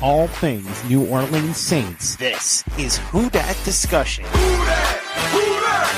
all 0.00 0.28
things 0.28 0.84
New 0.88 1.06
Orleans 1.06 1.56
Saints. 1.56 2.16
This 2.16 2.64
is 2.78 2.98
Who 2.98 3.28
Dat 3.30 3.56
Discussion. 3.64 4.24
Who 4.24 4.64
dat? 4.64 4.98
Who 5.30 5.60
dat? 5.60 5.94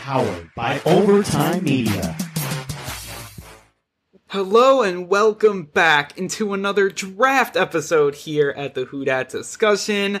Powered 0.00 0.50
by 0.54 0.80
Overtime 0.84 1.64
Media. 1.64 2.16
Hello 4.28 4.82
and 4.82 5.08
welcome 5.08 5.64
back 5.64 6.16
into 6.18 6.52
another 6.54 6.88
draft 6.90 7.56
episode 7.56 8.14
here 8.14 8.50
at 8.50 8.74
the 8.74 8.84
Who 8.86 9.04
Dat 9.04 9.28
Discussion. 9.28 10.20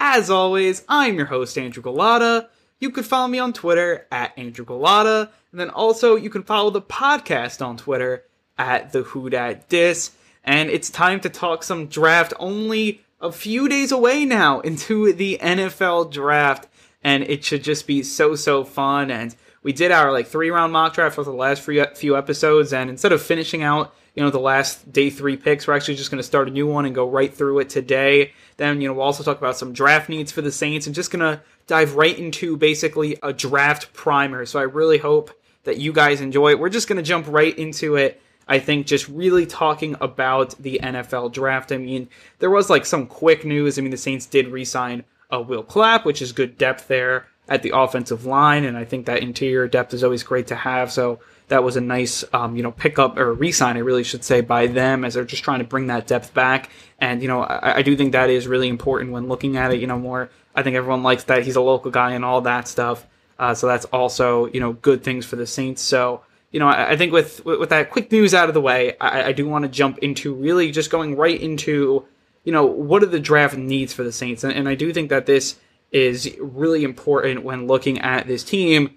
As 0.00 0.30
always, 0.30 0.84
I'm 0.88 1.16
your 1.16 1.26
host, 1.26 1.56
Andrew 1.56 1.82
Galata. 1.82 2.48
You 2.80 2.90
could 2.90 3.04
follow 3.04 3.28
me 3.28 3.38
on 3.38 3.52
Twitter 3.52 4.06
at 4.10 4.36
Andrew 4.36 4.64
Galata, 4.64 5.30
and 5.52 5.60
then 5.60 5.70
also 5.70 6.16
you 6.16 6.30
can 6.30 6.42
follow 6.42 6.70
the 6.70 6.82
podcast 6.82 7.64
on 7.64 7.76
Twitter 7.76 8.24
at 8.58 8.92
the 8.92 9.02
Who 9.02 9.30
Dat 9.30 9.68
Dis. 9.68 10.12
And 10.44 10.70
it's 10.70 10.90
time 10.90 11.20
to 11.20 11.28
talk 11.28 11.62
some 11.62 11.86
draft 11.86 12.32
only 12.40 13.02
a 13.20 13.30
few 13.30 13.68
days 13.68 13.92
away 13.92 14.24
now 14.24 14.60
into 14.68 15.12
the 15.12 15.38
NFL 15.40 16.10
draft, 16.10 16.68
and 17.04 17.22
it 17.22 17.44
should 17.44 17.62
just 17.62 17.86
be 17.86 18.02
so 18.02 18.34
so 18.34 18.64
fun. 18.64 19.10
And 19.10 19.36
we 19.62 19.72
did 19.72 19.92
our 19.92 20.10
like 20.10 20.26
three 20.26 20.50
round 20.50 20.72
mock 20.72 20.94
draft 20.94 21.14
for 21.14 21.24
the 21.24 21.32
last 21.32 21.62
few 21.62 22.16
episodes, 22.16 22.72
and 22.72 22.90
instead 22.90 23.12
of 23.12 23.22
finishing 23.22 23.62
out 23.62 23.94
you 24.14 24.22
know 24.22 24.30
the 24.30 24.40
last 24.40 24.92
day 24.92 25.10
three 25.10 25.36
picks, 25.36 25.66
we're 25.66 25.76
actually 25.76 25.94
just 25.94 26.10
going 26.10 26.18
to 26.18 26.26
start 26.26 26.48
a 26.48 26.50
new 26.50 26.66
one 26.66 26.84
and 26.84 26.94
go 26.94 27.08
right 27.08 27.32
through 27.32 27.60
it 27.60 27.70
today. 27.70 28.32
Then 28.56 28.80
you 28.80 28.88
know 28.88 28.94
we'll 28.94 29.04
also 29.04 29.22
talk 29.22 29.38
about 29.38 29.56
some 29.56 29.72
draft 29.72 30.08
needs 30.08 30.32
for 30.32 30.42
the 30.42 30.50
Saints, 30.50 30.86
and 30.86 30.94
just 30.94 31.10
gonna 31.10 31.42
dive 31.66 31.94
right 31.94 32.18
into 32.18 32.56
basically 32.56 33.18
a 33.22 33.32
draft 33.32 33.92
primer. 33.92 34.44
So 34.46 34.58
I 34.58 34.64
really 34.64 34.98
hope 34.98 35.30
that 35.64 35.78
you 35.78 35.92
guys 35.92 36.20
enjoy. 36.20 36.56
We're 36.56 36.68
just 36.68 36.88
gonna 36.88 37.02
jump 37.02 37.26
right 37.28 37.56
into 37.58 37.96
it. 37.96 38.20
I 38.48 38.58
think 38.58 38.86
just 38.86 39.08
really 39.08 39.46
talking 39.46 39.96
about 40.00 40.60
the 40.60 40.80
NFL 40.82 41.32
draft. 41.32 41.72
I 41.72 41.78
mean, 41.78 42.08
there 42.40 42.50
was 42.50 42.68
like 42.68 42.84
some 42.84 43.06
quick 43.06 43.44
news. 43.44 43.78
I 43.78 43.82
mean, 43.82 43.92
the 43.92 43.96
Saints 43.96 44.26
did 44.26 44.48
re-sign 44.48 45.04
uh, 45.32 45.40
Will 45.40 45.62
Clapp, 45.62 46.04
which 46.04 46.20
is 46.20 46.32
good 46.32 46.58
depth 46.58 46.88
there 46.88 47.26
at 47.48 47.62
the 47.62 47.76
offensive 47.76 48.24
line, 48.24 48.64
and 48.64 48.76
I 48.76 48.84
think 48.84 49.06
that 49.06 49.22
interior 49.22 49.66
depth 49.68 49.94
is 49.94 50.04
always 50.04 50.22
great 50.22 50.46
to 50.48 50.54
have. 50.54 50.92
So 50.92 51.20
that 51.48 51.64
was 51.64 51.76
a 51.76 51.80
nice, 51.80 52.24
um, 52.32 52.56
you 52.56 52.62
know, 52.62 52.72
pickup 52.72 53.18
or 53.18 53.32
re-sign, 53.32 53.76
I 53.76 53.80
really 53.80 54.04
should 54.04 54.24
say, 54.24 54.40
by 54.40 54.68
them 54.68 55.04
as 55.04 55.14
they're 55.14 55.24
just 55.24 55.44
trying 55.44 55.58
to 55.58 55.64
bring 55.64 55.88
that 55.88 56.06
depth 56.06 56.32
back. 56.34 56.70
And 56.98 57.20
you 57.20 57.28
know, 57.28 57.42
I, 57.42 57.76
I 57.76 57.82
do 57.82 57.96
think 57.96 58.12
that 58.12 58.30
is 58.30 58.46
really 58.46 58.68
important 58.68 59.12
when 59.12 59.28
looking 59.28 59.56
at 59.56 59.72
it. 59.72 59.80
You 59.80 59.86
know, 59.86 59.98
more. 59.98 60.30
I 60.54 60.62
think 60.62 60.76
everyone 60.76 61.02
likes 61.02 61.24
that 61.24 61.44
he's 61.44 61.56
a 61.56 61.60
local 61.60 61.90
guy 61.90 62.12
and 62.12 62.24
all 62.24 62.42
that 62.42 62.68
stuff. 62.68 63.06
Uh, 63.42 63.52
so 63.52 63.66
that's 63.66 63.86
also 63.86 64.46
you 64.46 64.60
know 64.60 64.72
good 64.74 65.02
things 65.02 65.26
for 65.26 65.34
the 65.34 65.48
Saints. 65.48 65.82
So 65.82 66.20
you 66.52 66.60
know, 66.60 66.68
I, 66.68 66.92
I 66.92 66.96
think 66.96 67.12
with 67.12 67.44
with 67.44 67.70
that 67.70 67.90
quick 67.90 68.12
news 68.12 68.34
out 68.34 68.46
of 68.46 68.54
the 68.54 68.60
way, 68.60 68.96
I, 69.00 69.24
I 69.24 69.32
do 69.32 69.48
want 69.48 69.64
to 69.64 69.68
jump 69.68 69.98
into 69.98 70.32
really 70.32 70.70
just 70.70 70.92
going 70.92 71.16
right 71.16 71.40
into 71.40 72.06
you 72.44 72.52
know 72.52 72.64
what 72.64 73.02
are 73.02 73.06
the 73.06 73.18
draft 73.18 73.56
needs 73.56 73.92
for 73.92 74.04
the 74.04 74.12
Saints, 74.12 74.44
and, 74.44 74.52
and 74.52 74.68
I 74.68 74.76
do 74.76 74.92
think 74.92 75.10
that 75.10 75.26
this 75.26 75.56
is 75.90 76.32
really 76.38 76.84
important 76.84 77.42
when 77.42 77.66
looking 77.66 77.98
at 77.98 78.28
this 78.28 78.44
team. 78.44 78.96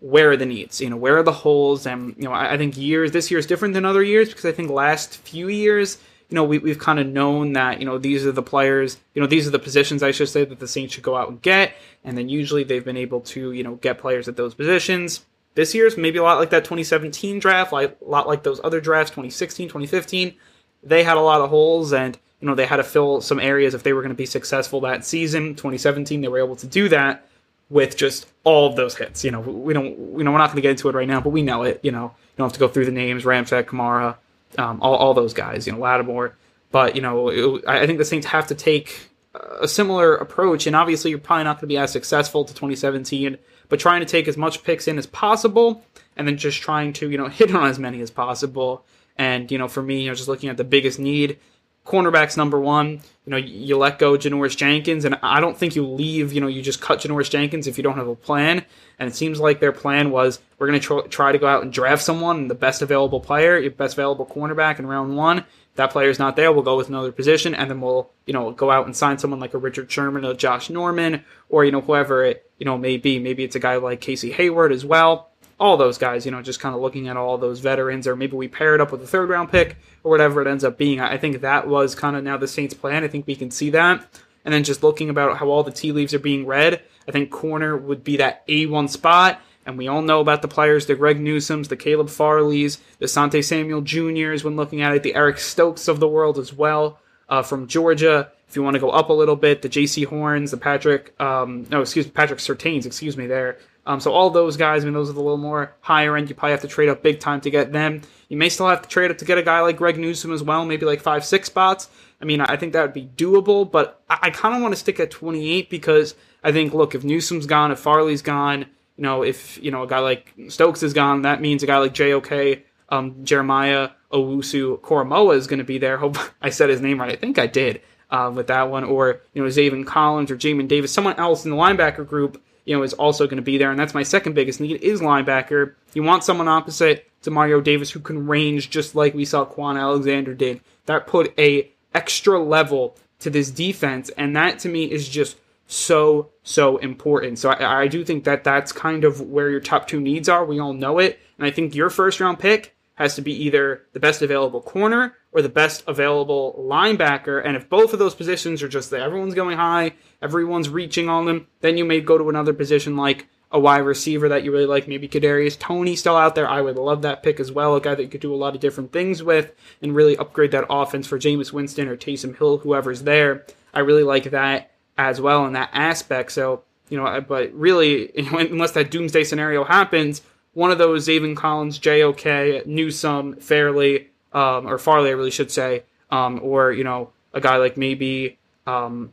Where 0.00 0.32
are 0.32 0.36
the 0.36 0.44
needs? 0.44 0.80
You 0.80 0.90
know, 0.90 0.96
where 0.96 1.16
are 1.16 1.22
the 1.22 1.32
holes? 1.32 1.86
And 1.86 2.16
you 2.16 2.24
know, 2.24 2.32
I, 2.32 2.54
I 2.54 2.58
think 2.58 2.76
years 2.76 3.12
this 3.12 3.30
year 3.30 3.38
is 3.38 3.46
different 3.46 3.74
than 3.74 3.84
other 3.84 4.02
years 4.02 4.28
because 4.28 4.44
I 4.44 4.50
think 4.50 4.70
last 4.70 5.18
few 5.18 5.48
years, 5.48 5.98
you 6.34 6.40
know, 6.40 6.44
we, 6.44 6.58
we've 6.58 6.80
kind 6.80 6.98
of 6.98 7.06
known 7.06 7.52
that 7.52 7.78
you 7.78 7.86
know 7.86 7.96
these 7.96 8.26
are 8.26 8.32
the 8.32 8.42
players, 8.42 8.96
you 9.14 9.22
know, 9.22 9.28
these 9.28 9.46
are 9.46 9.50
the 9.50 9.58
positions 9.60 10.02
I 10.02 10.10
should 10.10 10.28
say 10.28 10.44
that 10.44 10.58
the 10.58 10.66
Saints 10.66 10.92
should 10.92 11.04
go 11.04 11.14
out 11.14 11.28
and 11.28 11.40
get, 11.40 11.74
and 12.02 12.18
then 12.18 12.28
usually 12.28 12.64
they've 12.64 12.84
been 12.84 12.96
able 12.96 13.20
to 13.20 13.52
you 13.52 13.62
know 13.62 13.76
get 13.76 13.98
players 13.98 14.26
at 14.26 14.34
those 14.34 14.52
positions. 14.52 15.24
This 15.54 15.76
year's 15.76 15.96
maybe 15.96 16.18
a 16.18 16.24
lot 16.24 16.40
like 16.40 16.50
that 16.50 16.64
2017 16.64 17.38
draft, 17.38 17.72
like 17.72 17.96
a 18.04 18.04
lot 18.04 18.26
like 18.26 18.42
those 18.42 18.60
other 18.64 18.80
drafts, 18.80 19.12
2016, 19.12 19.68
2015. 19.68 20.34
They 20.82 21.04
had 21.04 21.16
a 21.16 21.20
lot 21.20 21.40
of 21.40 21.50
holes, 21.50 21.92
and 21.92 22.18
you 22.40 22.48
know 22.48 22.56
they 22.56 22.66
had 22.66 22.78
to 22.78 22.82
fill 22.82 23.20
some 23.20 23.38
areas 23.38 23.72
if 23.72 23.84
they 23.84 23.92
were 23.92 24.02
going 24.02 24.08
to 24.08 24.16
be 24.16 24.26
successful 24.26 24.80
that 24.80 25.04
season. 25.04 25.54
2017, 25.54 26.20
they 26.20 26.26
were 26.26 26.40
able 26.40 26.56
to 26.56 26.66
do 26.66 26.88
that 26.88 27.28
with 27.70 27.96
just 27.96 28.26
all 28.42 28.68
of 28.68 28.74
those 28.74 28.96
hits. 28.96 29.22
You 29.22 29.30
know, 29.30 29.38
we 29.38 29.72
don't, 29.72 29.86
you 30.18 30.24
know, 30.24 30.32
we're 30.32 30.38
not 30.38 30.48
going 30.48 30.56
to 30.56 30.62
get 30.62 30.72
into 30.72 30.88
it 30.88 30.96
right 30.96 31.06
now, 31.06 31.20
but 31.20 31.30
we 31.30 31.42
know 31.42 31.62
it. 31.62 31.78
You 31.84 31.92
know, 31.92 32.06
you 32.06 32.38
don't 32.38 32.46
have 32.46 32.54
to 32.54 32.58
go 32.58 32.66
through 32.66 32.86
the 32.86 32.90
names: 32.90 33.22
Ramczyk, 33.22 33.66
Kamara, 33.66 34.16
um, 34.58 34.80
all, 34.82 34.94
all 34.94 35.14
those 35.14 35.34
guys. 35.34 35.66
You 35.66 35.72
know, 35.72 35.78
Lattimore. 35.78 36.36
But 36.70 36.96
you 36.96 37.02
know, 37.02 37.28
it, 37.28 37.64
I 37.66 37.86
think 37.86 37.98
the 37.98 38.04
Saints 38.04 38.26
have 38.26 38.48
to 38.48 38.54
take 38.54 39.10
a 39.34 39.68
similar 39.68 40.14
approach, 40.16 40.66
and 40.66 40.76
obviously, 40.76 41.10
you're 41.10 41.20
probably 41.20 41.44
not 41.44 41.56
going 41.56 41.62
to 41.62 41.66
be 41.68 41.78
as 41.78 41.92
successful 41.92 42.44
to 42.44 42.52
2017. 42.52 43.38
But 43.68 43.80
trying 43.80 44.00
to 44.00 44.06
take 44.06 44.28
as 44.28 44.36
much 44.36 44.62
picks 44.62 44.86
in 44.86 44.98
as 44.98 45.06
possible, 45.06 45.84
and 46.16 46.28
then 46.28 46.36
just 46.36 46.60
trying 46.60 46.92
to 46.94 47.10
you 47.10 47.18
know 47.18 47.28
hit 47.28 47.54
on 47.54 47.68
as 47.68 47.78
many 47.78 48.00
as 48.00 48.10
possible. 48.10 48.84
And 49.16 49.50
you 49.50 49.58
know, 49.58 49.68
for 49.68 49.82
me, 49.82 50.02
you 50.02 50.08
know, 50.08 50.14
just 50.14 50.28
looking 50.28 50.50
at 50.50 50.56
the 50.56 50.64
biggest 50.64 50.98
need 50.98 51.38
cornerbacks 51.84 52.36
number 52.36 52.58
one. 52.58 53.00
You 53.26 53.30
know, 53.30 53.36
you 53.36 53.78
let 53.78 53.98
go 53.98 54.12
Janoris 54.18 54.56
Jenkins, 54.56 55.04
and 55.04 55.18
I 55.22 55.40
don't 55.40 55.56
think 55.56 55.76
you 55.76 55.86
leave. 55.86 56.32
You 56.32 56.40
know, 56.40 56.46
you 56.46 56.62
just 56.62 56.80
cut 56.80 57.00
Janoris 57.00 57.30
Jenkins 57.30 57.66
if 57.66 57.78
you 57.78 57.82
don't 57.82 57.96
have 57.96 58.08
a 58.08 58.14
plan. 58.14 58.64
And 58.98 59.08
it 59.08 59.14
seems 59.14 59.40
like 59.40 59.60
their 59.60 59.72
plan 59.72 60.10
was 60.10 60.40
we're 60.58 60.66
going 60.66 60.80
to 60.80 60.86
tr- 60.86 61.08
try 61.08 61.32
to 61.32 61.38
go 61.38 61.46
out 61.46 61.62
and 61.62 61.72
draft 61.72 62.02
someone, 62.02 62.48
the 62.48 62.54
best 62.54 62.82
available 62.82 63.20
player, 63.20 63.58
your 63.58 63.70
best 63.70 63.94
available 63.94 64.26
cornerback 64.26 64.78
in 64.78 64.86
round 64.86 65.16
one. 65.16 65.38
If 65.38 65.76
that 65.76 65.90
player's 65.90 66.18
not 66.18 66.36
there, 66.36 66.52
we'll 66.52 66.62
go 66.62 66.76
with 66.76 66.88
another 66.88 67.10
position, 67.10 67.54
and 67.54 67.68
then 67.68 67.80
we'll 67.80 68.10
you 68.26 68.32
know 68.32 68.52
go 68.52 68.70
out 68.70 68.86
and 68.86 68.94
sign 68.94 69.18
someone 69.18 69.40
like 69.40 69.54
a 69.54 69.58
Richard 69.58 69.90
Sherman, 69.90 70.24
or 70.24 70.34
Josh 70.34 70.70
Norman, 70.70 71.24
or 71.48 71.64
you 71.64 71.72
know 71.72 71.80
whoever 71.80 72.24
it 72.24 72.48
you 72.58 72.66
know 72.66 72.78
may 72.78 72.96
be. 72.96 73.18
Maybe 73.18 73.42
it's 73.42 73.56
a 73.56 73.60
guy 73.60 73.76
like 73.76 74.00
Casey 74.00 74.32
Hayward 74.32 74.70
as 74.70 74.84
well 74.84 75.30
all 75.58 75.76
those 75.76 75.98
guys, 75.98 76.24
you 76.24 76.32
know, 76.32 76.42
just 76.42 76.60
kind 76.60 76.74
of 76.74 76.80
looking 76.80 77.08
at 77.08 77.16
all 77.16 77.38
those 77.38 77.60
veterans, 77.60 78.06
or 78.06 78.16
maybe 78.16 78.36
we 78.36 78.48
pair 78.48 78.74
it 78.74 78.80
up 78.80 78.92
with 78.92 79.02
a 79.02 79.06
third 79.06 79.28
round 79.28 79.50
pick 79.50 79.76
or 80.02 80.10
whatever 80.10 80.42
it 80.42 80.48
ends 80.48 80.64
up 80.64 80.76
being. 80.76 81.00
I 81.00 81.16
think 81.16 81.40
that 81.40 81.68
was 81.68 81.94
kind 81.94 82.16
of 82.16 82.24
now 82.24 82.36
the 82.36 82.48
Saints' 82.48 82.74
plan. 82.74 83.04
I 83.04 83.08
think 83.08 83.26
we 83.26 83.36
can 83.36 83.50
see 83.50 83.70
that. 83.70 84.04
And 84.44 84.52
then 84.52 84.64
just 84.64 84.82
looking 84.82 85.08
about 85.08 85.38
how 85.38 85.48
all 85.48 85.62
the 85.62 85.70
tea 85.70 85.92
leaves 85.92 86.12
are 86.12 86.18
being 86.18 86.46
read, 86.46 86.82
I 87.08 87.12
think 87.12 87.30
corner 87.30 87.76
would 87.76 88.04
be 88.04 88.18
that 88.18 88.46
A1 88.46 88.90
spot. 88.90 89.40
And 89.66 89.78
we 89.78 89.88
all 89.88 90.02
know 90.02 90.20
about 90.20 90.42
the 90.42 90.48
players, 90.48 90.86
the 90.86 90.94
Greg 90.94 91.18
Newsomes, 91.18 91.68
the 91.68 91.76
Caleb 91.76 92.08
Farleys, 92.08 92.78
the 92.98 93.08
Sante 93.08 93.40
Samuel 93.40 93.80
Juniors, 93.80 94.44
when 94.44 94.56
looking 94.56 94.82
at 94.82 94.94
it, 94.94 95.02
the 95.02 95.14
Eric 95.14 95.38
Stokes 95.38 95.88
of 95.88 96.00
the 96.00 96.08
world 96.08 96.38
as 96.38 96.52
well 96.52 96.98
uh, 97.30 97.42
from 97.42 97.66
Georgia. 97.66 98.30
If 98.46 98.56
you 98.56 98.62
want 98.62 98.74
to 98.74 98.80
go 98.80 98.90
up 98.90 99.08
a 99.08 99.14
little 99.14 99.36
bit, 99.36 99.62
the 99.62 99.70
Jaycee 99.70 100.06
Horns, 100.06 100.50
the 100.50 100.58
Patrick, 100.58 101.18
um, 101.18 101.66
no, 101.70 101.80
excuse 101.80 102.04
me, 102.04 102.12
Patrick 102.12 102.40
Surtains, 102.40 102.84
excuse 102.84 103.16
me, 103.16 103.26
there. 103.26 103.58
Um, 103.86 104.00
so 104.00 104.12
all 104.12 104.30
those 104.30 104.56
guys, 104.56 104.82
I 104.82 104.86
mean, 104.86 104.94
those 104.94 105.10
are 105.10 105.14
the 105.14 105.20
little 105.20 105.36
more 105.36 105.74
higher 105.80 106.16
end. 106.16 106.28
You 106.28 106.34
probably 106.34 106.52
have 106.52 106.62
to 106.62 106.68
trade 106.68 106.88
up 106.88 107.02
big 107.02 107.20
time 107.20 107.40
to 107.42 107.50
get 107.50 107.72
them. 107.72 108.00
You 108.28 108.36
may 108.36 108.48
still 108.48 108.68
have 108.68 108.82
to 108.82 108.88
trade 108.88 109.10
up 109.10 109.18
to 109.18 109.24
get 109.24 109.36
a 109.36 109.42
guy 109.42 109.60
like 109.60 109.76
Greg 109.76 109.98
Newsome 109.98 110.32
as 110.32 110.42
well, 110.42 110.64
maybe 110.64 110.86
like 110.86 111.00
five, 111.00 111.24
six 111.24 111.48
spots. 111.48 111.88
I 112.20 112.24
mean, 112.24 112.40
I 112.40 112.56
think 112.56 112.72
that 112.72 112.82
would 112.82 112.94
be 112.94 113.10
doable, 113.16 113.70
but 113.70 114.02
I, 114.08 114.18
I 114.22 114.30
kind 114.30 114.54
of 114.54 114.62
want 114.62 114.72
to 114.72 114.80
stick 114.80 114.98
at 115.00 115.10
28 115.10 115.68
because 115.68 116.14
I 116.42 116.52
think, 116.52 116.72
look, 116.72 116.94
if 116.94 117.04
Newsome's 117.04 117.46
gone, 117.46 117.72
if 117.72 117.78
Farley's 117.78 118.22
gone, 118.22 118.60
you 118.96 119.02
know, 119.02 119.22
if, 119.22 119.62
you 119.62 119.70
know, 119.70 119.82
a 119.82 119.86
guy 119.86 119.98
like 119.98 120.32
Stokes 120.48 120.82
is 120.82 120.94
gone, 120.94 121.22
that 121.22 121.42
means 121.42 121.62
a 121.62 121.66
guy 121.66 121.78
like 121.78 121.92
JOK, 121.92 122.62
um, 122.88 123.24
Jeremiah 123.24 123.90
Owusu 124.12 124.80
Koramoah 124.80 125.36
is 125.36 125.46
going 125.46 125.58
to 125.58 125.64
be 125.64 125.78
there. 125.78 125.98
Hope 125.98 126.16
I 126.42 126.50
said 126.50 126.70
his 126.70 126.80
name 126.80 127.00
right. 127.00 127.12
I 127.12 127.16
think 127.16 127.38
I 127.38 127.46
did 127.46 127.82
uh, 128.10 128.32
with 128.34 128.46
that 128.46 128.70
one. 128.70 128.84
Or, 128.84 129.20
you 129.34 129.42
know, 129.42 129.48
Zaven 129.48 129.84
Collins 129.86 130.30
or 130.30 130.36
Jamin 130.36 130.68
Davis, 130.68 130.92
someone 130.92 131.16
else 131.16 131.44
in 131.44 131.50
the 131.50 131.56
linebacker 131.56 132.06
group 132.06 132.42
you 132.64 132.76
know, 132.76 132.82
is 132.82 132.92
also 132.94 133.26
going 133.26 133.36
to 133.36 133.42
be 133.42 133.58
there. 133.58 133.70
And 133.70 133.78
that's 133.78 133.94
my 133.94 134.02
second 134.02 134.34
biggest 134.34 134.60
need 134.60 134.82
is 134.82 135.00
linebacker. 135.00 135.74
You 135.92 136.02
want 136.02 136.24
someone 136.24 136.48
opposite 136.48 137.10
to 137.22 137.30
Mario 137.30 137.60
Davis 137.60 137.90
who 137.90 138.00
can 138.00 138.26
range 138.26 138.70
just 138.70 138.94
like 138.94 139.14
we 139.14 139.24
saw 139.24 139.44
Kwon 139.44 139.78
Alexander 139.78 140.34
did. 140.34 140.60
That 140.86 141.06
put 141.06 141.38
a 141.38 141.70
extra 141.94 142.38
level 142.42 142.96
to 143.20 143.30
this 143.30 143.50
defense. 143.50 144.10
And 144.10 144.36
that 144.36 144.58
to 144.60 144.68
me 144.68 144.90
is 144.90 145.08
just 145.08 145.36
so, 145.66 146.30
so 146.42 146.76
important. 146.78 147.38
So 147.38 147.50
I, 147.50 147.82
I 147.82 147.88
do 147.88 148.04
think 148.04 148.24
that 148.24 148.44
that's 148.44 148.72
kind 148.72 149.04
of 149.04 149.20
where 149.20 149.50
your 149.50 149.60
top 149.60 149.88
two 149.88 150.00
needs 150.00 150.28
are. 150.28 150.44
We 150.44 150.58
all 150.58 150.74
know 150.74 150.98
it. 150.98 151.18
And 151.38 151.46
I 151.46 151.50
think 151.50 151.74
your 151.74 151.90
first 151.90 152.20
round 152.20 152.38
pick 152.38 152.73
has 152.96 153.16
to 153.16 153.22
be 153.22 153.32
either 153.44 153.82
the 153.92 154.00
best 154.00 154.22
available 154.22 154.60
corner 154.60 155.16
or 155.32 155.42
the 155.42 155.48
best 155.48 155.82
available 155.86 156.54
linebacker. 156.58 157.44
And 157.44 157.56
if 157.56 157.68
both 157.68 157.92
of 157.92 157.98
those 157.98 158.14
positions 158.14 158.62
are 158.62 158.68
just 158.68 158.90
there, 158.90 159.02
everyone's 159.02 159.34
going 159.34 159.56
high, 159.56 159.94
everyone's 160.22 160.68
reaching 160.68 161.08
on 161.08 161.26
them, 161.26 161.48
then 161.60 161.76
you 161.76 161.84
may 161.84 162.00
go 162.00 162.16
to 162.16 162.28
another 162.28 162.52
position 162.52 162.96
like 162.96 163.26
a 163.50 163.58
wide 163.58 163.78
receiver 163.78 164.28
that 164.28 164.42
you 164.42 164.52
really 164.52 164.66
like, 164.66 164.88
maybe 164.88 165.08
Kadarius 165.08 165.58
Toney 165.58 165.94
still 165.94 166.16
out 166.16 166.34
there. 166.34 166.48
I 166.48 166.60
would 166.60 166.76
love 166.76 167.02
that 167.02 167.22
pick 167.22 167.38
as 167.38 167.52
well, 167.52 167.76
a 167.76 167.80
guy 167.80 167.94
that 167.94 168.02
you 168.02 168.08
could 168.08 168.20
do 168.20 168.34
a 168.34 168.36
lot 168.36 168.54
of 168.54 168.60
different 168.60 168.92
things 168.92 169.22
with 169.22 169.52
and 169.80 169.94
really 169.94 170.16
upgrade 170.16 170.50
that 170.52 170.66
offense 170.68 171.06
for 171.06 171.18
Jameis 171.18 171.52
Winston 171.52 171.88
or 171.88 171.96
Taysom 171.96 172.36
Hill, 172.36 172.58
whoever's 172.58 173.02
there. 173.02 173.46
I 173.72 173.80
really 173.80 174.02
like 174.02 174.30
that 174.30 174.72
as 174.98 175.20
well 175.20 175.46
in 175.46 175.52
that 175.52 175.70
aspect. 175.72 176.32
So, 176.32 176.62
you 176.88 176.96
know, 176.96 177.20
but 177.20 177.52
really, 177.52 178.10
unless 178.16 178.72
that 178.72 178.90
doomsday 178.90 179.24
scenario 179.24 179.64
happens, 179.64 180.22
one 180.54 180.70
of 180.70 180.78
those 180.78 181.06
Zaven 181.06 181.36
Collins, 181.36 181.78
JOK, 181.78 182.66
Newsome, 182.66 183.36
Fairley, 183.36 184.08
um, 184.32 184.66
or 184.66 184.78
Farley, 184.78 185.10
I 185.10 185.12
really 185.12 185.30
should 185.30 185.50
say, 185.50 185.84
um, 186.10 186.40
or 186.42 186.72
you 186.72 186.84
know 186.84 187.10
a 187.32 187.40
guy 187.40 187.56
like 187.56 187.76
maybe 187.76 188.38
um, 188.66 189.12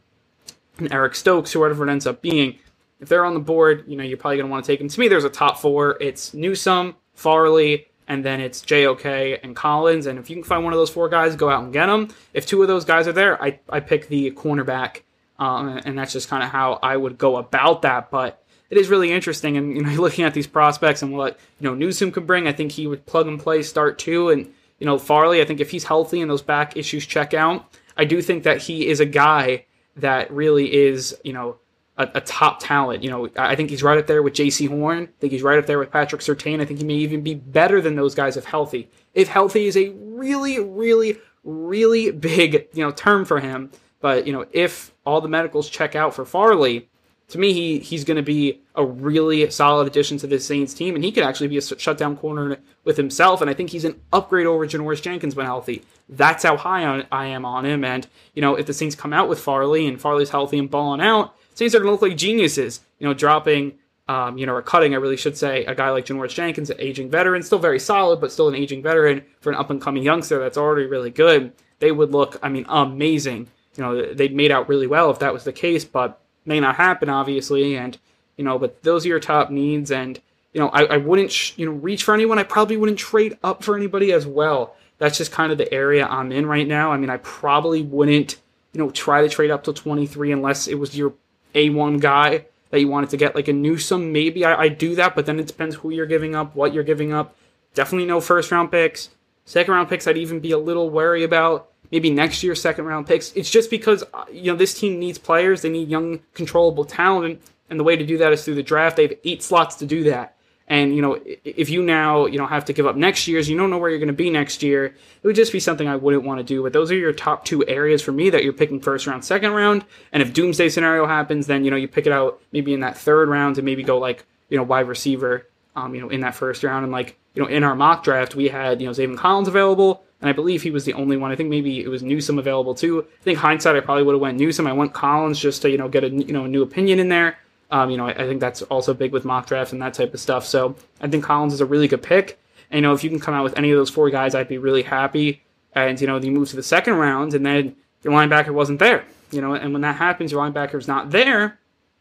Eric 0.90 1.16
Stokes 1.16 1.52
whoever 1.52 1.88
it 1.88 1.92
ends 1.92 2.08
up 2.08 2.22
being. 2.22 2.58
If 3.00 3.10
they're 3.10 3.26
on 3.26 3.34
the 3.34 3.40
board, 3.40 3.84
you 3.88 3.98
know 3.98 4.04
you're 4.04 4.18
probably 4.18 4.38
going 4.38 4.48
to 4.48 4.52
want 4.52 4.66
to 4.66 4.72
take 4.72 4.80
them. 4.80 4.88
To 4.88 5.00
me, 5.00 5.08
there's 5.08 5.24
a 5.24 5.30
top 5.30 5.60
four. 5.60 5.98
It's 6.00 6.34
Newsome, 6.34 6.96
Farley, 7.14 7.88
and 8.08 8.24
then 8.24 8.40
it's 8.40 8.62
JOK 8.62 9.40
and 9.44 9.56
Collins. 9.56 10.06
And 10.06 10.20
if 10.20 10.30
you 10.30 10.36
can 10.36 10.44
find 10.44 10.64
one 10.64 10.74
of 10.74 10.80
those 10.80 10.90
four 10.90 11.10
guys, 11.10 11.36
go 11.36 11.50
out 11.50 11.64
and 11.64 11.74
get 11.74 11.88
them. 11.88 12.10
If 12.34 12.46
two 12.46 12.62
of 12.62 12.68
those 12.68 12.86
guys 12.86 13.08
are 13.08 13.14
there, 13.14 13.42
I, 13.42 13.60
I 13.70 13.80
pick 13.80 14.08
the 14.08 14.32
cornerback, 14.32 15.02
um, 15.40 15.80
and 15.86 15.98
that's 15.98 16.14
just 16.14 16.30
kind 16.30 16.44
of 16.44 16.50
how 16.50 16.80
I 16.84 16.96
would 16.96 17.18
go 17.18 17.38
about 17.38 17.82
that. 17.84 18.12
But 18.12 18.41
it 18.72 18.78
is 18.78 18.90
really 18.90 19.12
interesting, 19.12 19.58
and 19.58 19.76
you 19.76 19.84
know, 19.84 19.92
looking 20.02 20.26
at 20.26 20.34
these 20.34 20.48
prospects 20.48 21.04
and 21.04 21.14
what 21.14 21.38
you 21.60 21.70
know 21.70 21.76
Newsome 21.76 22.12
could 22.12 22.26
bring, 22.26 22.48
I 22.48 22.54
think 22.54 22.72
he 22.72 22.88
would 22.88 23.06
plug 23.06 23.28
and 23.28 23.40
play 23.40 23.62
start 23.62 24.00
too. 24.00 24.30
And 24.30 24.52
you 24.80 24.86
know, 24.86 24.98
Farley, 24.98 25.42
I 25.42 25.46
think 25.46 25.60
if 25.60 25.70
he's 25.70 25.84
healthy 25.84 26.22
and 26.22 26.32
those 26.32 26.42
back 26.42 26.76
issues 26.76 27.06
check 27.06 27.36
out, 27.36 27.66
I 27.98 28.06
do 28.06 28.22
think 28.22 28.44
that 28.44 28.64
he 28.64 28.88
is 28.88 29.00
a 29.00 29.06
guy 29.06 29.66
that 29.98 30.32
really 30.32 30.74
is 30.74 31.16
you 31.24 31.34
know 31.34 31.58
a, 31.98 32.10
a, 32.16 32.22
top 32.22 32.60
talent. 32.62 33.04
You 33.04 33.10
know, 33.10 33.30
I 33.38 33.56
think 33.56 33.70
he's 33.70 33.84
right 33.84 33.98
up 33.98 34.08
there 34.08 34.24
with 34.24 34.34
Jaycee 34.34 34.70
Horn. 34.70 35.04
I 35.04 35.20
think 35.20 35.34
he's 35.34 35.44
right 35.44 35.60
up 35.60 35.66
there 35.66 35.80
with 35.80 35.92
Patrick 35.92 36.22
Surtain. 36.22 36.62
I 36.62 36.66
think 36.66 36.80
he 36.80 36.86
may 36.86 36.96
even 36.96 37.22
be 37.22 37.36
better 37.36 37.82
than 37.82 37.96
those 37.96 38.16
guys 38.16 38.38
if 38.38 38.46
healthy. 38.46 38.90
If 39.14 39.28
healthy 39.28 39.68
is 39.68 39.76
a 39.76 39.90
really, 39.90 40.60
really, 40.60 41.18
really 41.44 42.12
big, 42.12 42.68
you 42.74 42.84
know, 42.84 42.92
term 42.92 43.26
for 43.26 43.40
him. 43.40 43.72
But, 44.00 44.26
you 44.26 44.34
know, 44.34 44.46
if 44.52 44.94
all 45.06 45.22
the 45.22 45.28
medicals 45.28 45.70
check 45.70 45.96
out 45.96 46.16
for 46.16 46.26
Farley, 46.26 46.90
to 47.32 47.40
me, 47.40 47.54
he 47.54 47.80
he's 47.80 48.04
going 48.04 48.18
to 48.18 48.24
be 48.24 48.62
a 48.76 48.86
really 48.86 49.50
solid 49.50 49.88
addition 49.88 50.18
to 50.18 50.28
this 50.28 50.46
Saints 50.46 50.74
team, 50.74 50.96
and 50.96 51.04
he 51.04 51.12
could 51.12 51.24
actually 51.24 51.48
be 51.48 51.58
a 51.58 51.62
shutdown 51.62 52.18
corner 52.18 52.58
with 52.84 52.98
himself. 52.98 53.42
And 53.42 53.50
I 53.50 53.54
think 53.54 53.70
he's 53.70 53.86
an 53.86 54.00
upgrade 54.12 54.48
over 54.48 54.68
Janoris 54.68 55.02
Jenkins 55.02 55.36
when 55.36 55.46
healthy. 55.46 55.82
That's 56.10 56.44
how 56.44 56.58
high 56.58 56.86
on, 56.86 57.06
I 57.10 57.28
am 57.28 57.46
on 57.46 57.66
him. 57.66 57.86
And 57.86 58.06
you 58.34 58.42
know, 58.42 58.56
if 58.56 58.66
the 58.66 58.74
Saints 58.74 58.96
come 58.96 59.14
out 59.14 59.30
with 59.30 59.40
Farley 59.40 59.88
and 59.88 60.00
Farley's 60.00 60.30
healthy 60.30 60.60
and 60.60 60.70
balling 60.70 61.00
out, 61.00 61.34
Saints 61.54 61.74
are 61.74 61.80
going 61.80 61.88
to 61.88 61.92
look 61.94 62.02
like 62.02 62.18
geniuses, 62.18 62.82
you 63.00 63.08
know, 63.08 63.14
dropping, 63.14 63.78
um, 64.10 64.38
you 64.38 64.46
know, 64.46 64.54
or 64.54 64.62
cutting, 64.62 64.94
I 64.94 64.98
really 64.98 65.16
should 65.16 65.38
say, 65.38 65.64
a 65.66 65.74
guy 65.74 65.90
like 65.90 66.06
Janoris 66.06 66.34
Jenkins, 66.34 66.70
an 66.70 66.82
aging 66.82 67.10
veteran, 67.10 67.44
still 67.44 67.60
very 67.60 67.80
solid, 67.80 68.20
but 68.20 68.32
still 68.32 68.50
an 68.50 68.56
aging 68.56 68.84
veteran 68.84 69.24
for 69.40 69.52
an 69.52 69.58
up 69.58 69.70
and 69.70 69.82
coming 69.82 70.04
youngster 70.04 70.38
that's 70.40 70.58
already 70.58 70.86
really 70.86 71.12
good. 71.12 71.54
They 71.80 71.94
would 71.94 72.12
look, 72.12 72.38
I 72.44 72.50
mean, 72.50 72.66
amazing. 72.68 73.48
You 73.78 73.84
know, 73.84 74.14
they'd 74.14 74.36
made 74.36 74.52
out 74.52 74.68
really 74.68 74.88
well 74.88 75.12
if 75.12 75.20
that 75.20 75.32
was 75.32 75.46
the 75.46 75.54
case, 75.54 75.86
but 75.86 76.20
may 76.46 76.60
not 76.60 76.76
happen, 76.76 77.10
obviously. 77.10 77.76
And, 77.76 77.98
you 78.38 78.44
know, 78.44 78.58
but 78.58 78.84
those 78.84 79.06
are 79.06 79.10
your 79.10 79.20
top 79.20 79.50
needs. 79.50 79.92
And, 79.92 80.20
you 80.54 80.60
know, 80.60 80.70
I, 80.70 80.84
I 80.84 80.98
wouldn't, 80.98 81.32
sh- 81.32 81.54
you 81.58 81.66
know, 81.66 81.74
reach 81.74 82.04
for 82.04 82.14
anyone. 82.14 82.40
I 82.40 82.44
probably 82.44 82.78
wouldn't 82.78 83.00
trade 83.00 83.38
up 83.44 83.64
for 83.64 83.76
anybody 83.76 84.12
as 84.12 84.26
well. 84.26 84.76
That's 84.98 85.18
just 85.18 85.32
kind 85.32 85.52
of 85.52 85.58
the 85.58 85.72
area 85.74 86.06
I'm 86.06 86.32
in 86.32 86.46
right 86.46 86.68
now. 86.68 86.92
I 86.92 86.98
mean, 86.98 87.10
I 87.10 87.18
probably 87.18 87.82
wouldn't, 87.82 88.38
you 88.74 88.80
know, 88.80 88.92
try 88.92 89.22
to 89.22 89.30
trade 89.30 89.52
up 89.52 89.64
to 89.64 89.74
23 89.74 90.32
unless 90.32 90.68
it 90.68 90.76
was 90.76 90.96
your 90.96 91.14
a1 91.56 92.00
guy 92.00 92.46
that 92.70 92.80
you 92.80 92.88
wanted 92.88 93.10
to 93.10 93.18
get, 93.18 93.36
like 93.36 93.48
a 93.48 93.54
Newsome, 93.54 94.12
maybe 94.12 94.46
I, 94.46 94.64
I 94.64 94.68
do 94.70 94.96
that, 94.96 95.16
but 95.16 95.26
then 95.26 95.40
it 95.40 95.48
depends 95.48 95.76
who 95.76 95.90
you're 95.90 96.06
giving 96.06 96.36
up, 96.36 96.56
what 96.56 96.74
you're 96.74 96.84
giving 96.84 97.12
up. 97.12 97.36
Definitely 97.74 98.08
no 98.08 98.22
first 98.22 98.52
round 98.52 98.72
picks. 98.72 99.10
Second 99.46 99.74
round 99.74 99.90
picks, 99.90 100.08
I'd 100.08 100.18
even 100.18 100.40
be 100.40 100.52
a 100.52 100.58
little 100.58 100.90
wary 100.90 101.24
about. 101.24 101.71
Maybe 101.92 102.10
next 102.10 102.42
year, 102.42 102.56
second 102.56 102.86
round 102.86 103.08
picks. 103.08 103.34
It's 103.34 103.50
just 103.50 103.70
because 103.70 104.04
uh, 104.14 104.26
you 104.32 104.52
know 104.52 104.58
this 104.58 104.74
team 104.74 105.00
needs 105.00 105.18
players. 105.18 105.62
They 105.62 105.70
need 105.70 105.90
young, 105.90 106.20
controllable 106.34 106.86
talent, 106.86 107.42
and 107.70 107.80
the 107.80 107.84
way 107.84 107.96
to 107.96 108.06
do 108.06 108.18
that 108.20 108.32
is 108.32 108.44
through 108.44 108.56
the 108.56 108.64
draft. 108.64 108.96
They 108.96 109.04
have 109.04 109.14
eight 109.24 109.44
slots 109.44 109.76
to 109.78 109.86
do 109.86 110.04
that. 110.06 110.36
And 110.72 110.96
you 110.96 111.02
know, 111.02 111.20
if 111.44 111.70
you 111.70 111.84
now 111.84 112.28
you 112.28 112.38
know 112.38 112.48
have 112.48 112.64
to 112.66 112.74
give 112.74 112.88
up 112.88 112.96
next 112.96 113.28
year's, 113.28 113.50
you 113.50 113.58
don't 113.58 113.70
know 113.70 113.78
where 113.78 113.90
you're 113.90 114.00
going 114.00 114.08
to 114.08 114.14
be 114.14 114.30
next 114.30 114.64
year. 114.64 114.86
It 114.86 115.28
would 115.28 115.36
just 115.36 115.52
be 115.52 115.60
something 115.60 115.86
I 115.86 115.98
wouldn't 115.98 116.24
want 116.24 116.40
to 116.40 116.46
do. 116.46 116.64
But 116.64 116.72
those 116.72 116.90
are 116.92 116.96
your 116.96 117.12
top 117.12 117.44
two 117.44 117.68
areas 117.68 118.02
for 118.02 118.14
me 118.14 118.30
that 118.30 118.46
you're 118.46 118.54
picking 118.54 118.80
first 118.80 119.06
round, 119.06 119.26
second 119.26 119.52
round. 119.52 119.84
And 120.14 120.24
if 120.24 120.32
doomsday 120.32 120.70
scenario 120.70 121.06
happens, 121.06 121.48
then 121.48 121.66
you 121.66 121.72
know 121.72 121.78
you 121.78 121.90
pick 121.90 122.08
it 122.08 122.14
out 122.14 122.42
maybe 122.54 122.74
in 122.74 122.80
that 122.80 122.98
third 122.98 123.28
round 123.28 123.58
and 123.58 123.66
maybe 123.66 123.84
go 123.84 123.98
like 123.98 124.26
you 124.48 124.56
know 124.56 124.64
wide 124.64 124.88
receiver, 124.88 125.46
um, 125.76 125.94
you 125.94 126.00
know 126.00 126.08
in 126.08 126.22
that 126.22 126.36
first 126.36 126.64
round. 126.64 126.84
And 126.84 126.94
like 126.94 127.18
you 127.34 127.44
know 127.44 127.50
in 127.50 127.66
our 127.66 127.76
mock 127.76 128.06
draft 128.06 128.36
we 128.36 128.48
had 128.48 128.80
you 128.80 128.88
know 128.88 128.94
Zaven 128.94 129.18
Collins 129.18 129.50
available, 129.50 130.06
and 130.22 130.30
I 130.30 130.34
believe 130.34 130.62
he 130.62 130.72
was 130.72 130.86
the 130.86 130.94
only 130.94 131.18
one. 131.18 131.32
I 131.32 131.36
think 131.36 131.50
maybe 131.50 131.82
it 131.82 131.88
was 131.88 132.04
Newsome 132.04 132.40
available 132.40 132.76
too. 132.76 133.02
I 133.02 133.24
think 133.24 133.40
hindsight 133.40 133.76
I 133.76 133.80
probably 133.80 134.04
would 134.04 134.14
have 134.14 134.22
went 134.22 134.40
Newsome. 134.40 134.68
I 134.68 134.74
went 134.74 134.94
Collins 134.94 135.40
just 135.40 135.62
to 135.64 135.70
you 135.70 135.78
know 135.78 135.90
get 135.90 136.04
a 136.04 136.10
you 136.10 136.34
know 136.34 136.46
a 136.46 136.48
new 136.48 136.62
opinion 136.62 137.00
in 137.00 137.10
there. 137.10 137.38
Um, 137.72 137.90
you 137.90 137.96
know, 137.96 138.08
I, 138.08 138.12
I, 138.12 138.28
think 138.28 138.42
that's 138.42 138.62
also 138.64 138.94
big 138.94 139.14
with 139.14 139.24
mock 139.24 139.48
drafts 139.48 139.72
and 139.72 139.82
that 139.82 139.94
type 139.94 140.14
of 140.14 140.20
stuff. 140.20 140.46
So 140.46 140.76
I 141.00 141.08
think 141.08 141.24
Collins 141.24 141.54
is 141.54 141.62
a 141.62 141.66
really 141.66 141.88
good 141.88 142.04
pick. 142.04 142.38
And, 142.70 142.78
you 142.78 142.82
know, 142.82 142.94
if 142.94 143.02
you 143.02 143.10
can 143.10 143.20
come 143.20 143.34
out 143.34 143.46
with 143.46 143.58
any 143.58 143.72
of 143.72 143.78
those 143.78 143.90
four 143.90 144.10
guys, 144.10 144.36
I'd 144.36 144.50
be 144.50 144.58
really 144.58 144.84
happy. 144.84 145.42
And, 145.74 146.00
you 146.00 146.06
know, 146.06 146.18
you 146.18 146.32
move 146.32 146.50
to 146.50 146.58
the 146.58 146.64
second 146.64 146.96
round 146.96 147.34
and 147.34 147.46
then 147.46 147.78
your 148.04 148.12
linebacker 148.12 148.50
wasn't 148.50 148.80
there. 148.80 149.06
You 149.32 149.40
know, 149.40 149.54
and 149.54 149.72
when 149.72 149.84
that 149.84 149.96
happens, 149.96 150.34
your 150.34 150.42
linebacker's 150.42 150.90
not 150.90 151.12
there, 151.12 151.60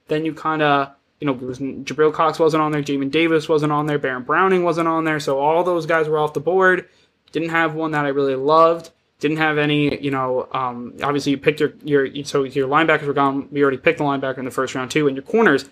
then 0.09 0.25
you 0.25 0.35
kind 0.35 0.61
of, 0.61 0.91
you 1.21 1.27
know, 1.27 1.35
Jabril 1.35 2.13
Cox 2.13 2.41
wasn't 2.41 2.63
on 2.63 2.73
there, 2.73 2.83
Jamin 2.83 3.13
Davis 3.13 3.49
wasn't 3.49 3.71
on 3.71 3.87
there, 3.87 3.99
Baron 3.99 4.25
Browning 4.25 4.65
wasn't 4.65 4.89
on 4.89 5.05
there. 5.05 5.21
So 5.21 5.39
all 5.39 5.63
those 5.63 5.87
guys 5.87 6.09
were 6.09 6.19
off 6.19 6.33
the 6.33 6.41
board. 6.41 6.89
Didn't 7.33 7.51
have 7.51 7.75
one 7.75 7.93
that 7.93 8.05
I 8.05 8.09
really 8.09 8.35
loved. 8.35 8.91
Didn't 9.19 9.37
have 9.37 9.59
any, 9.59 10.01
you 10.03 10.11
know, 10.11 10.49
um, 10.53 10.95
obviously 11.03 11.33
you 11.33 11.39
picked 11.39 11.61
your, 11.61 11.75
your, 11.85 12.25
so 12.25 12.45
your 12.45 12.69
linebackers 12.69 13.07
were 13.07 13.13
gone. 13.13 13.49
We 13.51 13.63
already 13.63 13.77
picked 13.77 13.99
the 13.99 14.05
linebacker 14.05 14.39
in 14.39 14.45
the 14.47 14.51
first 14.51 14.75
round 14.75 14.91
too. 14.91 15.09
And 15.09 15.17
your 15.17 15.23
corners, 15.23 15.67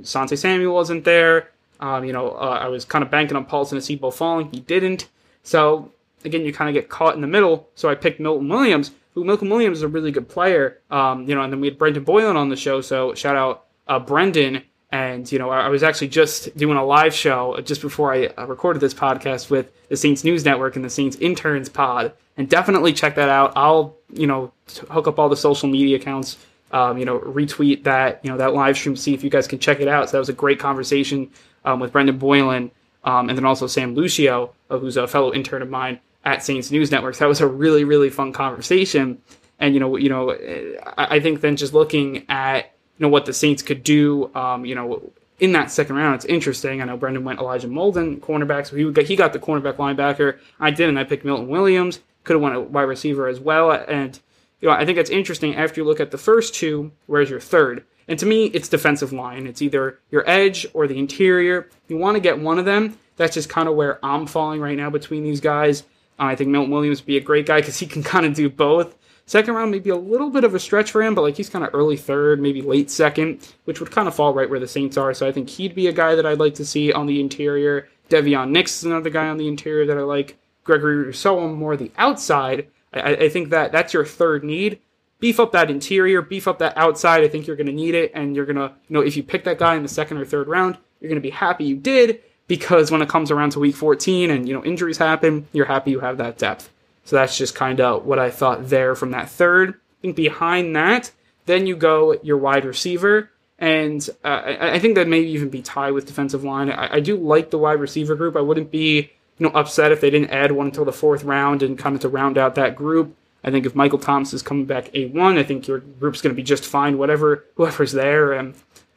Asante 0.00 0.38
Samuel 0.38 0.74
wasn't 0.74 1.04
there. 1.04 1.50
Um, 1.80 2.04
you 2.04 2.12
know, 2.12 2.30
uh, 2.30 2.60
I 2.62 2.68
was 2.68 2.84
kind 2.84 3.04
of 3.04 3.10
banking 3.10 3.36
on 3.36 3.44
Paulson 3.44 3.78
Adebo 3.78 4.14
falling. 4.14 4.50
He 4.50 4.60
didn't. 4.60 5.08
So 5.42 5.90
again, 6.24 6.44
you 6.44 6.52
kind 6.52 6.68
of 6.68 6.80
get 6.80 6.88
caught 6.88 7.14
in 7.14 7.20
the 7.20 7.26
middle. 7.26 7.68
So 7.74 7.88
I 7.88 7.94
picked 7.94 8.20
Milton 8.20 8.48
Williams, 8.48 8.92
who 9.14 9.24
Milton 9.24 9.48
Williams 9.50 9.78
is 9.78 9.82
a 9.82 9.88
really 9.88 10.12
good 10.12 10.28
player. 10.28 10.78
Um, 10.90 11.28
you 11.28 11.34
know, 11.34 11.42
and 11.42 11.52
then 11.52 11.60
we 11.60 11.68
had 11.68 11.78
Brendan 11.78 12.04
Boylan 12.04 12.36
on 12.36 12.48
the 12.48 12.56
show. 12.56 12.80
So 12.80 13.14
shout 13.14 13.36
out 13.36 13.64
uh, 13.88 13.98
Brendan. 13.98 14.62
And 14.90 15.30
you 15.30 15.38
know, 15.38 15.50
I, 15.50 15.68
was 15.68 15.82
actually 15.82 16.08
just 16.08 16.56
doing 16.56 16.76
a 16.76 16.84
live 16.84 17.12
show 17.12 17.58
just 17.60 17.82
before 17.82 18.14
I 18.14 18.26
uh, 18.26 18.46
recorded 18.46 18.78
this 18.78 18.94
podcast 18.94 19.50
with 19.50 19.72
the 19.88 19.96
Saints 19.96 20.22
News 20.22 20.44
Network 20.44 20.76
and 20.76 20.84
the 20.84 20.90
Saints 20.90 21.16
Interns 21.16 21.68
Pod 21.68 22.12
and 22.36 22.48
definitely 22.48 22.92
check 22.92 23.14
that 23.16 23.28
out. 23.28 23.52
I'll 23.56 23.96
you 24.12 24.26
know 24.26 24.52
hook 24.90 25.08
up 25.08 25.18
all 25.18 25.28
the 25.28 25.36
social 25.36 25.68
media 25.68 25.96
accounts. 25.96 26.36
Um, 26.72 26.98
you 26.98 27.04
know, 27.04 27.18
retweet 27.20 27.84
that 27.84 28.20
you 28.24 28.30
know 28.30 28.38
that 28.38 28.52
live 28.52 28.76
stream, 28.76 28.96
see 28.96 29.14
if 29.14 29.22
you 29.22 29.30
guys 29.30 29.46
can 29.46 29.58
check 29.58 29.80
it 29.80 29.88
out. 29.88 30.08
So 30.08 30.12
that 30.12 30.18
was 30.18 30.28
a 30.28 30.34
great 30.34 30.58
conversation 30.58 31.30
um, 31.64 31.80
with 31.80 31.92
Brendan 31.92 32.18
Boylan, 32.18 32.70
um, 33.04 33.28
and 33.28 33.38
then 33.38 33.44
also 33.44 33.66
Sam 33.66 33.94
Lucio, 33.94 34.52
uh, 34.68 34.78
who's 34.78 34.96
a 34.96 35.06
fellow 35.06 35.32
intern 35.32 35.62
of 35.62 35.70
mine 35.70 36.00
at 36.24 36.42
Saints 36.42 36.70
News 36.70 36.90
Network. 36.90 37.14
So 37.14 37.24
that 37.24 37.28
was 37.28 37.40
a 37.40 37.46
really 37.46 37.84
really 37.84 38.10
fun 38.10 38.32
conversation. 38.32 39.22
And 39.58 39.74
you 39.74 39.80
know, 39.80 39.96
you 39.96 40.08
know, 40.08 40.32
I, 40.32 41.16
I 41.16 41.20
think 41.20 41.40
then 41.40 41.56
just 41.56 41.72
looking 41.72 42.26
at 42.28 42.75
know 42.98 43.08
what 43.08 43.26
the 43.26 43.32
Saints 43.32 43.62
could 43.62 43.82
do, 43.82 44.30
um, 44.34 44.64
you 44.64 44.74
know, 44.74 45.12
in 45.38 45.52
that 45.52 45.70
second 45.70 45.96
round, 45.96 46.14
it's 46.14 46.24
interesting. 46.24 46.80
I 46.80 46.86
know 46.86 46.96
Brendan 46.96 47.24
went 47.24 47.40
Elijah 47.40 47.68
Molden, 47.68 48.20
cornerback, 48.20 48.66
so 48.66 48.76
he 48.76 48.90
got, 48.90 49.04
he 49.04 49.16
got 49.16 49.32
the 49.34 49.38
cornerback 49.38 49.74
linebacker. 49.74 50.38
I 50.58 50.70
didn't. 50.70 50.96
I 50.96 51.04
picked 51.04 51.24
Milton 51.26 51.48
Williams 51.48 52.00
could 52.26 52.34
have 52.34 52.42
won 52.42 52.52
a 52.52 52.60
wide 52.60 52.82
receiver 52.82 53.28
as 53.28 53.40
well. 53.40 53.70
And 53.70 54.18
you 54.60 54.68
know, 54.68 54.74
I 54.74 54.84
think 54.84 54.96
that's 54.96 55.10
interesting. 55.10 55.56
After 55.56 55.80
you 55.80 55.86
look 55.86 56.00
at 56.00 56.10
the 56.10 56.18
first 56.18 56.54
two, 56.54 56.92
where's 57.06 57.30
your 57.30 57.40
third? 57.40 57.84
And 58.08 58.18
to 58.18 58.26
me, 58.26 58.46
it's 58.46 58.68
defensive 58.68 59.12
line. 59.12 59.46
It's 59.46 59.62
either 59.62 59.98
your 60.10 60.28
edge 60.28 60.66
or 60.74 60.86
the 60.86 60.98
interior. 60.98 61.68
You 61.88 61.96
want 61.96 62.16
to 62.16 62.20
get 62.20 62.38
one 62.38 62.58
of 62.58 62.64
them. 62.64 62.98
That's 63.16 63.34
just 63.34 63.48
kind 63.48 63.68
of 63.68 63.74
where 63.74 64.04
I'm 64.04 64.26
falling 64.26 64.60
right 64.60 64.76
now 64.76 64.90
between 64.90 65.24
these 65.24 65.40
guys. 65.40 65.84
I 66.18 66.34
think 66.34 66.50
Milton 66.50 66.70
Williams 66.70 67.00
would 67.00 67.06
be 67.06 67.16
a 67.16 67.22
great 67.22 67.46
guy 67.46 67.60
because 67.60 67.78
he 67.78 67.86
can 67.86 68.02
kind 68.02 68.26
of 68.26 68.34
do 68.34 68.48
both. 68.48 68.94
Second 69.28 69.54
round 69.54 69.72
may 69.72 69.80
be 69.80 69.90
a 69.90 69.96
little 69.96 70.30
bit 70.30 70.44
of 70.44 70.54
a 70.54 70.60
stretch 70.60 70.92
for 70.92 71.02
him, 71.02 71.14
but 71.14 71.22
like 71.22 71.36
he's 71.36 71.48
kind 71.48 71.64
of 71.64 71.74
early 71.74 71.96
third, 71.96 72.40
maybe 72.40 72.62
late 72.62 72.90
second, 72.90 73.52
which 73.64 73.80
would 73.80 73.90
kind 73.90 74.06
of 74.06 74.14
fall 74.14 74.32
right 74.32 74.48
where 74.48 74.60
the 74.60 74.68
Saints 74.68 74.96
are. 74.96 75.12
So 75.14 75.26
I 75.26 75.32
think 75.32 75.50
he'd 75.50 75.74
be 75.74 75.88
a 75.88 75.92
guy 75.92 76.14
that 76.14 76.24
I'd 76.24 76.38
like 76.38 76.54
to 76.54 76.64
see 76.64 76.92
on 76.92 77.06
the 77.06 77.20
interior. 77.20 77.88
Devion 78.08 78.50
Nix 78.50 78.78
is 78.78 78.84
another 78.84 79.10
guy 79.10 79.26
on 79.28 79.36
the 79.36 79.48
interior 79.48 79.84
that 79.86 79.98
I 79.98 80.02
like. 80.02 80.38
Gregory 80.62 80.96
Rousseau 80.96 81.40
on 81.40 81.54
more 81.54 81.76
the 81.76 81.90
outside. 81.98 82.68
I, 82.92 83.16
I 83.16 83.28
think 83.28 83.50
that 83.50 83.72
that's 83.72 83.92
your 83.92 84.04
third 84.04 84.44
need. 84.44 84.80
Beef 85.18 85.40
up 85.40 85.50
that 85.52 85.70
interior, 85.70 86.22
beef 86.22 86.46
up 86.46 86.60
that 86.60 86.76
outside. 86.76 87.24
I 87.24 87.28
think 87.28 87.46
you're 87.46 87.56
going 87.56 87.66
to 87.66 87.72
need 87.72 87.94
it, 87.94 88.12
and 88.14 88.36
you're 88.36 88.46
going 88.46 88.56
to, 88.56 88.72
you 88.88 88.94
know, 88.94 89.00
if 89.00 89.16
you 89.16 89.22
pick 89.22 89.44
that 89.44 89.58
guy 89.58 89.74
in 89.74 89.82
the 89.82 89.88
second 89.88 90.18
or 90.18 90.24
third 90.24 90.46
round, 90.46 90.76
you're 91.00 91.08
going 91.08 91.20
to 91.20 91.26
be 91.26 91.30
happy 91.30 91.64
you 91.64 91.76
did 91.76 92.20
because 92.48 92.90
when 92.90 93.02
it 93.02 93.08
comes 93.08 93.30
around 93.30 93.50
to 93.50 93.60
week 93.60 93.74
14 93.74 94.30
and 94.30 94.46
you 94.46 94.54
know 94.54 94.64
injuries 94.64 94.98
happen, 94.98 95.46
you're 95.52 95.66
happy 95.66 95.90
you 95.90 96.00
have 96.00 96.18
that 96.18 96.38
depth. 96.38 96.70
So 97.06 97.16
that's 97.16 97.38
just 97.38 97.54
kind 97.54 97.80
of 97.80 98.04
what 98.04 98.18
I 98.18 98.30
thought 98.30 98.68
there 98.68 98.94
from 98.94 99.12
that 99.12 99.30
third. 99.30 99.70
I 99.70 100.02
think 100.02 100.16
behind 100.16 100.76
that, 100.76 101.12
then 101.46 101.66
you 101.66 101.76
go 101.76 102.18
your 102.22 102.36
wide 102.36 102.64
receiver, 102.64 103.30
and 103.58 104.06
uh, 104.24 104.56
I, 104.60 104.78
think 104.80 104.96
that 104.96 105.08
may 105.08 105.20
even 105.20 105.48
be 105.48 105.62
tied 105.62 105.92
with 105.92 106.06
defensive 106.06 106.44
line. 106.44 106.70
I, 106.70 106.96
I 106.96 107.00
do 107.00 107.16
like 107.16 107.50
the 107.50 107.58
wide 107.58 107.80
receiver 107.80 108.16
group. 108.16 108.36
I 108.36 108.40
wouldn't 108.40 108.72
be 108.72 109.12
you 109.38 109.46
know, 109.46 109.50
upset 109.50 109.92
if 109.92 110.00
they 110.00 110.10
didn't 110.10 110.30
add 110.30 110.52
one 110.52 110.66
until 110.66 110.84
the 110.84 110.92
fourth 110.92 111.22
round 111.22 111.62
and 111.62 111.78
kind 111.78 111.94
of 111.94 112.02
to 112.02 112.08
round 112.08 112.36
out 112.36 112.56
that 112.56 112.74
group. 112.74 113.16
I 113.44 113.50
think 113.50 113.64
if 113.64 113.76
Michael 113.76 114.00
Thomas 114.00 114.34
is 114.34 114.42
coming 114.42 114.66
back 114.66 114.86
A1, 114.86 115.38
I 115.38 115.44
think 115.44 115.68
your 115.68 115.78
group's 115.78 116.20
going 116.20 116.34
to 116.34 116.36
be 116.36 116.42
just 116.42 116.66
fine, 116.66 116.98
whatever, 116.98 117.44
whoever's 117.54 117.92
there. 117.92 118.32
And 118.32 118.54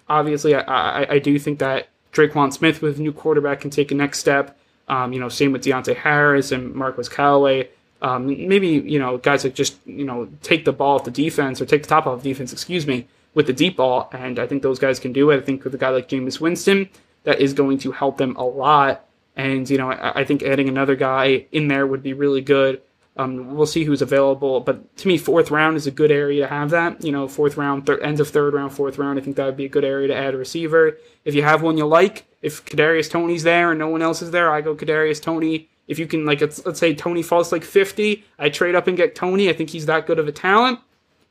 obviously, 0.09 0.55
I, 0.55 0.61
I, 0.61 1.13
I 1.13 1.19
do 1.19 1.37
think 1.37 1.59
that 1.59 1.89
Tre'Quan 2.11 2.51
Smith 2.51 2.81
with 2.81 2.97
a 2.97 3.01
new 3.01 3.13
quarterback 3.13 3.61
can 3.61 3.69
take 3.69 3.91
a 3.91 3.95
next 3.95 4.19
step. 4.19 4.57
Um, 4.87 5.13
you 5.13 5.19
know, 5.19 5.29
same 5.29 5.51
with 5.51 5.63
Deonte 5.63 5.95
Harris 5.95 6.51
and 6.51 6.73
Marquez 6.73 7.07
Callaway. 7.07 7.69
Um, 8.01 8.27
maybe, 8.27 8.67
you 8.67 8.97
know, 8.97 9.17
guys 9.17 9.43
that 9.43 9.55
just, 9.55 9.77
you 9.85 10.05
know, 10.05 10.29
take 10.41 10.63
the 10.63 10.71
ball 10.71 10.95
off 10.95 11.03
the 11.03 11.11
defense 11.11 11.61
or 11.61 11.65
take 11.65 11.83
the 11.83 11.89
top 11.89 12.07
off 12.07 12.23
the 12.23 12.29
defense, 12.29 12.53
excuse 12.53 12.87
me, 12.87 13.07
with 13.33 13.47
the 13.47 13.53
deep 13.53 13.75
ball. 13.77 14.09
And 14.13 14.39
I 14.39 14.47
think 14.47 14.63
those 14.63 14.79
guys 14.79 14.99
can 14.99 15.11
do 15.11 15.31
it. 15.31 15.37
I 15.37 15.41
think 15.41 15.63
with 15.63 15.75
a 15.75 15.77
guy 15.77 15.89
like 15.89 16.07
Jameis 16.07 16.39
Winston, 16.39 16.89
that 17.23 17.41
is 17.41 17.53
going 17.53 17.77
to 17.79 17.91
help 17.91 18.17
them 18.17 18.35
a 18.37 18.45
lot 18.45 19.05
And, 19.39 19.69
you 19.69 19.77
know, 19.77 19.89
I, 19.89 20.21
I 20.21 20.23
think 20.25 20.43
adding 20.43 20.67
another 20.67 20.97
guy 20.97 21.45
in 21.53 21.69
there 21.69 21.87
would 21.87 22.03
be 22.03 22.11
really 22.11 22.41
good. 22.41 22.81
Um, 23.15 23.55
we'll 23.55 23.65
see 23.65 23.85
who's 23.85 24.01
available, 24.01 24.59
but 24.59 24.95
to 24.97 25.07
me, 25.07 25.17
fourth 25.17 25.49
round 25.49 25.75
is 25.75 25.87
a 25.87 25.91
good 25.91 26.11
area 26.11 26.43
to 26.43 26.47
have 26.47 26.69
that. 26.69 27.03
You 27.03 27.11
know, 27.11 27.27
fourth 27.27 27.57
round, 27.57 27.85
thir- 27.85 27.99
end 27.99 28.19
of 28.19 28.29
third 28.29 28.53
round, 28.53 28.73
fourth 28.73 28.97
round. 28.97 29.19
I 29.19 29.21
think 29.21 29.35
that 29.37 29.45
would 29.45 29.57
be 29.57 29.65
a 29.65 29.69
good 29.69 29.83
area 29.83 30.07
to 30.09 30.15
add 30.15 30.33
a 30.33 30.37
receiver. 30.37 30.97
If 31.25 31.35
you 31.35 31.43
have 31.43 31.61
one 31.61 31.77
you 31.77 31.85
like, 31.85 32.25
if 32.41 32.63
Kadarius 32.65 33.09
Toney's 33.09 33.43
there 33.43 33.71
and 33.71 33.79
no 33.79 33.89
one 33.89 34.01
else 34.01 34.21
is 34.21 34.31
there, 34.31 34.51
I 34.51 34.61
go 34.61 34.75
Kadarius 34.75 35.21
Toney. 35.21 35.69
If 35.89 36.00
you 36.00 36.08
can, 36.08 36.24
like, 36.25 36.39
let's, 36.39 36.65
let's 36.65 36.79
say 36.79 36.93
Toney 36.93 37.24
falls 37.24 37.51
like 37.51 37.65
50, 37.65 38.24
I 38.38 38.48
trade 38.50 38.75
up 38.75 38.88
and 38.88 38.96
get 38.96 39.15
Toney. 39.15 39.50
I 39.50 39.53
think 39.53 39.72
he's 39.72 39.88
that 39.88 40.08
good 40.08 40.19
of 40.19 40.27
a 40.27 40.31
talent. 40.31 40.79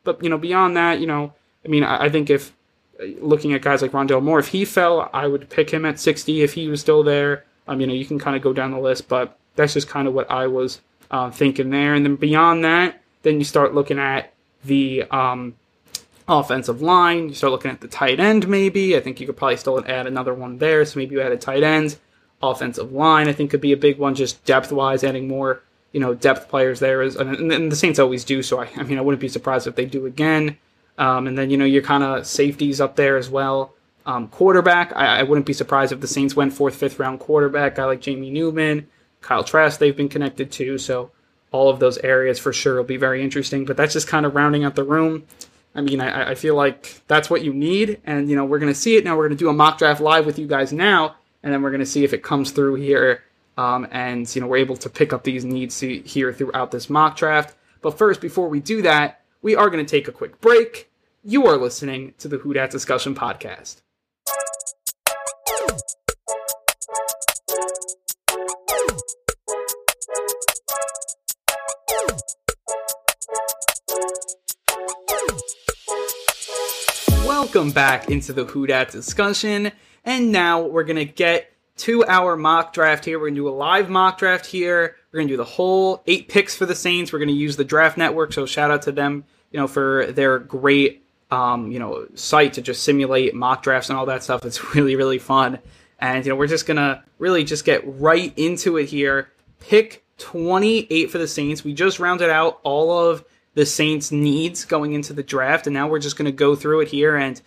But 0.05 0.23
you 0.23 0.29
know, 0.29 0.39
beyond 0.39 0.77
that, 0.77 1.01
you 1.01 1.07
know, 1.07 1.33
I 1.65 1.69
mean, 1.69 1.85
I, 1.85 2.05
I 2.05 2.09
think 2.09 2.29
if 2.29 2.53
looking 3.21 3.53
at 3.53 3.63
guys 3.63 3.83
like 3.83 3.93
Rondale 3.93 4.23
Moore, 4.23 4.39
if 4.39 4.49
he 4.49 4.65
fell, 4.65 5.09
I 5.13 5.27
would 5.27 5.49
pick 5.49 5.71
him 5.71 5.85
at 5.85 6.01
60 6.01 6.43
if 6.43 6.55
he 6.55 6.69
was 6.69 6.81
still 6.81 7.03
there. 7.03 7.45
Um, 7.67 7.81
you 7.81 7.87
know, 7.87 7.93
you 7.93 8.05
can 8.05 8.19
kind 8.19 8.37
of 8.37 8.43
go 8.43 8.53
down 8.53 8.71
the 8.71 8.79
list, 8.79 9.09
but 9.09 9.39
that's 9.57 9.75
just 9.75 9.89
kind 9.89 10.09
of 10.09 10.15
what 10.15 10.31
I 10.31 10.47
was 10.47 10.81
uh, 11.11 11.31
thinking 11.31 11.71
there. 11.71 11.95
And 11.95 12.05
then 12.05 12.17
beyond 12.17 12.65
that, 12.65 13.01
then 13.23 13.39
you 13.39 13.45
start 13.45 13.75
looking 13.75 13.99
at 13.99 14.33
the 14.65 15.05
um, 15.11 15.55
offensive 16.27 16.83
line. 16.83 17.29
You 17.29 17.35
start 17.35 17.53
looking 17.53 17.71
at 17.71 17.81
the 17.81 17.89
tight 17.89 18.21
end, 18.21 18.49
maybe. 18.49 18.97
I 18.97 19.01
think 19.01 19.21
you 19.21 19.27
could 19.27 19.37
probably 19.37 19.57
still 19.57 19.85
add 19.87 20.07
another 20.07 20.35
one 20.35 20.59
there. 20.59 20.85
So 20.85 20.99
maybe 20.99 21.15
you 21.15 21.21
add 21.21 21.33
a 21.33 21.37
tight 21.37 21.63
end. 21.63 21.99
Offensive 22.43 22.93
line, 22.93 23.29
I 23.29 23.33
think, 23.33 23.51
could 23.51 23.61
be 23.61 23.73
a 23.73 23.77
big 23.77 23.99
one, 23.99 24.15
just 24.15 24.45
depth 24.45 24.71
wise, 24.71 25.03
adding 25.03 25.27
more, 25.27 25.63
you 25.93 26.01
know, 26.01 26.15
depth 26.15 26.49
players 26.49 26.79
there. 26.79 27.03
Is, 27.03 27.17
and, 27.17 27.51
and 27.51 27.73
the 27.73 27.77
Saints 27.77 27.99
always 27.99 28.25
do. 28.25 28.43
So 28.43 28.61
I, 28.61 28.69
I 28.77 28.85
mean, 28.85 28.99
I 28.99 29.01
wouldn't 29.01 29.21
be 29.21 29.29
surprised 29.29 29.67
if 29.67 29.75
they 29.75 29.87
do 29.87 30.07
again. 30.07 30.57
Um, 30.99 31.27
and 31.27 31.39
then, 31.39 31.51
you 31.51 31.57
know, 31.57 31.65
your 31.65 31.83
kind 31.83 32.03
of 32.03 32.27
safeties 32.27 32.81
up 32.81 32.97
there 32.97 33.17
as 33.17 33.31
well. 33.31 33.75
Um, 34.05 34.29
quarterback, 34.29 34.93
I, 34.97 35.21
I, 35.21 35.23
wouldn't 35.23 35.47
be 35.47 35.53
surprised 35.53 35.93
if 35.93 36.01
the 36.01 36.07
Saints 36.07 36.35
went 36.35 36.53
fourth, 36.53 36.75
fifth 36.75 36.99
round 36.99 37.21
quarterback, 37.21 37.75
guy 37.75 37.85
like 37.85 38.01
Jamie 38.01 38.31
Newman, 38.31 38.89
Kyle 39.21 39.45
Trask, 39.45 39.79
they've 39.79 39.97
been 39.97 40.09
connected 40.09 40.51
to. 40.53 40.79
So 40.79 41.11
all 41.53 41.69
of 41.69 41.79
those 41.79 41.99
areas 41.99 42.39
for 42.39 42.53
sure 42.53 42.77
will 42.77 42.85
be 42.85 42.97
very 42.97 43.23
interesting. 43.23 43.65
But 43.65 43.77
that's 43.77 43.93
just 43.93 44.09
kind 44.09 44.27
of 44.27 44.35
rounding 44.35 44.65
out 44.65 44.77
the 44.77 44.85
room. 44.85 45.25
I 45.75 45.83
mean, 45.83 46.01
I, 46.01 46.31
I 46.31 46.35
feel 46.35 46.55
like 46.55 47.03
that's 47.07 47.29
what 47.31 47.45
you 47.45 47.53
need. 47.53 48.01
And, 48.05 48.29
you 48.29 48.35
know, 48.35 48.45
we're 48.45 48.59
going 48.59 48.73
to 48.73 48.79
see 48.79 48.97
it 48.97 49.05
now. 49.05 49.17
We're 49.17 49.29
going 49.29 49.39
to 49.39 49.45
do 49.45 49.51
a 49.51 49.53
mock 49.53 49.79
draft 49.79 50.01
live 50.01 50.27
with 50.27 50.39
you 50.39 50.47
guys 50.47 50.73
now. 50.73 51.17
And 51.43 51.53
then 51.53 51.63
we're 51.63 51.71
going 51.71 51.81
to 51.81 51.87
see 51.87 52.05
if 52.05 52.13
it 52.13 52.23
comes 52.23 52.51
through 52.51 52.77
here. 52.77 53.23
Um, 53.57 53.87
and, 53.91 54.33
you 54.35 54.41
know, 54.41 54.47
we're 54.47 54.59
able 54.59 54.77
to 54.77 54.91
pick 54.91 55.13
up 55.13 55.25
these 55.25 55.45
needs 55.45 55.81
here 55.81 56.33
throughout 56.33 56.71
this 56.71 56.91
mock 56.91 57.17
draft. 57.17 57.57
But 57.81 57.97
first, 57.97 58.21
before 58.21 58.49
we 58.49 58.61
do 58.61 58.83
that, 58.83 59.23
we 59.43 59.55
are 59.55 59.71
going 59.71 59.85
to 59.85 59.91
take 59.91 60.09
a 60.09 60.13
quick 60.13 60.41
break. 60.41 60.91
You 61.23 61.47
are 61.47 61.57
listening 61.57 62.15
to 62.19 62.29
the 62.29 62.39
Who 62.39 62.53
Dat 62.55 62.71
Discussion 62.71 63.15
Podcast. 63.15 63.83
Welcome 77.25 77.71
back 77.71 78.11
into 78.11 78.33
the 78.33 78.45
Who 78.45 78.67
Dat 78.67 78.91
discussion, 78.91 79.73
and 80.05 80.33
now 80.33 80.63
we're 80.63 80.85
gonna 80.85 81.05
get 81.05 81.53
to 81.79 82.05
our 82.07 82.37
mock 82.37 82.73
draft 82.73 83.05
here. 83.05 83.19
We're 83.19 83.29
gonna 83.29 83.37
do 83.37 83.49
a 83.49 83.51
live 83.51 83.89
mock 83.89 84.19
draft 84.19 84.47
here. 84.47 84.97
We're 85.13 85.21
gonna 85.21 85.29
do 85.29 85.37
the 85.37 85.45
whole 85.45 86.03
eight 86.07 86.29
picks 86.29 86.57
for 86.57 86.67
the 86.67 86.75
Saints. 86.75 87.13
We're 87.13 87.19
gonna 87.19 87.33
use 87.33 87.57
the 87.57 87.65
Draft 87.65 87.97
Network, 87.97 88.33
so 88.33 88.47
shout 88.47 88.71
out 88.71 88.83
to 88.83 88.93
them, 88.93 89.25
you 89.51 89.59
know, 89.59 89.67
for 89.67 90.07
their 90.07 90.39
great, 90.39 91.05
um, 91.31 91.71
you 91.71 91.79
know, 91.79 92.07
site 92.15 92.55
to 92.55 92.63
just 92.63 92.83
simulate 92.83 93.35
mock 93.35 93.63
drafts 93.63 93.91
and 93.91 93.99
all 93.99 94.07
that 94.07 94.23
stuff. 94.23 94.45
It's 94.45 94.75
really, 94.75 94.97
really 94.97 95.19
fun, 95.19 95.59
and 95.99 96.25
you 96.25 96.33
know, 96.33 96.37
we're 96.37 96.47
just 96.47 96.67
gonna 96.67 97.05
really 97.19 97.45
just 97.45 97.65
get 97.65 97.83
right 97.85 98.33
into 98.37 98.77
it 98.77 98.87
here. 98.87 99.31
Pick 99.61 100.05
28 100.19 101.11
for 101.11 101.19
the 101.19 101.29
Saints. 101.29 101.65
We 101.65 101.73
just 101.73 101.99
rounded 101.99 102.31
out 102.31 102.61
all 102.63 103.09
of 103.09 103.25
the 103.55 103.67
Saints' 103.67 104.13
needs 104.13 104.65
going 104.65 104.93
into 104.93 105.13
the 105.13 105.23
draft, 105.23 105.67
and 105.67 105.75
now 105.75 105.89
we're 105.89 105.99
just 105.99 106.17
going 106.17 106.27
to 106.27 106.33
go 106.33 106.55
through 106.55 106.83
it 106.83 106.89
here 106.89 107.17
and 107.17 107.41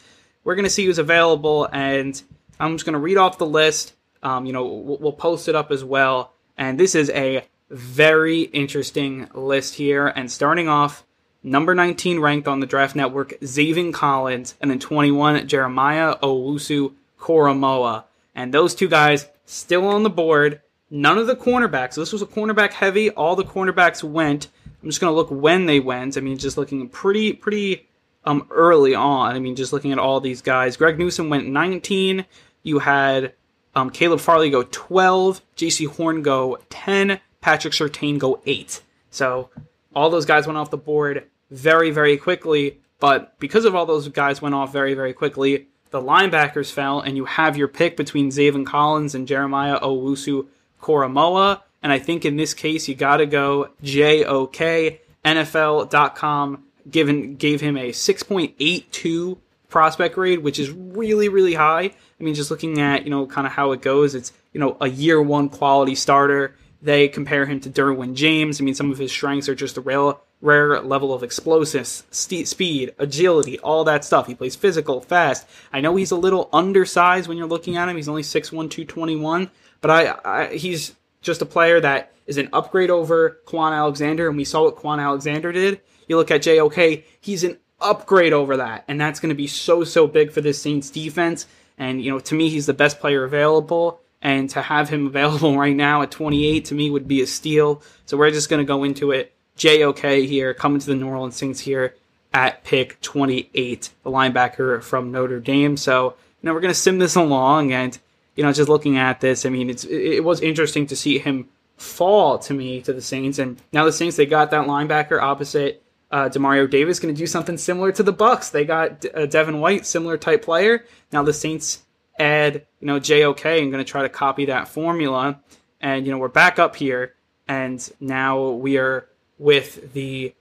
we're 0.44 0.56
going 0.56 0.66
to 0.66 0.70
see 0.70 0.86
who's 0.86 0.98
available. 0.98 1.70
And 1.72 2.22
I'm 2.62 2.76
just 2.76 2.86
going 2.86 2.94
to 2.94 3.00
read 3.00 3.18
off 3.18 3.38
the 3.38 3.46
list. 3.46 3.94
Um, 4.24 4.46
you 4.46 4.54
know, 4.54 4.66
we'll, 4.66 4.98
we'll 4.98 5.14
post 5.14 5.48
it 5.48 5.56
up 5.56 5.72
as 5.72 5.84
well. 5.84 6.34
And 6.58 6.80
this 6.80 6.96
is 6.96 7.10
a 7.10 7.46
very 7.70 8.42
interesting 8.42 9.28
list 9.34 9.76
here. 9.76 10.08
And 10.08 10.32
starting 10.32 10.68
off, 10.68 11.04
number 11.44 11.74
19 11.74 12.20
ranked 12.20 12.48
on 12.48 12.60
the 12.60 12.68
Draft 12.68 12.96
Network, 12.96 13.32
Zaven 13.42 13.94
Collins, 13.94 14.56
and 14.62 14.70
then 14.70 14.80
21, 14.80 15.48
Jeremiah 15.48 16.16
Owusu 16.22 16.94
Koramoah. 17.20 18.04
And 18.36 18.54
those 18.54 18.76
two 18.76 18.88
guys 18.88 19.28
still 19.46 19.88
on 19.88 20.04
the 20.04 20.10
board. 20.10 20.62
None 20.90 21.18
of 21.18 21.28
the 21.28 21.36
cornerbacks. 21.36 21.94
So 21.94 22.02
This 22.02 22.14
was 22.14 22.22
a 22.22 22.28
cornerback 22.28 22.74
heavy. 22.74 23.10
All 23.10 23.36
the 23.36 23.44
cornerbacks 23.44 24.04
went. 24.04 24.50
I'm 24.84 24.90
just 24.90 25.02
going 25.02 25.12
to 25.12 25.16
look 25.16 25.32
when 25.32 25.66
they 25.66 25.80
went. 25.80 26.18
I 26.18 26.22
mean, 26.22 26.38
just 26.38 26.58
looking 26.58 26.90
pretty, 26.90 27.34
pretty 27.34 27.88
um, 28.26 28.48
early 28.50 28.96
on. 28.96 29.36
I 29.36 29.40
mean, 29.40 29.56
just 29.56 29.74
looking 29.74 29.92
at 29.92 30.00
all 30.00 30.20
these 30.20 30.42
guys. 30.42 30.78
Greg 30.78 31.00
Newsome 31.00 31.30
went 31.30 31.48
19. 31.48 32.26
You 32.64 32.80
had 32.80 33.34
um, 33.76 33.90
Caleb 33.90 34.20
Farley 34.20 34.50
go 34.50 34.64
12. 34.64 35.42
Jaycee 35.56 35.88
Horn 35.88 36.22
go 36.22 36.58
10. 36.70 37.20
Patrick 37.42 37.74
Surtain 37.74 38.20
go 38.20 38.42
8. 38.46 38.82
So 39.10 39.50
all 39.96 40.10
those 40.10 40.26
guys 40.26 40.46
went 40.46 40.58
off 40.58 40.70
the 40.70 40.78
board 40.78 41.28
very, 41.50 41.92
very 41.92 42.18
quickly. 42.18 42.80
But 43.00 43.38
because 43.40 43.66
of 43.66 43.76
all 43.76 43.86
those 43.86 44.08
guys 44.10 44.42
went 44.42 44.56
off 44.56 44.72
very, 44.72 44.94
very 44.94 45.14
quickly, 45.14 45.68
the 45.90 46.02
linebackers 46.02 46.72
fell, 46.72 47.02
and 47.02 47.18
you 47.18 47.26
have 47.26 47.58
your 47.58 47.68
pick 47.68 47.98
between 47.98 48.30
Zaven 48.30 48.66
Collins 48.66 49.16
and 49.16 49.28
Jeremiah 49.28 49.80
Owusu 49.80 50.48
Koramoah. 50.82 51.62
And 51.84 51.92
I 51.92 52.00
think 52.00 52.26
in 52.26 52.38
this 52.38 52.54
case, 52.54 52.88
you 52.88 52.96
got 52.96 53.18
to 53.18 53.26
go 53.26 53.70
JOK. 53.84 55.00
NFL.com 55.24 56.64
given 56.90 57.36
gave 57.36 57.62
him 57.62 57.78
a 57.78 57.90
6.82 57.90 59.38
prospect 59.70 60.16
grade, 60.16 60.40
which 60.40 60.60
is 60.60 60.72
really, 60.72 61.30
really 61.30 61.54
high. 61.54 61.92
I 62.22 62.24
mean, 62.24 62.36
just 62.36 62.52
looking 62.52 62.80
at, 62.80 63.04
you 63.04 63.10
know, 63.10 63.26
kind 63.26 63.48
of 63.48 63.54
how 63.54 63.72
it 63.72 63.82
goes, 63.82 64.14
it's, 64.14 64.32
you 64.54 64.60
know, 64.60 64.78
a 64.80 64.88
year 64.88 65.20
one 65.20 65.50
quality 65.50 65.96
starter. 65.96 66.56
They 66.80 67.08
compare 67.08 67.48
him 67.48 67.60
to 67.62 67.70
Derwin 67.70 68.14
James. 68.14 68.62
I 68.62 68.64
mean, 68.64 68.76
some 68.76 68.92
of 68.92 69.00
his 69.00 69.12
strengths 69.12 69.50
are 69.50 69.56
just 69.56 69.78
a 69.78 69.82
rare, 69.82 70.14
rare 70.40 70.80
level 70.82 71.14
of 71.16 71.24
explosiveness, 71.24 72.04
st- 72.12 72.48
speed, 72.48 72.94
agility, 73.00 73.58
all 73.60 73.84
that 73.86 74.06
stuff. 74.06 74.28
He 74.28 74.36
plays 74.36 74.56
physical, 74.56 75.02
fast. 75.02 75.48
I 75.74 75.82
know 75.82 75.96
he's 75.96 76.12
a 76.12 76.16
little 76.16 76.48
undersized 76.54 77.28
when 77.28 77.38
you're 77.38 77.48
looking 77.48 77.76
at 77.76 77.90
him. 77.90 77.96
He's 77.96 78.10
only 78.10 78.24
6'1", 78.24 78.50
221, 78.50 79.50
but 79.82 79.92
I, 79.92 80.18
I 80.24 80.56
he's 80.56 80.96
just 81.22 81.42
a 81.42 81.46
player 81.46 81.80
that 81.80 82.14
is 82.28 82.38
an 82.38 82.50
upgrade 82.54 82.92
over 82.92 83.40
Kwon 83.46 83.74
Alexander, 83.74 84.28
and 84.28 84.38
we 84.38 84.46
saw 84.46 84.64
what 84.64 84.76
Kwon 84.76 85.00
Alexander 85.00 85.52
did. 85.52 85.82
You 86.08 86.18
look 86.18 86.32
at 86.32 86.44
JOK, 86.44 87.04
he's 87.20 87.44
an 87.44 87.58
upgrade 87.80 88.34
over 88.34 88.58
that, 88.58 88.84
and 88.88 89.02
that's 89.02 89.20
going 89.20 89.30
to 89.30 89.36
be 89.36 89.48
so 89.48 89.84
so 89.84 90.08
big 90.08 90.32
for 90.32 90.42
this 90.42 90.62
Saints 90.62 90.90
defense. 90.90 91.48
And 91.78 92.04
you 92.04 92.12
know, 92.12 92.20
to 92.20 92.36
me, 92.36 92.50
he's 92.50 92.66
the 92.66 92.74
best 92.74 93.00
player 93.00 93.24
available, 93.24 94.00
and 94.22 94.50
to 94.52 94.62
have 94.62 94.90
him 94.90 95.08
available 95.08 95.58
right 95.58 95.76
now 95.76 96.02
at 96.02 96.12
28 96.12 96.66
to 96.66 96.76
me 96.76 96.90
would 96.90 97.08
be 97.08 97.22
a 97.22 97.28
steal. 97.28 97.82
So 98.06 98.18
we're 98.18 98.32
just 98.32 98.50
going 98.50 98.62
to 98.62 98.68
go 98.68 98.84
into 98.84 99.12
it. 99.12 99.34
JOK 99.58 100.28
here, 100.28 100.54
coming 100.54 100.80
to 100.80 100.88
the 100.88 100.96
New 100.96 101.08
Orleans 101.08 101.36
Saints 101.36 101.60
here 101.60 101.96
at 102.34 102.64
pick 102.64 103.00
28, 103.02 103.90
the 104.04 104.10
linebacker 104.10 104.82
from 104.82 105.12
Notre 105.12 105.40
Dame. 105.40 105.76
So 105.78 106.16
you 106.42 106.48
know, 106.48 106.54
we're 106.54 106.62
going 106.62 106.74
to 106.74 106.80
sim 106.80 107.00
this 107.00 107.16
along 107.16 107.72
and 107.74 107.98
you 108.36 108.44
know, 108.44 108.54
just 108.54 108.70
looking 108.70 108.98
at 108.98 109.20
this, 109.20 109.46
I 109.46 109.50
mean, 109.50 109.70
it's 109.70 109.84
it, 109.84 110.24
was 110.24 110.42
interesting 110.42 110.88
to 110.88 110.96
see 110.96 111.20
him 111.20 111.50
fall 111.78 112.40
to 112.40 112.54
me 112.54 112.82
to 112.82 112.94
the 112.94 113.02
Saints, 113.02 113.40
and 113.40 113.62
now 113.74 113.86
the 113.86 113.92
Saints 113.92 114.16
they 114.16 114.26
got 114.26 114.52
that 114.52 114.68
linebacker 114.68 115.22
opposite 115.22 115.84
uh, 116.12 116.30
Demario 116.30 116.70
Davis 116.70 117.00
going 117.00 117.14
to 117.14 117.18
do 117.18 117.28
something 117.28 117.58
similar 117.58 117.92
to 117.94 118.04
the 118.04 118.12
Bucks. 118.12 118.50
They 118.50 118.66
got 118.66 119.06
uh, 119.14 119.26
Devin 119.26 119.60
White, 119.60 119.86
similar 119.86 120.18
type 120.18 120.44
player. 120.44 120.86
Now 121.12 121.24
the 121.24 121.34
Saints 121.34 121.84
add 122.20 122.66
you 122.80 122.88
know 122.88 123.00
JOK 123.00 123.46
and 123.46 123.72
going 123.72 123.84
to 123.84 123.90
try 123.90 124.02
to 124.04 124.10
copy 124.10 124.46
that 124.46 124.68
formula, 124.68 125.40
and 125.80 126.06
you 126.06 126.12
know 126.12 126.18
we're 126.18 126.28
back 126.28 126.60
up 126.60 126.76
here, 126.76 127.16
and 127.48 127.90
now 128.00 128.50
we 128.50 128.78
are 128.78 129.08
with 129.38 129.94
the 129.94 130.34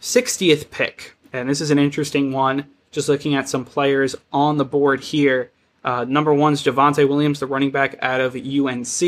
60th 0.00 0.70
pick, 0.70 1.14
and 1.32 1.48
this 1.48 1.60
is 1.60 1.70
an 1.70 1.78
interesting 1.78 2.32
one. 2.32 2.66
Just 2.90 3.08
looking 3.08 3.36
at 3.36 3.48
some 3.48 3.64
players 3.64 4.16
on 4.32 4.56
the 4.56 4.64
board 4.64 5.00
here. 5.00 5.52
Uh, 5.84 6.04
number 6.08 6.34
one 6.34 6.54
is 6.54 6.62
Javonte 6.62 7.08
Williams, 7.08 7.38
the 7.38 7.46
running 7.46 7.70
back 7.70 7.96
out 8.02 8.20
of 8.20 8.34
UNC. 8.34 9.00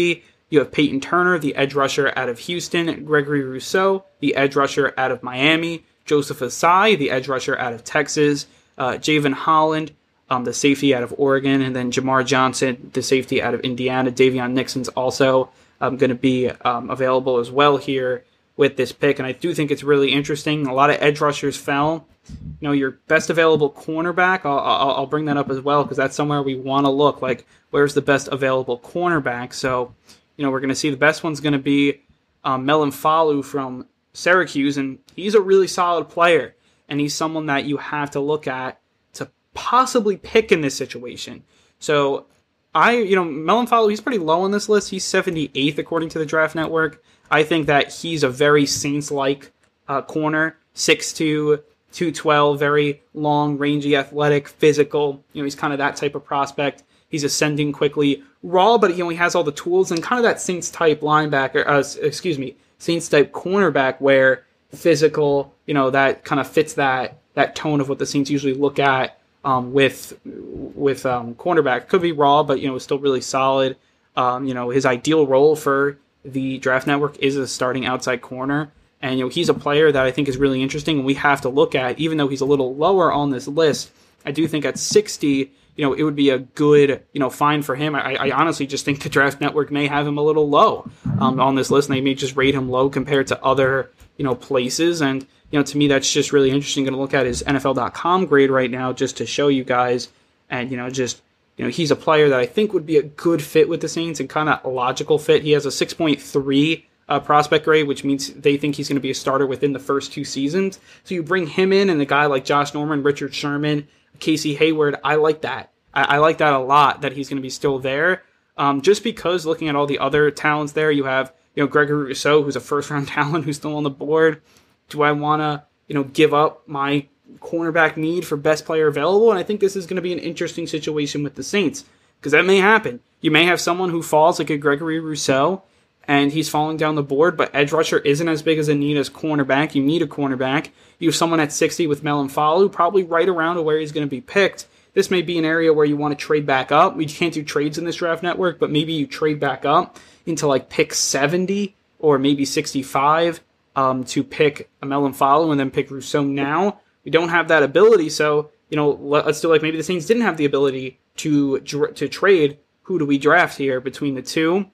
You 0.50 0.58
have 0.58 0.70
Peyton 0.70 1.00
Turner, 1.00 1.38
the 1.38 1.56
edge 1.56 1.74
rusher 1.74 2.12
out 2.14 2.28
of 2.28 2.38
Houston. 2.40 3.04
Gregory 3.04 3.42
Rousseau, 3.42 4.04
the 4.20 4.36
edge 4.36 4.54
rusher 4.54 4.94
out 4.96 5.10
of 5.10 5.22
Miami. 5.22 5.84
Joseph 6.04 6.40
Ossai, 6.40 6.98
the 6.98 7.10
edge 7.10 7.28
rusher 7.28 7.56
out 7.56 7.72
of 7.72 7.84
Texas. 7.84 8.46
Uh, 8.78 8.92
Jevon 8.92 9.34
Holland, 9.34 9.92
um, 10.30 10.44
the 10.44 10.54
safety 10.54 10.94
out 10.94 11.02
of 11.02 11.14
Oregon. 11.18 11.60
And 11.62 11.76
then 11.76 11.92
Jamar 11.92 12.24
Johnson, 12.24 12.90
the 12.92 13.02
safety 13.02 13.42
out 13.42 13.54
of 13.54 13.60
Indiana. 13.60 14.10
Daviyon 14.10 14.52
Nixon's 14.52 14.88
also 14.88 15.50
um, 15.80 15.96
going 15.96 16.10
to 16.10 16.16
be 16.16 16.48
um, 16.48 16.90
available 16.90 17.38
as 17.38 17.50
well 17.50 17.76
here 17.76 18.24
with 18.56 18.76
this 18.76 18.92
pick. 18.92 19.18
And 19.18 19.26
I 19.26 19.32
do 19.32 19.54
think 19.54 19.70
it's 19.70 19.82
really 19.82 20.12
interesting. 20.12 20.66
A 20.66 20.74
lot 20.74 20.90
of 20.90 20.96
edge 21.00 21.20
rushers 21.20 21.56
fell 21.56 22.06
you 22.28 22.68
know 22.68 22.72
your 22.72 22.92
best 23.08 23.30
available 23.30 23.70
cornerback. 23.70 24.44
I'll, 24.44 24.58
I'll, 24.58 24.90
I'll 24.92 25.06
bring 25.06 25.24
that 25.24 25.36
up 25.36 25.50
as 25.50 25.60
well 25.60 25.82
because 25.82 25.96
that's 25.96 26.14
somewhere 26.14 26.42
we 26.42 26.54
want 26.54 26.86
to 26.86 26.90
look. 26.90 27.20
Like 27.20 27.46
where's 27.70 27.94
the 27.94 28.02
best 28.02 28.28
available 28.28 28.78
cornerback? 28.78 29.52
So 29.52 29.94
you 30.36 30.44
know, 30.44 30.50
we're 30.50 30.60
going 30.60 30.70
to 30.70 30.74
see 30.74 30.90
the 30.90 30.96
best 30.96 31.24
one's 31.24 31.40
going 31.40 31.52
to 31.52 31.58
be 31.58 32.00
um, 32.44 32.66
Melifonwu 32.66 33.44
from 33.44 33.86
Syracuse, 34.12 34.76
and 34.76 34.98
he's 35.16 35.34
a 35.34 35.40
really 35.40 35.66
solid 35.66 36.08
player, 36.08 36.54
and 36.88 37.00
he's 37.00 37.14
someone 37.14 37.46
that 37.46 37.64
you 37.64 37.78
have 37.78 38.10
to 38.12 38.20
look 38.20 38.46
at 38.46 38.80
to 39.14 39.30
possibly 39.54 40.16
pick 40.16 40.52
in 40.52 40.60
this 40.60 40.76
situation. 40.76 41.44
So 41.78 42.26
I, 42.74 42.92
you 42.92 43.16
know, 43.16 43.24
Melifonwu, 43.24 43.90
he's 43.90 44.00
pretty 44.00 44.18
low 44.18 44.42
on 44.42 44.50
this 44.50 44.68
list. 44.68 44.90
He's 44.90 45.04
78th 45.04 45.78
according 45.78 46.10
to 46.10 46.18
the 46.18 46.26
Draft 46.26 46.54
Network. 46.54 47.02
I 47.30 47.42
think 47.42 47.66
that 47.66 47.92
he's 47.92 48.22
a 48.22 48.28
very 48.28 48.66
Saints-like 48.66 49.52
uh, 49.88 50.02
corner, 50.02 50.56
6'2", 50.74 51.62
212, 51.92 52.58
very 52.58 53.02
long, 53.12 53.58
rangy, 53.58 53.94
athletic, 53.94 54.48
physical. 54.48 55.24
You 55.32 55.42
know, 55.42 55.44
he's 55.44 55.54
kind 55.54 55.72
of 55.72 55.78
that 55.78 55.96
type 55.96 56.14
of 56.14 56.24
prospect. 56.24 56.82
He's 57.08 57.24
ascending 57.24 57.72
quickly, 57.72 58.22
raw, 58.42 58.78
but 58.78 58.94
he 58.94 59.14
has 59.16 59.34
all 59.34 59.44
the 59.44 59.52
tools 59.52 59.90
and 59.90 60.02
kind 60.02 60.18
of 60.18 60.22
that 60.24 60.40
Saints 60.40 60.70
type 60.70 61.02
linebacker. 61.02 61.66
Uh, 61.66 61.84
excuse 62.02 62.38
me, 62.38 62.56
Saints 62.82 63.08
type 63.08 63.32
cornerback 63.32 64.00
where 64.00 64.44
physical. 64.74 65.54
You 65.66 65.74
know 65.74 65.90
that 65.90 66.24
kind 66.24 66.40
of 66.40 66.48
fits 66.48 66.74
that 66.74 67.18
that 67.34 67.54
tone 67.54 67.80
of 67.80 67.88
what 67.88 67.98
the 67.98 68.06
Saints 68.06 68.28
usually 68.28 68.54
look 68.54 68.78
at 68.78 69.18
um, 69.44 69.72
with 69.72 70.18
with 70.24 71.06
um, 71.06 71.34
cornerback. 71.36 71.88
Could 71.88 72.02
be 72.02 72.12
raw, 72.12 72.42
but 72.42 72.60
you 72.60 72.68
know 72.68 72.78
still 72.78 72.98
really 72.98 73.20
solid. 73.20 73.76
Um, 74.16 74.46
you 74.46 74.54
know 74.54 74.70
his 74.70 74.84
ideal 74.84 75.26
role 75.26 75.54
for 75.54 75.98
the 76.24 76.58
draft 76.58 76.86
network 76.86 77.18
is 77.18 77.36
a 77.36 77.46
starting 77.46 77.86
outside 77.86 78.20
corner. 78.20 78.72
And 79.00 79.18
you 79.18 79.24
know 79.24 79.28
he's 79.28 79.48
a 79.48 79.54
player 79.54 79.92
that 79.92 80.04
I 80.04 80.10
think 80.10 80.28
is 80.28 80.36
really 80.36 80.60
interesting, 80.60 80.98
and 80.98 81.06
we 81.06 81.14
have 81.14 81.40
to 81.42 81.48
look 81.48 81.76
at. 81.76 82.00
Even 82.00 82.18
though 82.18 82.28
he's 82.28 82.40
a 82.40 82.46
little 82.46 82.74
lower 82.74 83.12
on 83.12 83.30
this 83.30 83.46
list, 83.46 83.92
I 84.24 84.32
do 84.32 84.48
think 84.48 84.64
at 84.64 84.78
60 84.78 85.52
you 85.76 85.84
know, 85.84 85.94
it 85.94 86.02
would 86.02 86.16
be 86.16 86.30
a 86.30 86.38
good, 86.38 87.02
you 87.12 87.20
know, 87.20 87.30
fine 87.30 87.62
for 87.62 87.74
him. 87.74 87.94
I, 87.94 88.16
I 88.16 88.30
honestly 88.30 88.66
just 88.66 88.84
think 88.84 89.02
the 89.02 89.08
Draft 89.08 89.40
Network 89.40 89.70
may 89.70 89.86
have 89.86 90.06
him 90.06 90.18
a 90.18 90.22
little 90.22 90.48
low 90.48 90.90
um, 91.18 91.40
on 91.40 91.54
this 91.54 91.70
list, 91.70 91.88
and 91.88 91.96
they 91.96 92.02
may 92.02 92.14
just 92.14 92.36
rate 92.36 92.54
him 92.54 92.68
low 92.68 92.90
compared 92.90 93.28
to 93.28 93.42
other, 93.42 93.90
you 94.16 94.24
know, 94.24 94.34
places. 94.34 95.00
And 95.00 95.26
you 95.50 95.58
know, 95.58 95.62
to 95.62 95.78
me, 95.78 95.88
that's 95.88 96.12
just 96.12 96.32
really 96.32 96.50
interesting. 96.50 96.84
Going 96.84 96.94
to 96.94 97.00
look 97.00 97.14
at 97.14 97.26
his 97.26 97.42
NFL.com 97.42 98.26
grade 98.26 98.50
right 98.50 98.70
now 98.70 98.92
just 98.92 99.16
to 99.18 99.26
show 99.26 99.48
you 99.48 99.64
guys, 99.64 100.08
and 100.50 100.70
you 100.70 100.76
know, 100.76 100.90
just 100.90 101.22
you 101.56 101.64
know, 101.64 101.70
he's 101.70 101.90
a 101.90 101.96
player 101.96 102.28
that 102.28 102.40
I 102.40 102.46
think 102.46 102.72
would 102.72 102.86
be 102.86 102.96
a 102.96 103.02
good 103.02 103.42
fit 103.42 103.68
with 103.68 103.80
the 103.80 103.88
Saints 103.88 104.20
and 104.20 104.28
kind 104.28 104.48
of 104.48 104.64
a 104.64 104.68
logical 104.68 105.18
fit. 105.18 105.42
He 105.42 105.52
has 105.52 105.66
a 105.66 105.68
6.3 105.68 106.84
uh, 107.08 107.20
prospect 107.20 107.64
grade, 107.64 107.86
which 107.86 108.04
means 108.04 108.32
they 108.32 108.56
think 108.56 108.74
he's 108.74 108.88
going 108.88 108.96
to 108.96 109.02
be 109.02 109.10
a 109.10 109.14
starter 109.14 109.46
within 109.46 109.72
the 109.72 109.78
first 109.78 110.12
two 110.12 110.24
seasons. 110.24 110.80
So 111.04 111.14
you 111.14 111.22
bring 111.22 111.46
him 111.46 111.72
in, 111.72 111.90
and 111.90 112.00
a 112.00 112.06
guy 112.06 112.26
like 112.26 112.44
Josh 112.44 112.72
Norman, 112.74 113.02
Richard 113.02 113.34
Sherman, 113.34 113.86
Casey 114.18 114.54
Hayward, 114.54 114.96
I 115.02 115.16
like 115.16 115.42
that. 115.42 115.72
I, 115.92 116.16
I 116.16 116.18
like 116.18 116.38
that 116.38 116.52
a 116.52 116.58
lot 116.58 117.02
that 117.02 117.12
he's 117.12 117.28
going 117.28 117.36
to 117.36 117.42
be 117.42 117.50
still 117.50 117.78
there. 117.78 118.22
Um, 118.56 118.82
just 118.82 119.02
because 119.02 119.46
looking 119.46 119.68
at 119.68 119.76
all 119.76 119.86
the 119.86 119.98
other 119.98 120.30
talents 120.30 120.72
there, 120.72 120.90
you 120.90 121.04
have 121.04 121.32
you 121.54 121.62
know 121.62 121.66
Gregory 121.66 122.06
Rousseau, 122.06 122.42
who's 122.42 122.56
a 122.56 122.60
first 122.60 122.90
round 122.90 123.08
talent, 123.08 123.44
who's 123.44 123.56
still 123.56 123.76
on 123.76 123.82
the 123.82 123.90
board. 123.90 124.42
Do 124.88 125.02
I 125.02 125.12
want 125.12 125.40
to 125.40 125.64
you 125.88 125.94
know 125.94 126.04
give 126.04 126.34
up 126.34 126.66
my 126.68 127.06
cornerback 127.38 127.96
need 127.96 128.26
for 128.26 128.36
best 128.36 128.64
player 128.64 128.86
available? 128.86 129.30
And 129.30 129.38
I 129.38 129.42
think 129.42 129.60
this 129.60 129.76
is 129.76 129.86
going 129.86 129.96
to 129.96 130.02
be 130.02 130.12
an 130.12 130.18
interesting 130.18 130.66
situation 130.66 131.22
with 131.22 131.34
the 131.34 131.42
Saints 131.42 131.84
because 132.20 132.32
that 132.32 132.44
may 132.44 132.58
happen. 132.58 133.00
You 133.20 133.30
may 133.30 133.44
have 133.44 133.60
someone 133.60 133.90
who 133.90 134.02
falls 134.02 134.38
like 134.38 134.50
a 134.50 134.56
Gregory 134.56 135.00
Rousseau 135.00 135.62
and 136.08 136.32
he's 136.32 136.48
falling 136.48 136.76
down 136.76 136.94
the 136.94 137.02
board, 137.02 137.36
but 137.36 137.54
edge 137.54 137.72
rusher 137.72 137.98
isn't 137.98 138.28
as 138.28 138.42
big 138.42 138.58
as 138.58 138.68
a 138.68 138.74
need 138.74 138.96
as 138.96 139.08
cornerback. 139.08 139.74
You 139.74 139.82
need 139.82 140.02
a 140.02 140.06
cornerback. 140.06 140.70
You 140.98 141.08
have 141.08 141.16
someone 141.16 141.40
at 141.40 141.52
60 141.52 141.86
with 141.86 142.02
Melifonwu, 142.02 142.70
probably 142.70 143.02
right 143.02 143.28
around 143.28 143.56
to 143.56 143.62
where 143.62 143.78
he's 143.78 143.92
going 143.92 144.06
to 144.06 144.10
be 144.10 144.20
picked. 144.20 144.66
This 144.94 145.10
may 145.10 145.22
be 145.22 145.38
an 145.38 145.44
area 145.44 145.72
where 145.72 145.86
you 145.86 145.96
want 145.96 146.16
to 146.18 146.24
trade 146.24 146.44
back 146.44 146.70
up. 146.70 146.96
We 146.96 147.06
can't 147.06 147.32
do 147.32 147.42
trades 147.42 147.78
in 147.78 147.84
this 147.84 147.96
draft 147.96 148.22
network, 148.22 148.58
but 148.58 148.70
maybe 148.70 148.92
you 148.92 149.06
trade 149.06 149.40
back 149.40 149.64
up 149.64 149.98
into 150.26 150.46
like 150.46 150.68
pick 150.68 150.92
70 150.92 151.74
or 151.98 152.18
maybe 152.18 152.44
65 152.44 153.40
um, 153.74 154.04
to 154.04 154.22
pick 154.22 154.68
a 154.82 154.86
Melifonwu 154.86 155.50
and 155.50 155.58
then 155.58 155.70
pick 155.70 155.90
Rousseau 155.90 156.24
now. 156.24 156.80
We 157.04 157.10
don't 157.10 157.30
have 157.30 157.48
that 157.48 157.62
ability, 157.62 158.10
so 158.10 158.50
you 158.68 158.76
know, 158.76 158.90
let's 158.90 159.40
do 159.40 159.48
like 159.48 159.62
maybe 159.62 159.76
the 159.76 159.82
Saints 159.82 160.06
didn't 160.06 160.22
have 160.22 160.36
the 160.36 160.44
ability 160.44 160.98
to 161.16 161.60
to 161.60 162.08
trade. 162.08 162.58
Who 162.84 162.98
do 162.98 163.06
we 163.06 163.18
draft 163.18 163.58
here 163.58 163.80
between 163.80 164.14
the 164.14 164.22
two? 164.22 164.66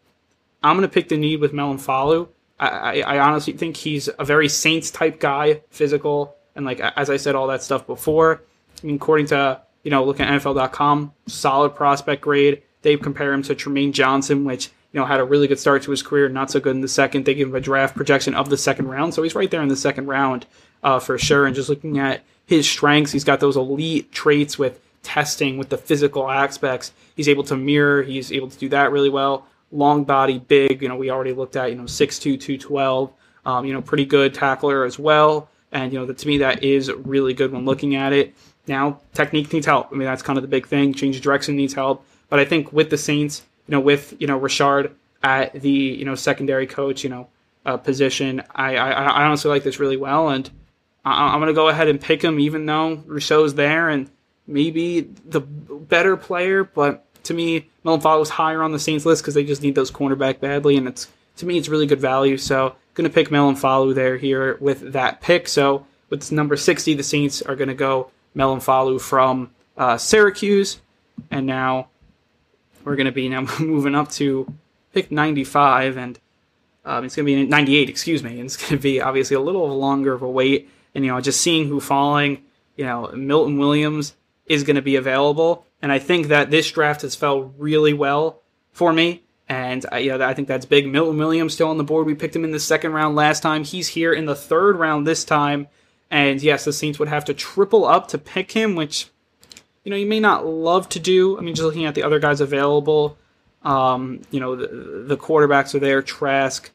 I'm 0.63 0.77
going 0.77 0.89
to 0.89 0.93
pick 0.93 1.09
the 1.09 1.17
need 1.17 1.41
with 1.41 1.53
Melifonwu. 1.53 2.29
I, 2.59 2.69
I, 2.69 3.01
I, 3.01 3.19
honestly 3.21 3.53
think 3.53 3.77
he's 3.77 4.09
a 4.19 4.25
very 4.25 4.49
Saints 4.49 4.91
type 4.91 5.21
guy, 5.21 5.63
physical, 5.71 6.35
and 6.57 6.67
like 6.67 6.81
as 6.81 7.09
I 7.09 7.17
said, 7.17 7.37
all 7.37 7.47
that 7.49 7.63
stuff 7.63 7.87
before. 7.87 8.43
I 8.83 8.87
mean, 8.87 8.97
according 8.97 9.27
to 9.27 9.63
you 9.85 9.91
know, 9.91 10.05
looking 10.05 10.27
at 10.27 10.43
NFL.com, 10.43 11.13
solid 11.27 11.75
prospect 11.75 12.23
grade. 12.23 12.63
They 12.83 12.97
compare 12.97 13.33
him 13.33 13.43
to 13.45 13.55
Trumaine 13.55 13.93
Johnson, 13.93 14.45
which 14.45 14.71
you 14.93 15.01
know 15.01 15.07
had 15.07 15.21
a 15.21 15.25
really 15.25 15.47
good 15.47 15.59
start 15.59 15.83
to 15.85 15.91
his 15.91 16.03
career, 16.03 16.29
not 16.29 16.51
so 16.51 16.61
good 16.61 16.75
in 16.75 16.81
the 16.81 16.89
second. 16.89 17.25
They 17.25 17.35
give 17.35 17.49
him 17.49 17.55
a 17.55 17.61
draft 17.61 17.97
projection 17.97 18.35
of 18.35 18.51
the 18.51 18.57
second 18.57 18.89
round, 18.89 19.15
so 19.15 19.23
he's 19.23 19.35
right 19.35 19.51
there 19.51 19.63
in 19.63 19.69
the 19.69 19.77
second 19.77 20.07
round 20.07 20.47
uh, 20.83 20.99
for 20.99 21.17
sure. 21.19 21.47
And 21.47 21.55
just 21.55 21.69
looking 21.69 21.99
at 21.99 22.23
his 22.47 22.69
strengths, 22.69 23.13
he's 23.13 23.25
got 23.25 23.41
those 23.41 23.57
elite 23.57 24.11
traits 24.13 24.59
with 24.59 24.81
testing, 25.03 25.59
with 25.59 25.69
the 25.69 25.79
physical 25.79 26.29
aspects. 26.29 26.93
He's 27.15 27.29
able 27.29 27.45
to 27.45 27.57
mirror. 27.57 28.03
He's 28.03 28.33
able 28.33 28.51
to 28.51 28.59
do 28.59 28.69
that 28.71 28.93
really 28.93 29.11
well 29.11 29.47
long 29.73 30.05
body, 30.05 30.39
big. 30.39 30.83
You 30.83 30.89
know, 30.89 30.97
we 30.97 31.11
already 31.11 31.33
looked 31.33 31.57
at, 31.57 31.71
you 31.71 31.77
know, 31.77 31.85
6'2, 31.85 32.41
212. 32.41 33.13
Um, 33.47 33.65
you 33.65 33.73
know, 33.73 33.81
pretty 33.81 34.05
good 34.05 34.35
tackler 34.35 34.85
as 34.85 34.99
well. 34.99 35.49
And, 35.73 35.93
you 35.93 35.99
know, 35.99 36.13
to 36.13 36.27
me, 36.27 36.39
that 36.39 36.63
is 36.63 36.91
really 36.91 37.35
good 37.35 37.53
when 37.53 37.65
looking 37.65 37.95
at 37.95 38.13
it. 38.13 38.35
Now, 38.67 39.01
technique 39.15 39.53
needs 39.53 39.67
help. 39.67 39.89
I 39.91 39.95
mean, 39.95 40.05
that's 40.05 40.23
kind 40.23 40.39
of 40.39 40.43
the 40.43 40.49
big 40.49 40.67
thing. 40.67 40.93
Change 40.93 41.17
of 41.17 41.23
direction 41.23 41.57
needs 41.57 41.73
help. 41.75 42.05
But 42.29 42.39
I 42.39 42.45
think 42.45 42.73
with 42.73 42.91
the 42.91 42.99
Saints, 42.99 43.43
you 43.67 43.73
know, 43.73 43.81
with, 43.81 44.15
you 44.19 44.27
know, 44.27 44.39
Richard 44.39 44.95
at 45.23 45.53
the, 45.55 45.71
you 45.71 46.05
know, 46.05 46.15
secondary 46.15 46.67
coach, 46.67 47.03
you 47.03 47.11
know, 47.11 47.29
uh, 47.65 47.77
position, 47.77 48.43
I, 48.55 48.77
I, 48.77 48.91
I 48.91 49.25
honestly 49.25 49.51
like 49.51 49.63
this 49.63 49.81
really 49.81 49.97
well. 49.97 50.29
And 50.29 50.49
I, 51.05 51.33
I'm 51.33 51.41
going 51.41 51.49
to 51.49 51.55
go 51.55 51.69
ahead 51.69 51.89
and 51.89 52.01
pick 52.01 52.23
him, 52.23 52.39
even 52.39 52.67
though 52.67 53.03
Rousseau's 53.07 53.55
there 53.55 53.89
and 53.89 54.11
maybe 54.47 55.01
the 55.01 55.41
better 55.41 56.17
player. 56.17 56.65
But 56.65 57.05
to 57.25 57.35
me, 57.35 57.69
Melon 57.85 58.01
was 58.01 58.31
higher 58.31 58.63
on 58.63 58.73
the 58.73 58.79
Saints 58.79 59.07
list 59.07 59.23
because 59.23 59.35
they 59.35 59.45
just 59.45 59.63
need 59.63 59.75
those 59.75 59.91
cornerback 59.91 60.41
badly, 60.41 60.77
and 60.77 60.89
it's 60.89 61.09
to 61.37 61.47
me 61.47 61.59
it's 61.59 61.69
really 61.69 61.87
good 61.87 62.01
value. 62.01 62.37
So 62.37 62.75
going 62.95 63.09
to 63.09 63.15
pick 63.15 63.29
Melifonwu 63.29 63.95
there 63.95 64.17
here 64.17 64.57
with 64.61 64.93
that 64.93 65.21
pick. 65.21 65.49
So 65.49 65.87
with 66.11 66.31
number 66.33 66.57
sixty, 66.57 66.95
the 66.95 67.03
Saints 67.03 67.43
are 67.43 67.57
going 67.57 67.69
to 67.69 67.75
go 67.75 68.11
Melifonwu 68.37 69.01
from 69.01 69.51
uh, 69.77 69.97
Syracuse, 69.97 70.81
and 71.31 71.47
now 71.47 71.89
we're 72.85 72.97
going 72.97 73.07
to 73.07 73.13
be 73.13 73.29
now 73.29 73.47
moving 73.61 73.95
up 73.95 74.11
to 74.13 74.53
pick 74.93 75.11
ninety 75.11 75.45
five, 75.45 75.97
and 75.97 76.19
um, 76.85 77.05
it's 77.05 77.15
going 77.17 77.27
to 77.27 77.35
be 77.35 77.47
ninety 77.47 77.77
eight. 77.77 77.89
Excuse 77.89 78.23
me, 78.23 78.33
and 78.33 78.47
it's 78.47 78.57
going 78.57 78.71
to 78.71 78.83
be 78.83 79.01
obviously 79.01 79.37
a 79.37 79.41
little 79.41 79.69
longer 79.79 80.13
of 80.13 80.23
a 80.23 80.29
wait. 80.29 80.69
And 80.95 81.05
you 81.05 81.13
know, 81.13 81.21
just 81.21 81.41
seeing 81.41 81.69
who 81.69 81.81
falling, 81.81 82.43
you 82.77 82.85
know, 82.85 83.13
Milton 83.15 83.59
Williams 83.59 84.15
is 84.47 84.65
going 84.65 84.77
to 84.77 84.83
be 84.83 84.97
available. 84.97 85.67
And 85.81 85.93
I 85.93 85.99
think 85.99 86.29
that 86.29 86.51
this 86.51 86.71
draft 86.71 87.03
has 87.03 87.15
felt 87.15 87.53
really 87.57 87.93
well 87.93 88.43
for 88.73 88.93
me. 88.93 89.23
And 89.49 89.87
I, 89.91 89.99
you 89.99 90.17
know, 90.17 90.27
I 90.27 90.35
think 90.35 90.49
that's 90.49 90.67
big. 90.67 90.87
Milton 90.87 91.17
Williams 91.17 91.55
still 91.55 91.69
on 91.69 91.79
the 91.79 91.85
board. 91.85 92.07
We 92.07 92.15
picked 92.15 92.37
him 92.37 92.45
in 92.45 92.51
the 92.51 92.61
second 92.61 92.93
round 92.93 93.17
last 93.17 93.43
time. 93.43 93.65
He's 93.65 93.89
here 93.89 94.13
in 94.13 94.27
the 94.27 94.35
third 94.35 94.77
round 94.77 95.07
this 95.07 95.25
time. 95.25 95.69
And 96.11 96.43
yes, 96.43 96.65
the 96.65 96.73
Saints 96.73 96.99
would 96.99 97.09
have 97.09 97.25
to 97.27 97.35
triple 97.35 97.85
up 97.85 98.09
to 98.09 98.19
pick 98.19 98.53
him, 98.53 98.75
which, 98.75 99.09
you 99.85 99.91
know, 99.91 99.97
you 99.97 100.07
may 100.07 100.21
not 100.21 100.47
love 100.47 100.89
to 100.91 101.01
do. 101.01 101.39
I 101.39 101.43
mean, 101.43 101.55
just 101.55 101.65
looking 101.65 101.87
at 101.87 101.95
the 101.95 102.03
other 102.03 102.19
guys 102.19 102.41
available, 102.41 103.17
um, 103.63 104.23
you 104.31 104.41
know, 104.41 104.57
the, 104.57 105.05
the, 105.07 105.17
quarterbacks 105.17 105.75
are 105.75 105.79
there, 105.79 106.01
Trask, 106.03 106.71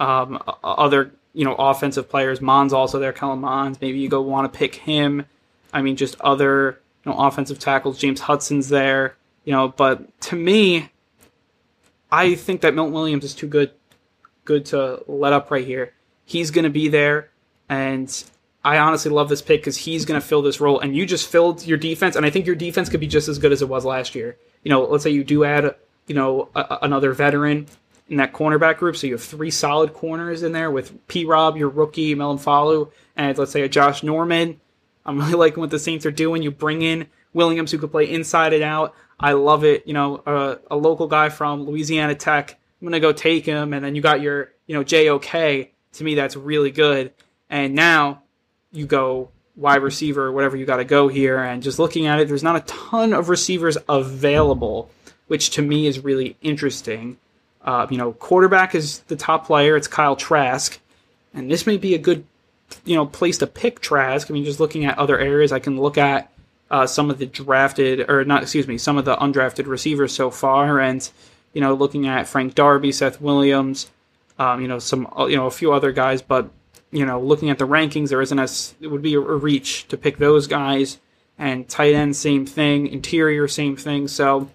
um, 0.00 0.42
other, 0.62 1.12
you 1.32 1.44
know, 1.44 1.54
offensive 1.54 2.08
players. 2.08 2.40
Mond's 2.40 2.72
also 2.72 2.98
there, 2.98 3.12
Kellen 3.12 3.40
Mond. 3.40 3.78
Maybe 3.80 3.98
you 3.98 4.08
go 4.08 4.20
want 4.20 4.52
to 4.52 4.58
pick 4.58 4.74
him. 4.74 5.26
I 5.72 5.82
mean, 5.82 5.96
just 5.96 6.20
other 6.20 6.80
you 7.04 7.12
know, 7.12 7.18
offensive 7.18 7.58
tackles. 7.58 7.98
James 7.98 8.20
Hudson's 8.20 8.68
there, 8.68 9.16
you 9.44 9.52
know, 9.52 9.68
but 9.68 10.20
to 10.22 10.36
me, 10.36 10.88
I 12.10 12.34
think 12.34 12.60
that 12.60 12.74
Milton 12.74 12.94
Williams 12.94 13.24
is 13.24 13.34
too 13.34 13.46
good, 13.48 13.72
good 14.44 14.66
to 14.66 15.02
let 15.06 15.32
up 15.32 15.50
right 15.50 15.66
here. 15.66 15.92
He's 16.24 16.50
going 16.50 16.64
to 16.64 16.70
be 16.70 16.88
there, 16.88 17.30
and 17.68 18.24
I 18.64 18.78
honestly 18.78 19.10
love 19.10 19.28
this 19.28 19.42
pick 19.42 19.60
because 19.60 19.76
he's 19.76 20.04
going 20.04 20.20
to 20.20 20.26
fill 20.26 20.40
this 20.40 20.60
role. 20.60 20.80
And 20.80 20.96
you 20.96 21.04
just 21.06 21.28
filled 21.28 21.66
your 21.66 21.76
defense, 21.76 22.16
and 22.16 22.24
I 22.24 22.30
think 22.30 22.46
your 22.46 22.56
defense 22.56 22.88
could 22.88 23.00
be 23.00 23.06
just 23.06 23.28
as 23.28 23.38
good 23.38 23.52
as 23.52 23.62
it 23.62 23.68
was 23.68 23.84
last 23.84 24.14
year. 24.14 24.38
You 24.62 24.70
know, 24.70 24.84
let's 24.84 25.04
say 25.04 25.10
you 25.10 25.24
do 25.24 25.44
add, 25.44 25.74
you 26.06 26.14
know, 26.14 26.48
a, 26.54 26.78
another 26.82 27.12
veteran 27.12 27.66
in 28.08 28.16
that 28.18 28.32
cornerback 28.32 28.78
group, 28.78 28.96
so 28.96 29.06
you 29.06 29.14
have 29.14 29.22
three 29.22 29.50
solid 29.50 29.92
corners 29.92 30.42
in 30.42 30.52
there 30.52 30.70
with 30.70 31.06
P. 31.08 31.24
Rob, 31.24 31.56
your 31.56 31.68
rookie, 31.68 32.14
Melifonwu, 32.14 32.90
and 33.16 33.36
let's 33.36 33.50
say 33.50 33.62
a 33.62 33.68
Josh 33.68 34.02
Norman 34.02 34.60
I'm 35.04 35.18
really 35.18 35.34
liking 35.34 35.60
what 35.60 35.70
the 35.70 35.78
Saints 35.78 36.06
are 36.06 36.10
doing. 36.10 36.42
You 36.42 36.50
bring 36.50 36.82
in 36.82 37.06
Williams 37.32 37.70
who 37.70 37.78
could 37.78 37.90
play 37.90 38.10
inside 38.10 38.52
and 38.52 38.62
out. 38.62 38.94
I 39.18 39.32
love 39.32 39.64
it. 39.64 39.86
You 39.86 39.94
know, 39.94 40.16
uh, 40.26 40.56
a 40.70 40.76
local 40.76 41.06
guy 41.06 41.28
from 41.28 41.64
Louisiana 41.64 42.14
Tech. 42.14 42.58
I'm 42.80 42.86
gonna 42.86 43.00
go 43.00 43.12
take 43.12 43.46
him, 43.46 43.72
and 43.72 43.84
then 43.84 43.94
you 43.94 44.02
got 44.02 44.20
your, 44.20 44.52
you 44.66 44.74
know, 44.74 44.84
JOK. 44.84 45.70
To 45.92 46.04
me, 46.04 46.14
that's 46.14 46.36
really 46.36 46.70
good. 46.70 47.12
And 47.48 47.74
now 47.74 48.22
you 48.72 48.86
go 48.86 49.30
wide 49.56 49.82
receiver, 49.82 50.32
whatever 50.32 50.56
you 50.56 50.66
got 50.66 50.78
to 50.78 50.84
go 50.84 51.08
here. 51.08 51.38
And 51.38 51.62
just 51.62 51.78
looking 51.78 52.06
at 52.06 52.20
it, 52.20 52.28
there's 52.28 52.42
not 52.42 52.56
a 52.56 52.60
ton 52.60 53.12
of 53.12 53.28
receivers 53.28 53.78
available, 53.88 54.90
which 55.28 55.50
to 55.50 55.62
me 55.62 55.86
is 55.86 56.00
really 56.00 56.36
interesting. 56.42 57.18
Uh, 57.62 57.86
you 57.90 57.96
know, 57.96 58.12
quarterback 58.12 58.74
is 58.74 59.00
the 59.00 59.16
top 59.16 59.46
player. 59.46 59.76
It's 59.76 59.88
Kyle 59.88 60.16
Trask, 60.16 60.78
and 61.32 61.50
this 61.50 61.66
may 61.66 61.78
be 61.78 61.94
a 61.94 61.98
good, 61.98 62.26
you 62.84 62.96
know, 62.96 63.06
place 63.06 63.38
to 63.38 63.46
pick 63.46 63.80
Trask. 63.80 64.30
I 64.30 64.34
mean, 64.34 64.44
just 64.44 64.60
looking 64.60 64.84
at 64.84 64.98
other 64.98 65.18
areas, 65.18 65.52
I 65.52 65.58
can 65.58 65.80
look 65.80 65.98
at 65.98 66.32
uh, 66.70 66.86
some 66.86 67.10
of 67.10 67.18
the 67.18 67.26
drafted 67.26 68.08
or 68.10 68.24
not, 68.24 68.42
excuse 68.42 68.66
me, 68.66 68.78
some 68.78 68.98
of 68.98 69.04
the 69.04 69.16
undrafted 69.16 69.66
receivers 69.66 70.12
so 70.14 70.30
far, 70.30 70.80
and 70.80 71.08
you 71.52 71.60
know, 71.60 71.74
looking 71.74 72.08
at 72.08 72.26
Frank 72.26 72.54
Darby, 72.54 72.92
Seth 72.92 73.20
Williams, 73.20 73.90
um, 74.38 74.60
you 74.60 74.68
know, 74.68 74.78
some 74.78 75.08
you 75.28 75.36
know 75.36 75.46
a 75.46 75.50
few 75.50 75.72
other 75.72 75.92
guys, 75.92 76.22
but 76.22 76.50
you 76.90 77.04
know, 77.04 77.20
looking 77.20 77.50
at 77.50 77.58
the 77.58 77.66
rankings, 77.66 78.08
there 78.08 78.22
isn't 78.22 78.38
a 78.38 78.48
it 78.80 78.88
would 78.88 79.02
be 79.02 79.14
a, 79.14 79.20
a 79.20 79.36
reach 79.36 79.88
to 79.88 79.96
pick 79.96 80.18
those 80.18 80.46
guys. 80.46 80.98
And 81.36 81.68
tight 81.68 81.94
end, 81.94 82.14
same 82.14 82.46
thing. 82.46 82.86
Interior, 82.86 83.48
same 83.48 83.76
thing. 83.76 84.06
So, 84.06 84.48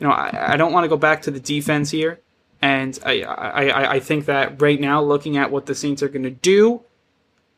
you 0.00 0.06
know, 0.06 0.10
I, 0.10 0.54
I 0.54 0.56
don't 0.56 0.72
want 0.72 0.84
to 0.84 0.88
go 0.88 0.96
back 0.96 1.22
to 1.22 1.30
the 1.30 1.38
defense 1.38 1.92
here. 1.92 2.18
And 2.60 2.98
I, 3.06 3.22
I, 3.22 3.92
I 3.92 4.00
think 4.00 4.26
that 4.26 4.60
right 4.60 4.80
now, 4.80 5.00
looking 5.02 5.36
at 5.36 5.50
what 5.50 5.66
the 5.66 5.74
Saints 5.74 6.02
are 6.02 6.08
going 6.08 6.24
to 6.24 6.30
do, 6.30 6.82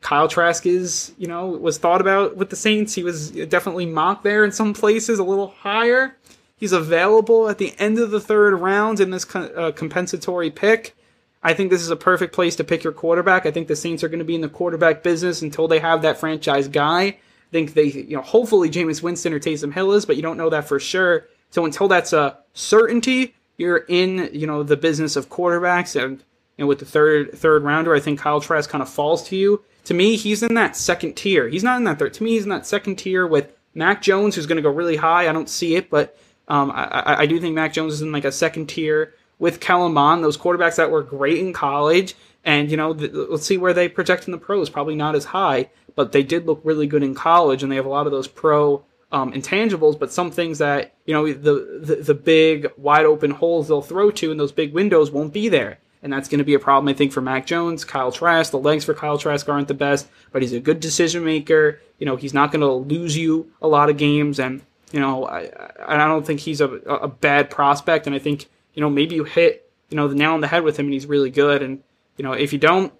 Kyle 0.03 0.27
Trask 0.27 0.65
is, 0.65 1.13
you 1.17 1.27
know, 1.27 1.47
was 1.47 1.77
thought 1.77 2.01
about 2.01 2.35
with 2.35 2.49
the 2.49 2.57
Saints. 2.57 2.93
He 2.93 3.03
was 3.03 3.31
definitely 3.31 3.85
mocked 3.85 4.23
there 4.23 4.43
in 4.43 4.51
some 4.51 4.73
places, 4.73 5.17
a 5.17 5.23
little 5.23 5.47
higher. 5.47 6.17
He's 6.57 6.73
available 6.73 7.49
at 7.49 7.57
the 7.57 7.73
end 7.79 7.97
of 7.97 8.11
the 8.11 8.19
third 8.19 8.53
round 8.53 8.99
in 8.99 9.11
this 9.11 9.25
uh, 9.33 9.71
compensatory 9.73 10.51
pick. 10.51 10.95
I 11.41 11.53
think 11.53 11.69
this 11.69 11.81
is 11.81 11.89
a 11.89 11.95
perfect 11.95 12.33
place 12.33 12.55
to 12.57 12.65
pick 12.65 12.83
your 12.83 12.93
quarterback. 12.93 13.45
I 13.45 13.51
think 13.51 13.69
the 13.69 13.77
Saints 13.77 14.03
are 14.03 14.09
going 14.09 14.19
to 14.19 14.25
be 14.25 14.35
in 14.35 14.41
the 14.41 14.49
quarterback 14.49 15.03
business 15.03 15.41
until 15.41 15.69
they 15.69 15.79
have 15.79 16.01
that 16.01 16.19
franchise 16.19 16.67
guy. 16.67 17.03
I 17.03 17.17
think 17.51 17.73
they, 17.73 17.85
you 17.85 18.17
know, 18.17 18.21
hopefully 18.21 18.69
Jameis 18.69 19.01
Winston 19.01 19.33
or 19.33 19.39
Taysom 19.39 19.73
Hill 19.73 19.93
is, 19.93 20.05
but 20.05 20.17
you 20.17 20.21
don't 20.21 20.37
know 20.37 20.49
that 20.49 20.67
for 20.67 20.81
sure. 20.81 21.27
So 21.49 21.63
until 21.63 21.87
that's 21.87 22.11
a 22.11 22.39
certainty, 22.53 23.35
you're 23.57 23.85
in, 23.87 24.29
you 24.33 24.47
know, 24.47 24.63
the 24.63 24.77
business 24.77 25.15
of 25.15 25.29
quarterbacks. 25.29 26.01
And 26.01 26.19
you 26.57 26.63
know, 26.63 26.67
with 26.67 26.79
the 26.79 26.85
third 26.85 27.37
third 27.37 27.63
rounder, 27.63 27.95
I 27.95 28.01
think 28.01 28.19
Kyle 28.19 28.41
Trask 28.41 28.69
kind 28.69 28.81
of 28.81 28.89
falls 28.89 29.27
to 29.29 29.35
you. 29.37 29.63
To 29.85 29.93
me, 29.93 30.15
he's 30.15 30.43
in 30.43 30.53
that 30.53 30.75
second 30.75 31.15
tier. 31.15 31.47
He's 31.49 31.63
not 31.63 31.77
in 31.77 31.83
that 31.83 31.99
third. 31.99 32.13
To 32.15 32.23
me, 32.23 32.31
he's 32.31 32.43
in 32.43 32.49
that 32.49 32.65
second 32.65 32.95
tier 32.97 33.27
with 33.27 33.53
Mac 33.73 34.01
Jones, 34.01 34.35
who's 34.35 34.45
going 34.45 34.55
to 34.57 34.61
go 34.61 34.69
really 34.69 34.95
high. 34.95 35.27
I 35.27 35.33
don't 35.33 35.49
see 35.49 35.75
it, 35.75 35.89
but 35.89 36.17
um, 36.47 36.71
I, 36.71 37.21
I 37.21 37.25
do 37.25 37.39
think 37.39 37.55
Mac 37.55 37.73
Jones 37.73 37.93
is 37.93 38.01
in 38.01 38.11
like 38.11 38.25
a 38.25 38.31
second 38.31 38.67
tier 38.67 39.15
with 39.39 39.59
Kellen 39.59 39.93
Mond, 39.93 40.23
those 40.23 40.37
quarterbacks 40.37 40.77
that 40.77 40.91
were 40.91 41.03
great 41.03 41.39
in 41.39 41.53
college. 41.53 42.15
And, 42.45 42.69
you 42.69 42.77
know, 42.77 42.93
the, 42.93 43.07
let's 43.29 43.45
see 43.45 43.57
where 43.57 43.73
they 43.73 43.89
project 43.89 44.25
in 44.25 44.31
the 44.31 44.37
pros. 44.37 44.69
Probably 44.69 44.95
not 44.95 45.15
as 45.15 45.25
high, 45.25 45.69
but 45.95 46.11
they 46.11 46.23
did 46.23 46.45
look 46.45 46.61
really 46.63 46.87
good 46.87 47.03
in 47.03 47.15
college, 47.15 47.63
and 47.63 47.71
they 47.71 47.77
have 47.77 47.85
a 47.85 47.89
lot 47.89 48.05
of 48.05 48.11
those 48.11 48.27
pro 48.27 48.83
um, 49.11 49.31
intangibles, 49.31 49.97
but 49.97 50.11
some 50.11 50.31
things 50.31 50.57
that, 50.57 50.95
you 51.05 51.13
know, 51.13 51.31
the, 51.31 51.81
the, 51.81 51.95
the 51.97 52.13
big 52.13 52.71
wide 52.77 53.05
open 53.05 53.31
holes 53.31 53.67
they'll 53.67 53.81
throw 53.81 54.11
to 54.11 54.31
and 54.31 54.39
those 54.39 54.51
big 54.51 54.73
windows 54.73 55.11
won't 55.11 55.31
be 55.31 55.49
there. 55.49 55.77
And 56.03 56.13
that's 56.13 56.27
going 56.27 56.39
to 56.39 56.43
be 56.43 56.53
a 56.53 56.59
problem, 56.59 56.89
I 56.89 56.93
think, 56.93 57.13
for 57.13 57.21
Mac 57.21 57.47
Jones, 57.47 57.85
Kyle 57.85 58.11
Trask. 58.11 58.51
The 58.51 58.59
legs 58.59 58.85
for 58.85 58.93
Kyle 58.93 59.17
Trask 59.17 59.47
aren't 59.47 59.69
the 59.69 59.73
best, 59.73 60.07
but 60.31 60.41
he's 60.41 60.53
a 60.53 60.59
good 60.59 60.79
decision 60.79 61.23
maker. 61.23 61.79
You 61.97 62.05
know, 62.05 62.17
he's 62.17 62.33
not 62.33 62.51
going 62.51 62.61
to 62.61 62.71
lose 62.71 63.17
you 63.17 63.51
a 63.61 63.67
lot 63.67 63.89
of 63.89 63.95
games. 63.95 64.37
And, 64.37 64.61
you 64.91 64.99
know, 64.99 65.25
I, 65.25 65.49
I 65.87 65.97
don't 65.97 66.25
think 66.25 66.41
he's 66.41 66.59
a, 66.59 66.67
a 66.67 67.07
bad 67.07 67.49
prospect. 67.49 68.05
And 68.05 68.15
I 68.15 68.19
think 68.19 68.47
you 68.73 68.81
know, 68.81 68.89
maybe 68.89 69.15
you 69.15 69.23
hit, 69.23 69.69
you 69.89 69.97
know, 69.97 70.07
the 70.07 70.15
nail 70.15 70.33
on 70.33 70.41
the 70.41 70.47
head 70.47 70.63
with 70.63 70.77
him 70.77 70.87
and 70.87 70.93
he's 70.93 71.05
really 71.05 71.29
good. 71.29 71.61
And, 71.61 71.83
you 72.17 72.23
know, 72.23 72.33
if 72.33 72.53
you 72.53 72.59
don't, 72.59 72.91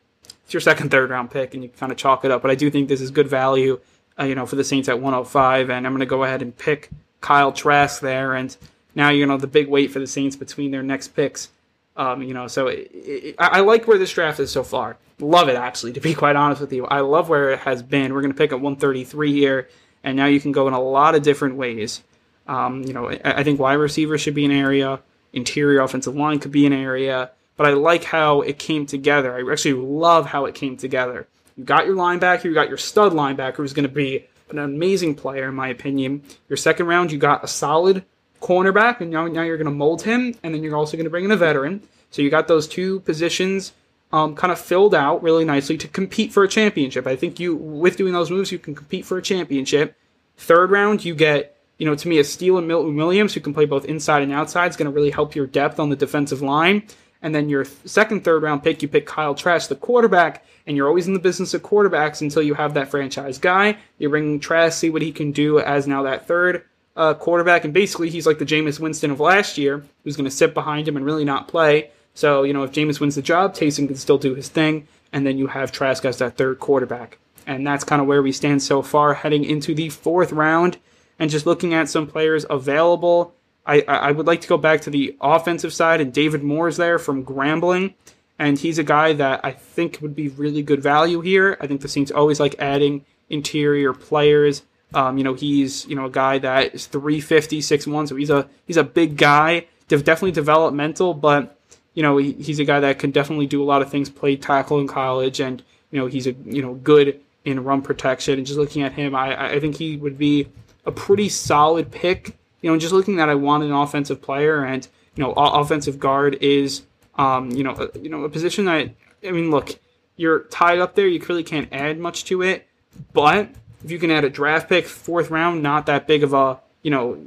it's 0.43 0.53
your 0.53 0.61
second, 0.61 0.91
third 0.91 1.09
round 1.09 1.31
pick 1.31 1.53
and 1.53 1.63
you 1.63 1.69
kind 1.69 1.91
of 1.91 1.97
chalk 1.97 2.25
it 2.25 2.31
up. 2.31 2.41
But 2.41 2.51
I 2.51 2.55
do 2.55 2.69
think 2.69 2.87
this 2.87 3.01
is 3.01 3.11
good 3.11 3.27
value, 3.27 3.79
uh, 4.19 4.25
you 4.25 4.35
know, 4.35 4.45
for 4.45 4.55
the 4.55 4.63
Saints 4.63 4.89
at 4.89 4.99
105. 4.99 5.69
And 5.69 5.85
I'm 5.85 5.93
going 5.93 5.99
to 6.01 6.05
go 6.05 6.23
ahead 6.23 6.41
and 6.41 6.55
pick 6.55 6.89
Kyle 7.21 7.51
Trask 7.51 8.01
there. 8.01 8.33
And 8.33 8.55
now, 8.95 9.09
you 9.09 9.25
know, 9.25 9.37
the 9.37 9.47
big 9.47 9.67
wait 9.67 9.91
for 9.91 9.99
the 9.99 10.07
Saints 10.07 10.35
between 10.35 10.71
their 10.71 10.83
next 10.83 11.09
picks. 11.09 11.49
Um, 11.95 12.23
you 12.23 12.33
know, 12.33 12.47
so 12.47 12.67
it, 12.67 12.89
it, 12.91 13.35
I 13.37 13.59
like 13.59 13.87
where 13.87 13.99
this 13.99 14.11
draft 14.11 14.39
is 14.39 14.51
so 14.51 14.63
far. 14.63 14.97
Love 15.19 15.47
it, 15.47 15.55
actually, 15.55 15.93
to 15.93 16.01
be 16.01 16.13
quite 16.15 16.35
honest 16.35 16.61
with 16.61 16.73
you. 16.73 16.85
I 16.85 17.01
love 17.01 17.29
where 17.29 17.51
it 17.51 17.59
has 17.59 17.83
been. 17.83 18.13
We're 18.13 18.21
going 18.21 18.33
to 18.33 18.37
pick 18.37 18.51
at 18.51 18.59
133 18.59 19.31
here, 19.31 19.69
and 20.03 20.17
now 20.17 20.25
you 20.25 20.39
can 20.39 20.51
go 20.51 20.67
in 20.67 20.73
a 20.73 20.81
lot 20.81 21.15
of 21.15 21.21
different 21.21 21.55
ways. 21.55 22.01
Um, 22.47 22.83
you 22.83 22.93
know, 22.93 23.09
I, 23.09 23.19
I 23.23 23.43
think 23.43 23.59
wide 23.59 23.73
receiver 23.73 24.17
should 24.17 24.33
be 24.33 24.45
an 24.45 24.51
area 24.51 24.99
interior 25.33 25.81
offensive 25.81 26.15
line 26.15 26.39
could 26.39 26.51
be 26.51 26.65
an 26.65 26.73
area, 26.73 27.31
but 27.57 27.67
I 27.67 27.73
like 27.73 28.03
how 28.03 28.41
it 28.41 28.59
came 28.59 28.85
together. 28.85 29.35
I 29.35 29.51
actually 29.51 29.73
love 29.73 30.27
how 30.27 30.45
it 30.45 30.55
came 30.55 30.77
together. 30.77 31.27
You 31.57 31.65
got 31.65 31.85
your 31.85 31.95
linebacker, 31.95 32.45
you 32.45 32.53
got 32.53 32.69
your 32.69 32.77
stud 32.77 33.11
linebacker 33.11 33.57
who's 33.57 33.73
going 33.73 33.87
to 33.87 33.93
be 33.93 34.27
an 34.49 34.59
amazing 34.59 35.15
player, 35.15 35.49
in 35.49 35.55
my 35.55 35.67
opinion. 35.67 36.23
Your 36.47 36.57
second 36.57 36.85
round, 36.85 37.11
you 37.11 37.17
got 37.17 37.43
a 37.43 37.47
solid 37.47 38.05
cornerback, 38.43 39.01
and 39.01 39.09
now, 39.09 39.25
now 39.27 39.41
you're 39.41 39.57
going 39.57 39.65
to 39.65 39.71
mold 39.71 40.03
him, 40.03 40.35
and 40.43 40.53
then 40.53 40.61
you're 40.61 40.75
also 40.75 40.97
going 40.97 41.05
to 41.05 41.09
bring 41.09 41.25
in 41.25 41.31
a 41.31 41.37
veteran. 41.37 41.81
So 42.11 42.21
you 42.21 42.29
got 42.29 42.47
those 42.47 42.67
two 42.67 42.99
positions 42.99 43.71
um, 44.11 44.35
kind 44.35 44.51
of 44.51 44.59
filled 44.59 44.93
out 44.93 45.23
really 45.23 45.45
nicely 45.45 45.77
to 45.77 45.87
compete 45.87 46.31
for 46.31 46.43
a 46.43 46.47
championship. 46.47 47.07
I 47.07 47.15
think 47.15 47.39
you, 47.39 47.55
with 47.55 47.97
doing 47.97 48.13
those 48.13 48.29
moves, 48.29 48.51
you 48.51 48.59
can 48.59 48.75
compete 48.75 49.05
for 49.05 49.17
a 49.17 49.21
championship. 49.21 49.95
Third 50.37 50.69
round, 50.69 51.03
you 51.03 51.15
get 51.15 51.53
you 51.77 51.89
know, 51.89 51.95
to 51.95 52.07
me, 52.07 52.19
a 52.19 52.23
steal 52.23 52.57
and 52.57 52.67
Milton 52.67 52.95
Williams, 52.95 53.33
who 53.33 53.39
can 53.39 53.53
play 53.53 53.65
both 53.65 53.85
inside 53.85 54.21
and 54.21 54.31
outside, 54.31 54.69
is 54.69 54.77
going 54.77 54.89
to 54.89 54.95
really 54.95 55.09
help 55.09 55.35
your 55.35 55.47
depth 55.47 55.79
on 55.79 55.89
the 55.89 55.95
defensive 55.95 56.41
line. 56.41 56.83
And 57.21 57.33
then 57.33 57.49
your 57.49 57.65
second, 57.85 58.23
third 58.23 58.43
round 58.43 58.63
pick, 58.63 58.81
you 58.81 58.87
pick 58.87 59.05
Kyle 59.05 59.33
Trask, 59.33 59.69
the 59.69 59.75
quarterback, 59.75 60.45
and 60.67 60.77
you're 60.77 60.87
always 60.87 61.07
in 61.07 61.13
the 61.13 61.19
business 61.19 61.53
of 61.53 61.63
quarterbacks 61.63 62.21
until 62.21 62.43
you 62.43 62.53
have 62.53 62.73
that 62.73 62.89
franchise 62.89 63.37
guy. 63.37 63.77
You 63.97 64.09
bring 64.09 64.39
Trask, 64.39 64.77
see 64.77 64.89
what 64.89 65.01
he 65.01 65.11
can 65.11 65.31
do 65.31 65.59
as 65.59 65.87
now 65.87 66.03
that 66.03 66.27
third 66.27 66.65
uh, 66.95 67.13
quarterback, 67.13 67.63
and 67.63 67.73
basically 67.73 68.09
he's 68.09 68.27
like 68.27 68.39
the 68.39 68.45
Jameis 68.45 68.79
Winston 68.79 69.11
of 69.11 69.19
last 69.19 69.57
year, 69.57 69.83
who's 70.03 70.15
going 70.15 70.29
to 70.29 70.31
sit 70.31 70.53
behind 70.53 70.87
him 70.87 70.95
and 70.95 71.05
really 71.05 71.25
not 71.25 71.47
play. 71.47 71.91
So, 72.13 72.43
you 72.43 72.53
know, 72.53 72.63
if 72.63 72.71
Jameis 72.71 72.99
wins 72.99 73.15
the 73.15 73.21
job, 73.21 73.55
Taysom 73.55 73.87
can 73.87 73.95
still 73.95 74.17
do 74.17 74.35
his 74.35 74.49
thing, 74.49 74.87
and 75.11 75.25
then 75.25 75.37
you 75.37 75.47
have 75.47 75.71
Trask 75.71 76.05
as 76.05 76.17
that 76.19 76.37
third 76.37 76.59
quarterback. 76.59 77.17
And 77.45 77.65
that's 77.65 77.83
kind 77.83 78.01
of 78.01 78.07
where 78.07 78.21
we 78.21 78.31
stand 78.31 78.61
so 78.63 78.81
far 78.81 79.13
heading 79.15 79.43
into 79.43 79.73
the 79.75 79.89
fourth 79.89 80.31
round 80.31 80.77
and 81.19 81.29
just 81.29 81.45
looking 81.45 81.73
at 81.73 81.89
some 81.89 82.07
players 82.07 82.45
available, 82.49 83.33
I, 83.65 83.81
I 83.81 84.11
would 84.11 84.27
like 84.27 84.41
to 84.41 84.47
go 84.47 84.57
back 84.57 84.81
to 84.81 84.89
the 84.89 85.15
offensive 85.21 85.73
side, 85.73 86.01
and 86.01 86.13
David 86.13 86.43
Moore 86.43 86.67
is 86.67 86.77
there 86.77 86.99
from 86.99 87.25
Grambling, 87.25 87.93
and 88.37 88.57
he's 88.57 88.77
a 88.77 88.83
guy 88.83 89.13
that 89.13 89.41
I 89.43 89.51
think 89.51 89.99
would 90.01 90.15
be 90.15 90.27
really 90.27 90.61
good 90.61 90.81
value 90.81 91.21
here. 91.21 91.57
I 91.61 91.67
think 91.67 91.81
the 91.81 91.87
Saints 91.87 92.11
always 92.11 92.39
like 92.39 92.55
adding 92.59 93.05
interior 93.29 93.93
players. 93.93 94.63
Um, 94.93 95.17
you 95.17 95.23
know, 95.23 95.33
he's 95.33 95.85
you 95.87 95.95
know 95.95 96.05
a 96.05 96.09
guy 96.09 96.37
that 96.39 96.75
is 96.75 96.87
350, 96.87 97.59
6'1", 97.59 98.09
so 98.09 98.15
he's 98.15 98.29
a 98.29 98.47
he's 98.65 98.77
a 98.77 98.83
big 98.83 99.17
guy, 99.17 99.67
definitely 99.87 100.31
developmental, 100.31 101.13
but 101.13 101.57
you 101.93 102.03
know 102.03 102.17
he, 102.17 102.33
he's 102.33 102.59
a 102.59 102.65
guy 102.65 102.79
that 102.79 102.99
can 102.99 103.11
definitely 103.11 103.47
do 103.47 103.61
a 103.61 103.65
lot 103.65 103.81
of 103.81 103.89
things. 103.89 104.09
Played 104.09 104.41
tackle 104.41 104.79
in 104.79 104.87
college, 104.87 105.39
and 105.39 105.63
you 105.91 105.99
know 105.99 106.07
he's 106.07 106.27
a 106.27 106.33
you 106.45 106.61
know 106.61 106.75
good 106.75 107.19
in 107.45 107.63
run 107.63 107.81
protection. 107.81 108.37
And 108.37 108.47
just 108.47 108.57
looking 108.57 108.83
at 108.83 108.93
him, 108.93 109.15
I 109.15 109.53
I 109.53 109.59
think 109.59 109.77
he 109.77 109.97
would 109.97 110.17
be 110.17 110.47
a 110.85 110.91
pretty 110.91 111.29
solid 111.29 111.91
pick. 111.91 112.37
You 112.61 112.71
know, 112.71 112.77
just 112.77 112.93
looking 112.93 113.19
at 113.19 113.29
I 113.29 113.35
want 113.35 113.63
an 113.63 113.71
offensive 113.71 114.21
player, 114.21 114.63
and 114.63 114.87
you 115.15 115.23
know, 115.23 115.33
offensive 115.33 115.99
guard 115.99 116.37
is 116.41 116.83
um, 117.15 117.51
you 117.51 117.63
know, 117.63 117.71
a, 117.71 117.99
you 117.99 118.09
know, 118.09 118.23
a 118.23 118.29
position 118.29 118.65
that 118.65 118.89
I 119.25 119.31
mean, 119.31 119.51
look, 119.51 119.79
you're 120.15 120.39
tied 120.45 120.79
up 120.79 120.95
there. 120.95 121.07
You 121.07 121.19
clearly 121.19 121.43
can't 121.43 121.69
add 121.71 121.99
much 121.99 122.25
to 122.25 122.41
it, 122.41 122.67
but 123.13 123.49
if 123.83 123.91
you 123.91 123.99
can 123.99 124.11
add 124.11 124.23
a 124.23 124.29
draft 124.29 124.69
pick, 124.69 124.87
fourth 124.87 125.29
round, 125.29 125.63
not 125.63 125.85
that 125.87 126.07
big 126.07 126.23
of 126.23 126.33
a 126.33 126.59
you 126.81 126.91
know, 126.91 127.17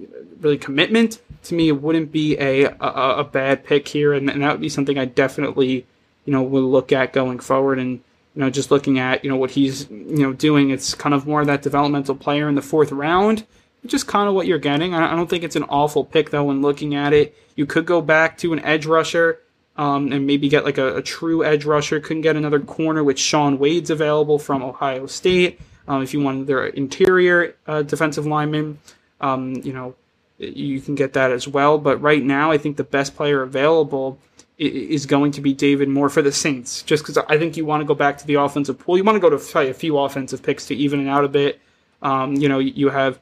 really 0.41 0.59
commitment. 0.59 1.21
To 1.45 1.55
me, 1.55 1.69
it 1.69 1.81
wouldn't 1.81 2.13
be 2.13 2.37
a 2.39 2.65
a, 2.65 3.19
a 3.19 3.25
bad 3.25 3.65
pick 3.65 3.89
here, 3.89 4.13
and, 4.13 4.29
and 4.29 4.43
that 4.43 4.53
would 4.53 4.61
be 4.61 4.69
something 4.69 4.99
I 4.99 5.07
definitely 5.07 5.87
you 6.25 6.33
know 6.33 6.43
will 6.43 6.71
look 6.71 6.93
at 6.93 7.13
going 7.13 7.39
forward 7.39 7.79
and 7.79 8.01
you 8.37 8.43
know, 8.43 8.51
just 8.51 8.71
looking 8.71 8.99
at, 8.99 9.25
you 9.25 9.31
know, 9.31 9.37
what 9.37 9.53
he's, 9.53 9.89
you 9.89 10.19
know, 10.19 10.35
doing, 10.35 10.69
it's 10.69 10.95
kind 10.95 11.15
of 11.15 11.27
more 11.27 11.43
that 11.43 11.63
developmental 11.63 12.15
player 12.15 12.51
in 12.51 12.55
the 12.55 12.61
fourth 12.61 12.93
round, 12.93 13.47
which 13.83 13.95
is 13.95 14.05
kind 14.05 14.29
of 14.29 14.35
what 14.35 14.47
you're 14.47 14.59
getting. 14.59 14.93
I 14.93 15.17
don't 15.17 15.29
think 15.29 15.43
it's 15.43 15.57
an 15.57 15.63
awful 15.65 16.05
pick, 16.05 16.29
though, 16.31 16.45
when 16.45 16.61
looking 16.61 16.95
at 16.95 17.15
it. 17.15 17.35
You 17.55 17.65
could 17.65 17.87
go 17.87 18.03
back 18.03 18.37
to 18.39 18.53
an 18.53 18.61
edge 18.61 18.85
rusher 18.85 19.41
um, 19.79 20.13
and 20.13 20.27
maybe 20.27 20.51
get 20.51 20.67
like 20.67 20.77
a, 20.77 20.97
a, 20.97 21.03
true 21.03 21.45
edge 21.45 21.65
rusher. 21.65 21.99
Couldn't 21.99 22.21
get 22.21 22.37
another 22.37 22.61
corner, 22.61 23.03
which 23.03 23.19
Shaun 23.19 23.59
Wade's 23.59 23.89
available 23.89 24.39
from 24.39 24.63
Ohio 24.63 25.07
State. 25.07 25.59
Um, 25.89 26.03
if 26.03 26.13
you 26.13 26.21
want 26.21 26.47
their 26.47 26.67
interior 26.67 27.55
uh, 27.67 27.83
defensive 27.83 28.27
lineman, 28.27 28.79
um, 29.21 29.55
you 29.57 29.73
know, 29.73 29.95
you 30.39 30.81
can 30.81 30.95
get 30.95 31.13
that 31.15 31.31
as 31.31 31.49
well. 31.49 31.79
But 31.79 32.01
right 32.03 32.23
now, 32.23 32.51
I 32.51 32.59
think 32.59 32.77
the 32.77 32.85
best 32.85 33.17
player 33.17 33.43
available 33.43 34.19
is 34.59 35.05
going 35.05 35.33
to 35.33 35.41
be 35.43 35.53
David 35.53 35.89
Moore 35.89 36.09
for 36.09 36.23
the 36.23 36.33
Saints, 36.33 36.83
just 36.83 37.03
because 37.03 37.19
I 37.29 37.39
think 37.39 37.57
you 37.57 37.67
want 37.67 37.83
to 37.83 37.85
go 37.85 37.95
back 37.95 38.17
to 38.19 38.27
the 38.27 38.35
offensive 38.35 38.79
pool. 38.79 38.97
You 38.97 39.05
want 39.05 39.17
to 39.17 39.21
go 39.21 39.31
to 39.31 39.59
a 39.59 39.75
few 39.75 39.99
offensive 39.99 40.43
picks 40.43 40.67
to 40.67 40.75
even 40.75 41.07
it 41.07 41.11
out 41.11 41.25
a 41.25 41.29
bit. 41.29 41.61
Um, 42.03 42.35
you 42.35 42.49
know, 42.49 42.59
you 42.59 42.89
have 42.89 43.21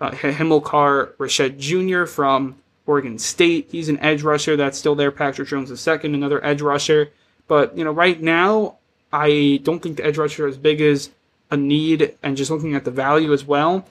uh, 0.00 0.12
Hamilcar 0.12 1.14
Rashed 1.18 1.58
Jr. 1.58 2.06
from 2.06 2.56
Oregon 2.86 3.18
State. 3.18 3.68
He's 3.70 3.88
an 3.88 3.98
edge 3.98 4.22
rusher 4.22 4.56
that's 4.56 4.78
still 4.78 4.94
there. 4.94 5.10
Patrick 5.10 5.48
Jones 5.48 5.70
the 5.70 5.76
second, 5.76 6.14
another 6.14 6.44
edge 6.44 6.62
rusher. 6.62 7.10
But 7.48 7.76
you 7.76 7.84
know, 7.84 7.92
right 7.92 8.20
now, 8.20 8.76
I 9.12 9.60
don't 9.64 9.82
think 9.82 9.96
the 9.96 10.04
edge 10.04 10.18
rusher 10.18 10.46
is 10.46 10.54
as 10.56 10.60
big 10.60 10.80
as 10.80 11.10
a 11.50 11.56
need, 11.56 12.16
and 12.22 12.36
just 12.36 12.50
looking 12.50 12.74
at 12.74 12.84
the 12.84 12.90
value 12.90 13.32
as 13.32 13.44
well. 13.44 13.86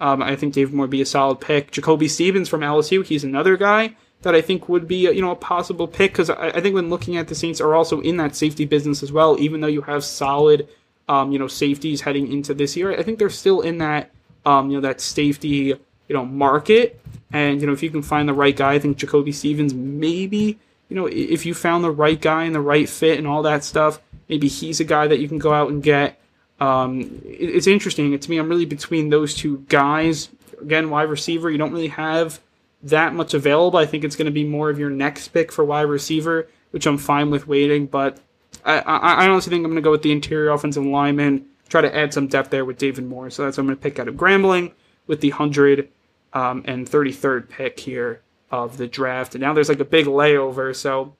Um, 0.00 0.22
I 0.22 0.34
think 0.36 0.54
David 0.54 0.74
Moore 0.74 0.86
be 0.86 1.02
a 1.02 1.06
solid 1.06 1.40
pick. 1.40 1.70
Jacoby 1.70 2.08
Stevens 2.08 2.48
from 2.48 2.62
LSU, 2.62 3.04
he's 3.04 3.24
another 3.24 3.56
guy 3.56 3.94
that 4.22 4.34
I 4.34 4.40
think 4.40 4.68
would 4.68 4.86
be 4.86 5.10
you 5.10 5.22
know 5.22 5.30
a 5.30 5.36
possible 5.36 5.86
pick 5.86 6.12
because 6.12 6.30
I, 6.30 6.48
I 6.48 6.60
think 6.60 6.74
when 6.74 6.90
looking 6.90 7.16
at 7.16 7.28
the 7.28 7.34
Saints 7.34 7.60
are 7.60 7.74
also 7.74 8.00
in 8.00 8.16
that 8.18 8.34
safety 8.34 8.64
business 8.64 9.02
as 9.02 9.12
well. 9.12 9.38
Even 9.38 9.60
though 9.60 9.68
you 9.68 9.82
have 9.82 10.04
solid 10.04 10.68
um, 11.08 11.32
you 11.32 11.38
know 11.38 11.48
safeties 11.48 12.00
heading 12.00 12.30
into 12.30 12.54
this 12.54 12.76
year, 12.76 12.98
I 12.98 13.02
think 13.02 13.18
they're 13.18 13.30
still 13.30 13.60
in 13.60 13.78
that 13.78 14.10
um, 14.44 14.70
you 14.70 14.76
know 14.76 14.86
that 14.86 15.00
safety 15.00 15.74
you 16.08 16.14
know 16.14 16.24
market. 16.24 17.00
And 17.32 17.60
you 17.60 17.66
know 17.66 17.72
if 17.72 17.82
you 17.82 17.90
can 17.90 18.02
find 18.02 18.28
the 18.28 18.34
right 18.34 18.56
guy, 18.56 18.74
I 18.74 18.78
think 18.78 18.96
Jacoby 18.96 19.32
Stevens 19.32 19.74
maybe 19.74 20.58
you 20.88 20.96
know 20.96 21.06
if 21.06 21.46
you 21.46 21.54
found 21.54 21.84
the 21.84 21.90
right 21.90 22.20
guy 22.20 22.44
and 22.44 22.54
the 22.54 22.60
right 22.60 22.88
fit 22.88 23.18
and 23.18 23.26
all 23.26 23.42
that 23.42 23.64
stuff, 23.64 24.00
maybe 24.28 24.48
he's 24.48 24.80
a 24.80 24.84
guy 24.84 25.06
that 25.06 25.18
you 25.20 25.28
can 25.28 25.38
go 25.38 25.52
out 25.52 25.70
and 25.70 25.82
get. 25.82 26.19
Um, 26.60 27.22
it, 27.24 27.50
it's 27.50 27.66
interesting. 27.66 28.16
To 28.18 28.30
me, 28.30 28.38
I'm 28.38 28.48
really 28.48 28.66
between 28.66 29.08
those 29.08 29.34
two 29.34 29.64
guys. 29.68 30.28
Again, 30.60 30.90
wide 30.90 31.08
receiver, 31.08 31.50
you 31.50 31.58
don't 31.58 31.72
really 31.72 31.88
have 31.88 32.40
that 32.82 33.14
much 33.14 33.34
available. 33.34 33.78
I 33.78 33.86
think 33.86 34.04
it's 34.04 34.16
going 34.16 34.26
to 34.26 34.32
be 34.32 34.44
more 34.44 34.70
of 34.70 34.78
your 34.78 34.90
next 34.90 35.28
pick 35.28 35.52
for 35.52 35.64
wide 35.64 35.82
receiver, 35.82 36.48
which 36.70 36.86
I'm 36.86 36.98
fine 36.98 37.30
with 37.30 37.46
waiting. 37.46 37.86
But 37.86 38.18
I, 38.64 38.78
I, 38.80 38.96
I 38.96 39.28
honestly 39.28 39.50
think 39.50 39.64
I'm 39.64 39.70
going 39.70 39.76
to 39.76 39.82
go 39.82 39.90
with 39.90 40.02
the 40.02 40.12
interior 40.12 40.50
offensive 40.50 40.84
lineman, 40.84 41.46
try 41.68 41.80
to 41.80 41.94
add 41.94 42.12
some 42.12 42.26
depth 42.26 42.50
there 42.50 42.64
with 42.64 42.78
David 42.78 43.06
Moore. 43.06 43.30
So 43.30 43.44
that's 43.44 43.56
what 43.56 43.62
I'm 43.62 43.66
going 43.68 43.78
to 43.78 43.82
pick 43.82 43.98
out 43.98 44.08
of 44.08 44.14
Grambling 44.14 44.72
with 45.06 45.20
the 45.20 45.32
133rd 45.32 45.88
um, 46.32 47.42
pick 47.48 47.80
here 47.80 48.20
of 48.50 48.76
the 48.76 48.86
draft. 48.86 49.34
And 49.34 49.42
now 49.42 49.52
there's 49.52 49.68
like 49.68 49.80
a 49.80 49.84
big 49.84 50.06
layover. 50.06 50.74
So 50.74 51.14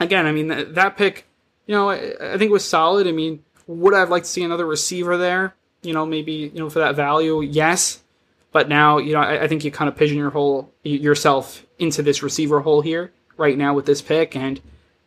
again, 0.00 0.26
I 0.26 0.32
mean, 0.32 0.48
that, 0.48 0.74
that 0.74 0.96
pick, 0.96 1.26
you 1.66 1.74
know, 1.74 1.90
I, 1.90 2.14
I 2.20 2.38
think 2.38 2.50
was 2.50 2.64
solid. 2.64 3.06
I 3.06 3.12
mean, 3.12 3.44
would 3.68 3.94
I 3.94 4.02
like 4.04 4.24
to 4.24 4.28
see 4.28 4.42
another 4.42 4.66
receiver 4.66 5.16
there? 5.16 5.54
You 5.82 5.92
know, 5.92 6.04
maybe, 6.04 6.32
you 6.32 6.58
know, 6.58 6.68
for 6.68 6.80
that 6.80 6.96
value? 6.96 7.40
Yes. 7.42 8.02
But 8.50 8.68
now, 8.68 8.98
you 8.98 9.12
know, 9.12 9.20
I, 9.20 9.44
I 9.44 9.48
think 9.48 9.64
you 9.64 9.70
kind 9.70 9.88
of 9.88 9.96
pigeon 9.96 10.16
your 10.16 10.30
hole 10.30 10.72
yourself 10.82 11.64
into 11.78 12.02
this 12.02 12.22
receiver 12.22 12.60
hole 12.60 12.80
here 12.80 13.12
right 13.36 13.56
now 13.56 13.74
with 13.74 13.86
this 13.86 14.02
pick, 14.02 14.34
and 14.34 14.60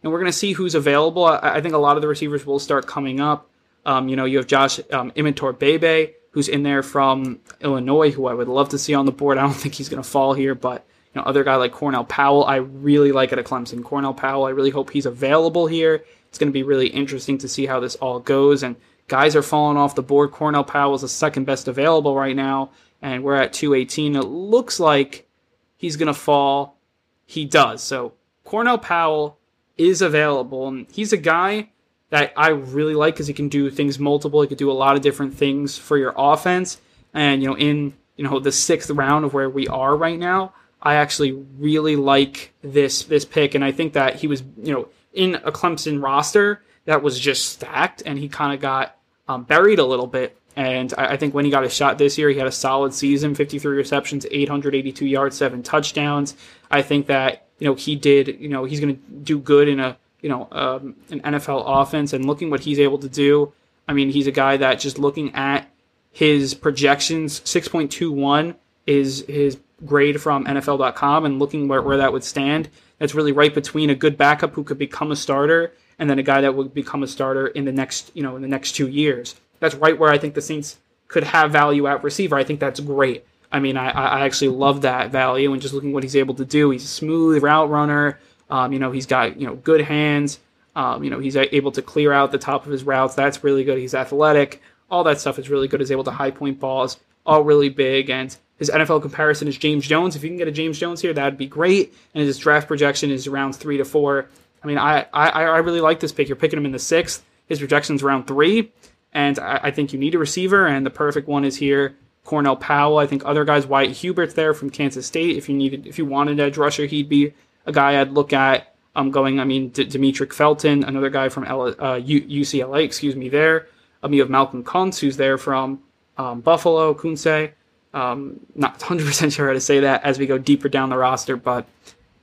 and 0.04 0.12
we're 0.12 0.19
going 0.19 0.32
to 0.32 0.38
see 0.38 0.54
who's 0.54 0.76
available. 0.76 1.26
I, 1.26 1.39
I, 1.56 1.62
think 1.62 1.74
a 1.74 1.80
lot 1.80 1.95
of 1.95 2.02
the 2.02 2.08
receivers 2.08 2.45
will 2.45 2.60
start 2.60 2.88
coming 2.88 3.19
up. 3.19 3.50
Um, 3.86 4.10
you 4.10 4.15
know, 4.15 4.26
you 4.26 4.38
have 4.38 4.47
Josh 4.47 4.80
um, 4.91 5.12
Imatorbhebhe, 5.12 6.13
who's 6.32 6.47
in 6.47 6.63
there 6.63 6.84
from 6.84 7.39
Illinois, 7.62 8.12
who 8.12 8.28
I 8.28 8.34
would 8.34 8.47
love 8.47 8.69
to 8.69 8.80
see 8.80 8.93
on 8.93 9.06
the 9.06 9.12
board. 9.12 9.38
I 9.38 9.41
don't 9.41 9.54
think 9.54 9.76
he's 9.76 9.89
going 9.89 10.02
to 10.02 10.08
fall 10.08 10.34
here, 10.34 10.56
but 10.56 10.86
you 11.13 11.19
know, 11.19 11.26
other 11.26 11.43
guy 11.43 11.56
like 11.56 11.71
Cornell 11.71 12.06
Powell, 12.06 12.45
I 12.45 12.58
really 12.58 13.12
like 13.12 13.32
it 13.32 13.39
at 13.39 13.45
Clemson. 13.45 13.84
Cornell 13.84 14.13
Powell, 14.13 14.45
I 14.45 14.52
really 14.52 14.69
hope 14.69 14.91
he's 14.91 15.06
available 15.06 15.67
here. 15.67 16.06
It's 16.32 16.39
going 16.39 16.50
to 16.50 16.54
be 16.54 16.63
really 16.63 16.88
interesting 16.88 17.38
to 17.38 17.48
see 17.48 17.67
how 17.67 17.80
this 17.80 17.96
all 17.98 18.20
goes. 18.20 18.63
And 18.63 18.76
guys 19.08 19.36
are 19.36 19.44
falling 19.44 19.78
off 19.78 19.94
the 19.94 20.02
board. 20.02 20.32
Cornell 20.32 20.63
Powell 20.63 20.96
is 20.96 21.02
the 21.02 21.08
second 21.08 21.46
best 21.46 21.67
available 21.67 22.15
right 22.15 22.36
now 22.36 22.72
and 23.02 23.24
we're 23.24 23.36
at 23.36 23.54
218. 23.54 24.15
It 24.15 24.22
looks 24.22 24.80
like 24.80 25.28
he's 25.76 25.98
going 25.98 26.08
to 26.08 26.13
fall. 26.13 26.78
He 27.26 27.46
does. 27.46 27.82
So 27.82 28.13
Cornell 28.44 28.78
Powell 28.78 29.38
is 29.78 30.02
available. 30.02 30.67
And 30.67 30.88
he's 30.91 31.12
a 31.12 31.17
guy 31.17 31.70
that 32.10 32.34
I 32.38 32.50
really 32.50 32.94
like 32.94 33.15
because 33.15 33.28
he 33.28 33.34
can 33.34 33.50
do 33.50 33.70
things 33.70 33.98
multiple. 33.98 34.41
He 34.41 34.48
could 34.48 34.58
do 34.58 34.72
a 34.72 34.74
lot 34.74 34.96
of 34.96 35.02
different 35.02 35.34
things 35.34 35.78
for 35.78 35.98
your 35.98 36.13
offense. 36.15 36.80
And, 37.13 37.41
you 37.41 37.50
know, 37.50 37.58
in, 37.58 37.94
you 38.15 38.24
know, 38.24 38.39
the 38.39 38.52
sixth 38.52 38.89
round 38.89 39.26
of 39.26 39.34
where 39.34 39.50
we 39.50 39.67
are 39.67 39.96
right 39.96 40.20
now, 40.20 40.54
I 40.82 40.96
actually 40.96 41.32
really 41.32 41.96
like 41.96 42.54
this, 42.62 43.04
this 43.04 43.26
pick. 43.26 43.56
And 43.56 43.63
I 43.63 43.72
think 43.72 43.94
that 43.94 44.15
he 44.15 44.28
was, 44.28 44.44
you 44.62 44.74
know, 44.74 44.89
in 45.13 45.36
a 45.36 45.52
Clemson 45.52 46.02
roster 46.02 46.63
that 46.86 47.04
was 47.04 47.19
just 47.19 47.50
stacked 47.50 48.02
and 48.06 48.17
he 48.17 48.28
kind 48.28 48.54
of 48.54 48.60
got 48.60 48.97
um, 49.28 49.43
buried 49.43 49.80
a 49.80 49.86
little 49.86 50.08
bit 50.08 50.38
and 50.56 50.93
I, 50.97 51.15
think 51.15 51.34
when 51.34 51.45
he 51.45 51.52
got 51.52 51.63
a 51.63 51.69
shot 51.69 51.97
this 51.97 52.17
year, 52.17 52.30
he 52.30 52.38
had 52.38 52.47
a 52.47 52.52
solid 52.52 52.93
season 52.93 53.36
53 53.36 53.78
receptions, 53.78 54.26
882 54.30 55.06
yards, 55.06 55.38
seven 55.38 55.63
touchdowns. 55.63 56.36
I 56.69 56.82
think 56.82 57.08
that, 57.08 57.47
you 57.58 57.67
know, 57.67 57.76
he 57.76 57.95
did, 57.95 58.39
you 58.39 58.50
know, 58.50 58.65
he's 58.65 58.82
going 58.82 58.95
to 58.95 59.02
do 59.24 59.39
good 59.39 59.69
in 59.69 59.80
a, 59.80 59.97
you 60.19 60.28
know, 60.28 60.50
um, 60.52 60.95
an 61.10 61.21
NFL 61.21 61.63
offense 61.65 62.12
and 62.12 62.26
looking 62.26 62.50
what 62.50 62.60
he's 62.60 62.80
able 62.80 62.97
to 63.00 63.08
do. 63.08 63.54
I 63.88 63.93
mean, 63.93 64.10
he's 64.10 64.28
a 64.28 64.32
guy 64.32 64.58
that 64.58 64.80
just 64.80 65.00
looking 65.00 65.34
at 65.36 65.69
his 66.12 66.54
projections, 66.54 67.39
6.21 67.41 68.56
is 68.86 69.24
his 69.28 69.58
grade 69.86 70.21
from 70.21 70.45
NFL.com 70.45 71.26
and 71.26 71.39
looking 71.39 71.69
where, 71.69 71.82
where 71.82 71.97
that 71.97 72.12
would 72.12 72.26
stand. 72.26 72.69
That's 73.02 73.14
really 73.14 73.34
right 73.34 73.54
between 73.54 73.90
a 73.90 73.96
good 73.96 74.18
backup 74.18 74.54
who 74.54 74.64
could 74.64 74.78
become 74.78 75.12
a 75.12 75.18
starter 75.18 75.74
and 76.00 76.10
then 76.10 76.20
a 76.20 76.24
guy 76.24 76.40
that 76.40 76.56
would 76.56 76.74
become 76.74 77.04
a 77.04 77.08
starter 77.08 77.48
in 77.48 77.66
the 77.66 77.74
next, 77.74 78.12
you 78.14 78.24
know, 78.24 78.38
in 78.38 78.42
the 78.42 78.48
next 78.48 78.72
two 78.72 78.88
years 78.88 79.36
that's 79.62 79.76
right 79.76 79.98
where 79.98 80.12
I 80.12 80.18
think 80.18 80.34
the 80.34 80.42
Saints 80.42 80.78
could 81.08 81.24
have 81.24 81.52
value 81.52 81.88
at 81.88 82.04
receiver. 82.04 82.36
I 82.36 82.44
think 82.44 82.60
that's 82.60 82.82
great. 82.82 83.26
I 83.52 83.60
mean, 83.60 83.78
I, 83.78 83.90
I 83.90 84.26
actually 84.26 84.50
love 84.50 84.82
that 84.82 85.12
value 85.12 85.54
and 85.54 85.62
just 85.62 85.74
looking 85.74 85.94
what 85.94 86.04
he's 86.04 86.16
able 86.16 86.34
to 86.36 86.46
do. 86.46 86.72
He's 86.72 86.84
a 86.84 86.88
smooth 86.88 87.42
route 87.42 87.70
runner. 87.70 88.20
Um, 88.50 88.74
you 88.74 88.80
know, 88.80 88.92
he's 88.92 89.06
got 89.06 89.40
you 89.40 89.48
know 89.48 89.56
good 89.56 89.82
hands. 89.82 90.40
Um, 90.76 91.04
you 91.04 91.10
know, 91.10 91.20
he's 91.20 91.36
able 91.38 91.72
to 91.74 91.82
clear 91.82 92.12
out 92.12 92.32
the 92.32 92.38
top 92.38 92.66
of 92.66 92.72
his 92.72 92.84
routes. 92.84 93.14
That's 93.14 93.44
really 93.44 93.64
good. 93.64 93.78
He's 93.78 93.94
athletic. 93.94 94.62
All 94.90 95.04
that 95.04 95.20
stuff 95.20 95.38
is 95.38 95.50
really 95.50 95.68
good. 95.68 95.80
He's 95.80 95.92
able 95.92 96.04
to 96.06 96.12
high 96.12 96.32
point 96.32 96.60
balls, 96.60 97.00
all 97.26 97.44
really 97.44 97.70
big. 97.70 98.10
And 98.10 98.36
his 98.62 98.69
NFL 98.69 99.02
comparison 99.02 99.47
is 99.47 99.58
James 99.58 99.88
Jones. 99.88 100.15
If 100.15 100.21
you 100.21 100.30
can 100.30 100.38
get 100.38 100.47
a 100.47 100.52
James 100.52 100.78
Jones 100.78 101.02
here, 101.02 101.13
that'd 101.13 101.36
be 101.36 101.47
great. 101.47 101.95
And 102.13 102.24
his 102.24 102.38
draft 102.38 102.67
projection 102.67 103.10
is 103.10 103.26
around 103.26 103.54
three 103.54 103.78
to 103.78 103.84
four. 103.84 104.28
I 104.63 104.67
mean, 104.67 104.78
I, 104.78 105.08
I, 105.12 105.30
I 105.30 105.58
really 105.58 105.82
like 105.82 106.00
this 106.00 106.12
pick. 106.12 106.30
You're 106.30 106.36
picking 106.36 106.60
him 106.60 106.67
in 106.67 106.71
the 106.71 106.78
sixth. 106.78 107.26
His 107.47 107.58
projection's 107.58 108.04
around 108.04 108.28
three. 108.28 108.71
And 109.13 109.39
I, 109.39 109.60
I, 109.63 109.71
think 109.71 109.93
you 109.93 109.97
need 109.97 110.13
a 110.13 110.19
receiver, 110.19 110.67
and 110.67 110.86
the 110.86 110.91
perfect 110.91 111.28
one 111.28 111.43
is 111.43 111.56
here. 111.56 111.95
Cornell 112.24 112.56
Powell. 112.56 113.00
I 113.00 113.08
think 113.08 113.26
other 113.26 113.45
guys, 113.45 113.65
Wyatt 113.65 113.93
Hubert's 113.93 114.36
there 114.36 114.54
from 114.54 114.69
Kansas 114.69 115.08
State. 115.08 115.38
If 115.38 115.50
you 115.50 115.56
needed, 115.56 115.88
if 115.88 115.97
you 115.97 116.06
wanted 116.06 116.39
edge 116.39 116.56
rusher, 116.56 116.86
he'd 116.86 117.10
be 117.10 117.34
a 117.65 117.71
guy 117.71 118.00
I'd 118.00 118.12
look 118.12 118.32
at. 118.32 118.76
I'm 118.95 119.08
um, 119.08 119.12
going. 119.12 119.39
I 119.39 119.43
mean, 119.43 119.69
D- 119.69 119.88
Demetric 119.88 120.34
Felton, 120.34 120.84
another 120.84 121.10
guy 121.10 121.30
from 121.30 121.45
L- 121.45 121.84
uh, 121.84 121.95
U- 121.95 122.41
UCLA. 122.43 122.84
Excuse 122.84 123.15
me. 123.15 123.28
There. 123.28 123.65
Um, 124.04 124.13
you 124.13 124.21
have 124.21 124.30
Malcolm 124.30 124.63
Kuntz, 124.63 125.00
who's 125.00 125.17
there 125.17 125.39
from 125.39 125.82
um, 126.19 126.41
Buffalo. 126.41 126.93
Kuntze. 126.93 127.54
Um, 127.93 128.39
not 128.56 128.80
100% 128.80 129.34
sure 129.34 129.47
how 129.47 129.54
to 129.54 129.60
say 129.60 129.82
that 129.82 130.04
as 130.04 130.17
we 130.17 130.25
go 130.25 130.38
deeper 130.38 130.69
down 130.69 130.89
the 130.89 130.97
roster, 130.97 131.36
but 131.36 131.67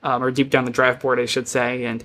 um, 0.02 0.22
or 0.22 0.30
deep 0.30 0.50
down 0.50 0.64
the 0.64 0.70
draft 0.70 1.02
board, 1.02 1.18
I 1.18 1.26
should 1.26 1.48
say. 1.48 1.84
And 1.84 2.04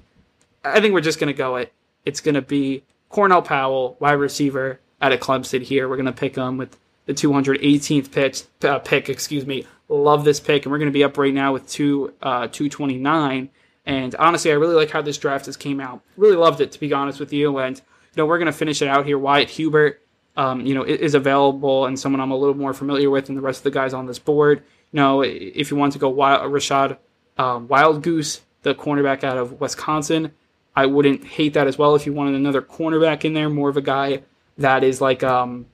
I 0.64 0.82
think 0.82 0.94
we're 0.94 1.02
just 1.02 1.20
going 1.20 1.34
to 1.34 1.38
go 1.38 1.56
it. 1.58 1.72
It's 2.06 2.20
going 2.20 2.36
to 2.36 2.42
be 2.42 2.84
Cornell 3.10 3.42
Powell, 3.42 3.96
wide 4.00 4.14
receiver 4.14 4.80
out 5.02 5.12
of 5.12 5.20
Clemson 5.20 5.62
here. 5.62 5.88
We're 5.88 5.98
going 5.98 6.06
to 6.08 6.12
pick 6.12 6.36
him 6.36 6.58
with 6.58 6.78
the 7.06 7.14
218th 7.14 8.12
pitch, 8.12 8.44
uh, 8.64 8.80
pick. 8.80 9.10
Excuse 9.10 9.46
me. 9.46 9.66
Love 9.90 10.24
this 10.24 10.40
pick, 10.40 10.66
and 10.66 10.72
we're 10.72 10.80
going 10.80 10.90
to 10.90 10.94
be 10.94 11.04
up 11.04 11.18
right 11.18 11.34
now 11.34 11.54
with 11.54 11.68
two 11.68 12.14
uh, 12.22 12.48
229. 12.48 13.50
And 13.86 14.16
honestly, 14.16 14.52
I 14.52 14.56
really 14.56 14.76
like 14.76 14.90
how 14.90 15.02
this 15.02 15.18
draft 15.18 15.46
has 15.46 15.58
came 15.58 15.80
out. 15.80 16.02
Really 16.16 16.38
loved 16.38 16.62
it, 16.62 16.72
to 16.72 16.80
be 16.80 16.92
honest 16.94 17.20
with 17.20 17.34
you. 17.34 17.58
And 17.60 17.78
you 17.78 17.84
know, 18.18 18.26
we're 18.26 18.38
going 18.38 18.48
to 18.48 18.58
finish 18.58 18.82
it 18.82 18.88
out 18.88 19.06
here. 19.06 19.20
Wyatt 19.20 19.50
Hubert, 19.50 20.02
um, 20.36 20.66
you 20.66 20.74
know, 20.74 20.84
is 20.84 21.16
available 21.16 21.86
and 21.86 22.00
someone 22.00 22.20
I'm 22.22 22.32
a 22.32 22.38
little 22.38 22.56
more 22.56 22.74
familiar 22.74 23.10
with 23.10 23.28
than 23.28 23.36
the 23.36 23.42
rest 23.42 23.60
of 23.60 23.64
the 23.64 23.72
guys 23.72 23.94
on 23.94 24.06
this 24.06 24.20
board. 24.20 24.64
You 24.92 24.98
know, 24.98 25.22
if 25.22 25.72
you 25.72 25.78
want 25.78 25.94
to 25.94 26.00
go 26.00 26.10
wild, 26.10 26.52
Rachad 26.52 26.98
um, 27.38 27.68
Wildgoose, 27.68 28.42
the 28.64 28.76
cornerback 28.76 29.24
out 29.24 29.38
of 29.38 29.60
Wisconsin, 29.60 30.32
I 30.76 30.86
wouldn't 30.86 31.24
hate 31.24 31.54
that 31.54 31.68
as 31.68 31.78
well 31.78 31.96
if 31.96 32.06
you 32.06 32.14
wanted 32.14 32.36
another 32.36 32.62
cornerback 32.62 33.26
in 33.26 33.34
there, 33.34 33.50
more 33.50 33.70
of 33.70 33.78
a 33.78 33.82
guy 33.82 34.24
that 34.58 34.84
is 34.84 35.02
like 35.02 35.24
um, 35.24 35.68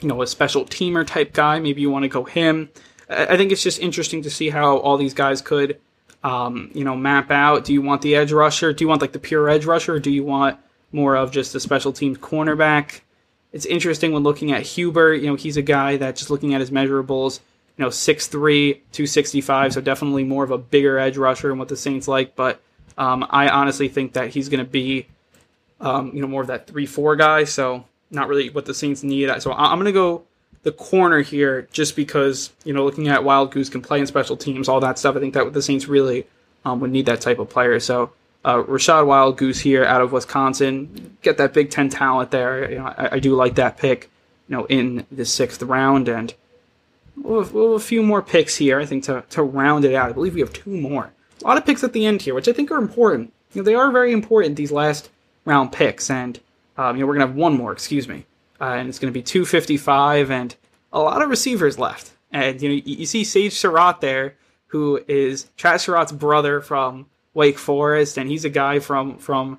you 0.00 0.08
know, 0.08 0.22
a 0.22 0.26
special 0.26 0.64
teamer 0.64 1.06
type 1.06 1.32
guy. 1.32 1.58
Maybe 1.58 1.80
you 1.80 1.90
want 1.90 2.04
to 2.04 2.08
go 2.08 2.24
him. 2.24 2.70
I 3.08 3.36
think 3.36 3.52
it's 3.52 3.62
just 3.62 3.80
interesting 3.80 4.22
to 4.22 4.30
see 4.30 4.50
how 4.50 4.78
all 4.78 4.96
these 4.96 5.14
guys 5.14 5.42
could, 5.42 5.80
um, 6.22 6.70
you 6.74 6.84
know, 6.84 6.96
map 6.96 7.30
out. 7.30 7.64
Do 7.64 7.72
you 7.72 7.82
want 7.82 8.02
the 8.02 8.14
edge 8.14 8.32
rusher? 8.32 8.72
Do 8.72 8.84
you 8.84 8.88
want 8.88 9.00
like 9.00 9.12
the 9.12 9.18
pure 9.18 9.48
edge 9.48 9.64
rusher? 9.64 9.94
Or 9.94 9.98
do 9.98 10.10
you 10.10 10.24
want 10.24 10.58
more 10.92 11.16
of 11.16 11.32
just 11.32 11.54
a 11.54 11.60
special 11.60 11.92
teams 11.92 12.18
cornerback? 12.18 13.00
It's 13.52 13.66
interesting 13.66 14.12
when 14.12 14.22
looking 14.22 14.52
at 14.52 14.62
Hubert. 14.62 15.14
You 15.14 15.28
know, 15.28 15.34
he's 15.34 15.56
a 15.56 15.62
guy 15.62 15.96
that 15.96 16.16
just 16.16 16.30
looking 16.30 16.54
at 16.54 16.60
his 16.60 16.70
measurables, 16.70 17.40
you 17.76 17.84
know, 17.84 17.88
6'3", 17.88 18.74
265, 18.92 19.72
so 19.72 19.80
definitely 19.80 20.24
more 20.24 20.44
of 20.44 20.50
a 20.50 20.58
bigger 20.58 20.98
edge 20.98 21.16
rusher 21.16 21.50
and 21.50 21.58
what 21.58 21.68
the 21.68 21.76
Saints 21.76 22.06
like. 22.06 22.36
But 22.36 22.60
um, 22.96 23.26
I 23.30 23.48
honestly 23.48 23.88
think 23.88 24.12
that 24.12 24.28
he's 24.30 24.48
going 24.48 24.64
to 24.64 24.70
be, 24.70 25.06
um, 25.80 26.12
you 26.14 26.20
know, 26.20 26.28
more 26.28 26.42
of 26.42 26.48
that 26.48 26.66
three 26.66 26.86
four 26.86 27.16
guy. 27.16 27.44
So 27.44 27.84
not 28.10 28.28
really 28.28 28.50
what 28.50 28.66
the 28.66 28.74
Saints 28.74 29.02
need. 29.02 29.30
So 29.40 29.52
I'm 29.52 29.78
going 29.78 29.86
to 29.86 29.92
go 29.92 30.24
the 30.62 30.72
corner 30.72 31.20
here, 31.20 31.68
just 31.72 31.96
because 31.96 32.50
you 32.64 32.72
know, 32.72 32.84
looking 32.84 33.08
at 33.08 33.24
Wild 33.24 33.50
Goose 33.50 33.68
can 33.68 33.80
play 33.80 33.98
in 33.98 34.06
special 34.06 34.36
teams, 34.36 34.68
all 34.68 34.80
that 34.80 34.98
stuff. 34.98 35.16
I 35.16 35.20
think 35.20 35.34
that 35.34 35.52
the 35.52 35.62
Saints 35.62 35.88
really 35.88 36.26
um, 36.64 36.80
would 36.80 36.90
need 36.90 37.06
that 37.06 37.20
type 37.20 37.38
of 37.38 37.48
player. 37.48 37.80
So 37.80 38.12
uh, 38.44 38.62
Rachad 38.62 39.04
Wildgoose 39.04 39.60
here 39.60 39.84
out 39.84 40.00
of 40.00 40.12
Wisconsin, 40.12 41.16
get 41.22 41.36
that 41.38 41.52
Big 41.52 41.70
Ten 41.70 41.88
talent 41.88 42.30
there. 42.30 42.70
You 42.70 42.78
know, 42.78 42.86
I, 42.86 43.08
I 43.12 43.18
do 43.18 43.34
like 43.34 43.56
that 43.56 43.76
pick. 43.76 44.10
You 44.48 44.56
know, 44.56 44.64
in 44.64 45.06
the 45.12 45.24
sixth 45.24 45.62
round, 45.62 46.08
and 46.08 46.34
we'll 47.16 47.42
have, 47.42 47.52
we'll 47.52 47.72
have 47.72 47.80
a 47.80 47.84
few 47.84 48.02
more 48.02 48.20
picks 48.20 48.56
here. 48.56 48.80
I 48.80 48.86
think 48.86 49.04
to 49.04 49.24
to 49.30 49.42
round 49.42 49.84
it 49.84 49.94
out. 49.94 50.10
I 50.10 50.12
believe 50.12 50.34
we 50.34 50.40
have 50.40 50.52
two 50.52 50.76
more 50.76 51.12
a 51.42 51.46
lot 51.46 51.58
of 51.58 51.66
picks 51.66 51.84
at 51.84 51.92
the 51.92 52.06
end 52.06 52.22
here, 52.22 52.34
which 52.34 52.48
I 52.48 52.52
think 52.52 52.70
are 52.70 52.78
important. 52.78 53.32
You 53.52 53.62
know, 53.62 53.64
they 53.64 53.74
are 53.74 53.90
very 53.90 54.12
important 54.12 54.56
these 54.56 54.72
last 54.72 55.10
round 55.44 55.72
picks, 55.72 56.10
and 56.10 56.38
um, 56.76 56.96
you 56.96 57.02
know 57.02 57.06
we're 57.06 57.14
gonna 57.14 57.26
have 57.26 57.36
one 57.36 57.56
more, 57.56 57.72
excuse 57.72 58.08
me, 58.08 58.26
uh, 58.60 58.64
and 58.64 58.88
it's 58.88 58.98
gonna 58.98 59.12
be 59.12 59.22
255, 59.22 60.30
and 60.30 60.54
a 60.92 61.00
lot 61.00 61.22
of 61.22 61.30
receivers 61.30 61.78
left. 61.78 62.12
And 62.32 62.60
you 62.60 62.68
know 62.68 62.74
you, 62.74 62.96
you 62.96 63.06
see 63.06 63.24
Sage 63.24 63.54
Surratt 63.54 64.00
there, 64.00 64.36
who 64.68 65.02
is 65.08 65.48
Chad 65.56 65.80
Surratt's 65.80 66.12
brother 66.12 66.60
from 66.60 67.06
Wake 67.34 67.58
Forest, 67.58 68.18
and 68.18 68.28
he's 68.28 68.44
a 68.44 68.50
guy 68.50 68.78
from 68.78 69.18
from 69.18 69.58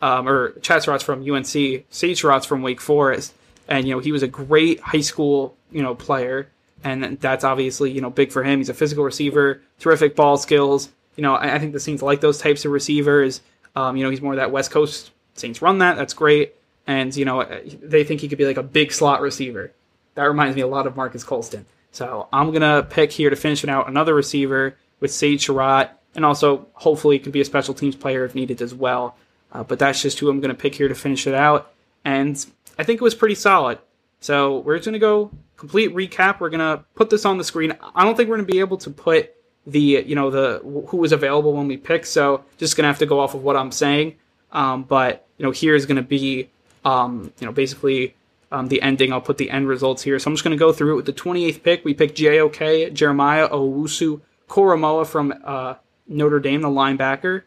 um, 0.00 0.28
or 0.28 0.52
Chazz 0.54 0.82
Surratt's 0.82 1.04
from 1.04 1.28
UNC, 1.28 1.84
Sage 1.90 2.20
Surratt's 2.20 2.46
from 2.46 2.62
Wake 2.62 2.80
Forest, 2.80 3.32
and 3.68 3.86
you 3.86 3.94
know 3.94 4.00
he 4.00 4.12
was 4.12 4.22
a 4.22 4.28
great 4.28 4.80
high 4.80 5.00
school 5.00 5.56
you 5.70 5.82
know 5.82 5.94
player, 5.94 6.48
and 6.82 7.18
that's 7.20 7.44
obviously 7.44 7.90
you 7.90 8.00
know 8.00 8.10
big 8.10 8.32
for 8.32 8.42
him. 8.42 8.58
He's 8.58 8.68
a 8.68 8.74
physical 8.74 9.04
receiver, 9.04 9.62
terrific 9.78 10.16
ball 10.16 10.36
skills. 10.36 10.88
You 11.16 11.22
know, 11.22 11.34
I, 11.34 11.54
I 11.54 11.58
think 11.58 11.72
the 11.72 11.80
Saints 11.80 12.02
like 12.02 12.20
those 12.20 12.38
types 12.38 12.64
of 12.64 12.72
receivers. 12.72 13.40
Um, 13.74 13.96
you 13.96 14.04
know, 14.04 14.10
he's 14.10 14.20
more 14.20 14.36
that 14.36 14.50
West 14.50 14.70
Coast 14.70 15.12
Saints 15.34 15.62
run 15.62 15.78
that. 15.78 15.96
That's 15.96 16.14
great, 16.14 16.54
and 16.86 17.14
you 17.14 17.24
know 17.24 17.44
they 17.82 18.04
think 18.04 18.20
he 18.20 18.28
could 18.28 18.38
be 18.38 18.46
like 18.46 18.56
a 18.56 18.62
big 18.62 18.92
slot 18.92 19.20
receiver. 19.20 19.72
That 20.14 20.24
reminds 20.24 20.56
me 20.56 20.62
a 20.62 20.66
lot 20.66 20.86
of 20.86 20.96
Marques 20.96 21.24
Colston. 21.24 21.64
So 21.92 22.28
I'm 22.32 22.52
gonna 22.52 22.82
pick 22.82 23.12
here 23.12 23.30
to 23.30 23.36
finish 23.36 23.62
it 23.62 23.70
out 23.70 23.88
another 23.88 24.14
receiver 24.14 24.76
with 24.98 25.12
Sage 25.12 25.46
Surratt, 25.46 25.98
and 26.14 26.24
also 26.24 26.66
hopefully 26.74 27.18
could 27.18 27.32
be 27.32 27.40
a 27.40 27.44
special 27.44 27.74
teams 27.74 27.96
player 27.96 28.24
if 28.24 28.34
needed 28.34 28.60
as 28.60 28.74
well. 28.74 29.16
Uh, 29.52 29.62
but 29.62 29.78
that's 29.78 30.00
just 30.00 30.18
who 30.18 30.30
I'm 30.30 30.40
gonna 30.40 30.54
pick 30.54 30.74
here 30.74 30.88
to 30.88 30.94
finish 30.94 31.26
it 31.26 31.34
out, 31.34 31.72
and 32.04 32.44
I 32.78 32.84
think 32.84 33.00
it 33.00 33.04
was 33.04 33.14
pretty 33.14 33.34
solid. 33.34 33.78
So 34.20 34.58
we're 34.60 34.76
just 34.76 34.86
gonna 34.86 34.98
go 34.98 35.30
complete 35.56 35.94
recap. 35.94 36.40
We're 36.40 36.50
gonna 36.50 36.84
put 36.94 37.10
this 37.10 37.24
on 37.24 37.38
the 37.38 37.44
screen. 37.44 37.76
I 37.94 38.04
don't 38.04 38.16
think 38.16 38.28
we're 38.28 38.36
gonna 38.36 38.46
be 38.46 38.60
able 38.60 38.78
to 38.78 38.90
put 38.90 39.34
the 39.66 40.02
you 40.06 40.14
know 40.14 40.30
the 40.30 40.60
who 40.88 40.96
was 40.96 41.12
available 41.12 41.52
when 41.52 41.68
we 41.68 41.76
pick. 41.76 42.06
So 42.06 42.44
just 42.58 42.76
gonna 42.76 42.88
have 42.88 42.98
to 42.98 43.06
go 43.06 43.20
off 43.20 43.34
of 43.34 43.42
what 43.42 43.56
I'm 43.56 43.72
saying. 43.72 44.16
Um, 44.52 44.84
but 44.84 45.26
you 45.38 45.44
know 45.44 45.50
here 45.50 45.74
is 45.74 45.86
gonna 45.86 46.02
be 46.02 46.48
um, 46.84 47.32
you 47.38 47.46
know 47.46 47.52
basically 47.52 48.14
um, 48.52 48.68
the 48.68 48.80
ending. 48.82 49.12
I'll 49.12 49.20
put 49.20 49.38
the 49.38 49.50
end 49.50 49.66
results 49.66 50.02
here. 50.02 50.18
So 50.18 50.30
I'm 50.30 50.34
just 50.34 50.44
going 50.44 50.56
to 50.56 50.60
go 50.60 50.72
through 50.72 50.92
it 50.92 50.96
with 50.96 51.06
the 51.06 51.12
28th 51.12 51.62
pick. 51.62 51.84
We 51.84 51.94
picked 51.94 52.16
JOK, 52.16 52.92
Jeremiah 52.92 53.48
Owusu 53.48 54.20
Koramoah 54.48 55.06
from 55.06 55.34
uh, 55.42 55.74
Notre 56.06 56.40
Dame, 56.40 56.62
the 56.62 56.68
linebacker. 56.68 57.42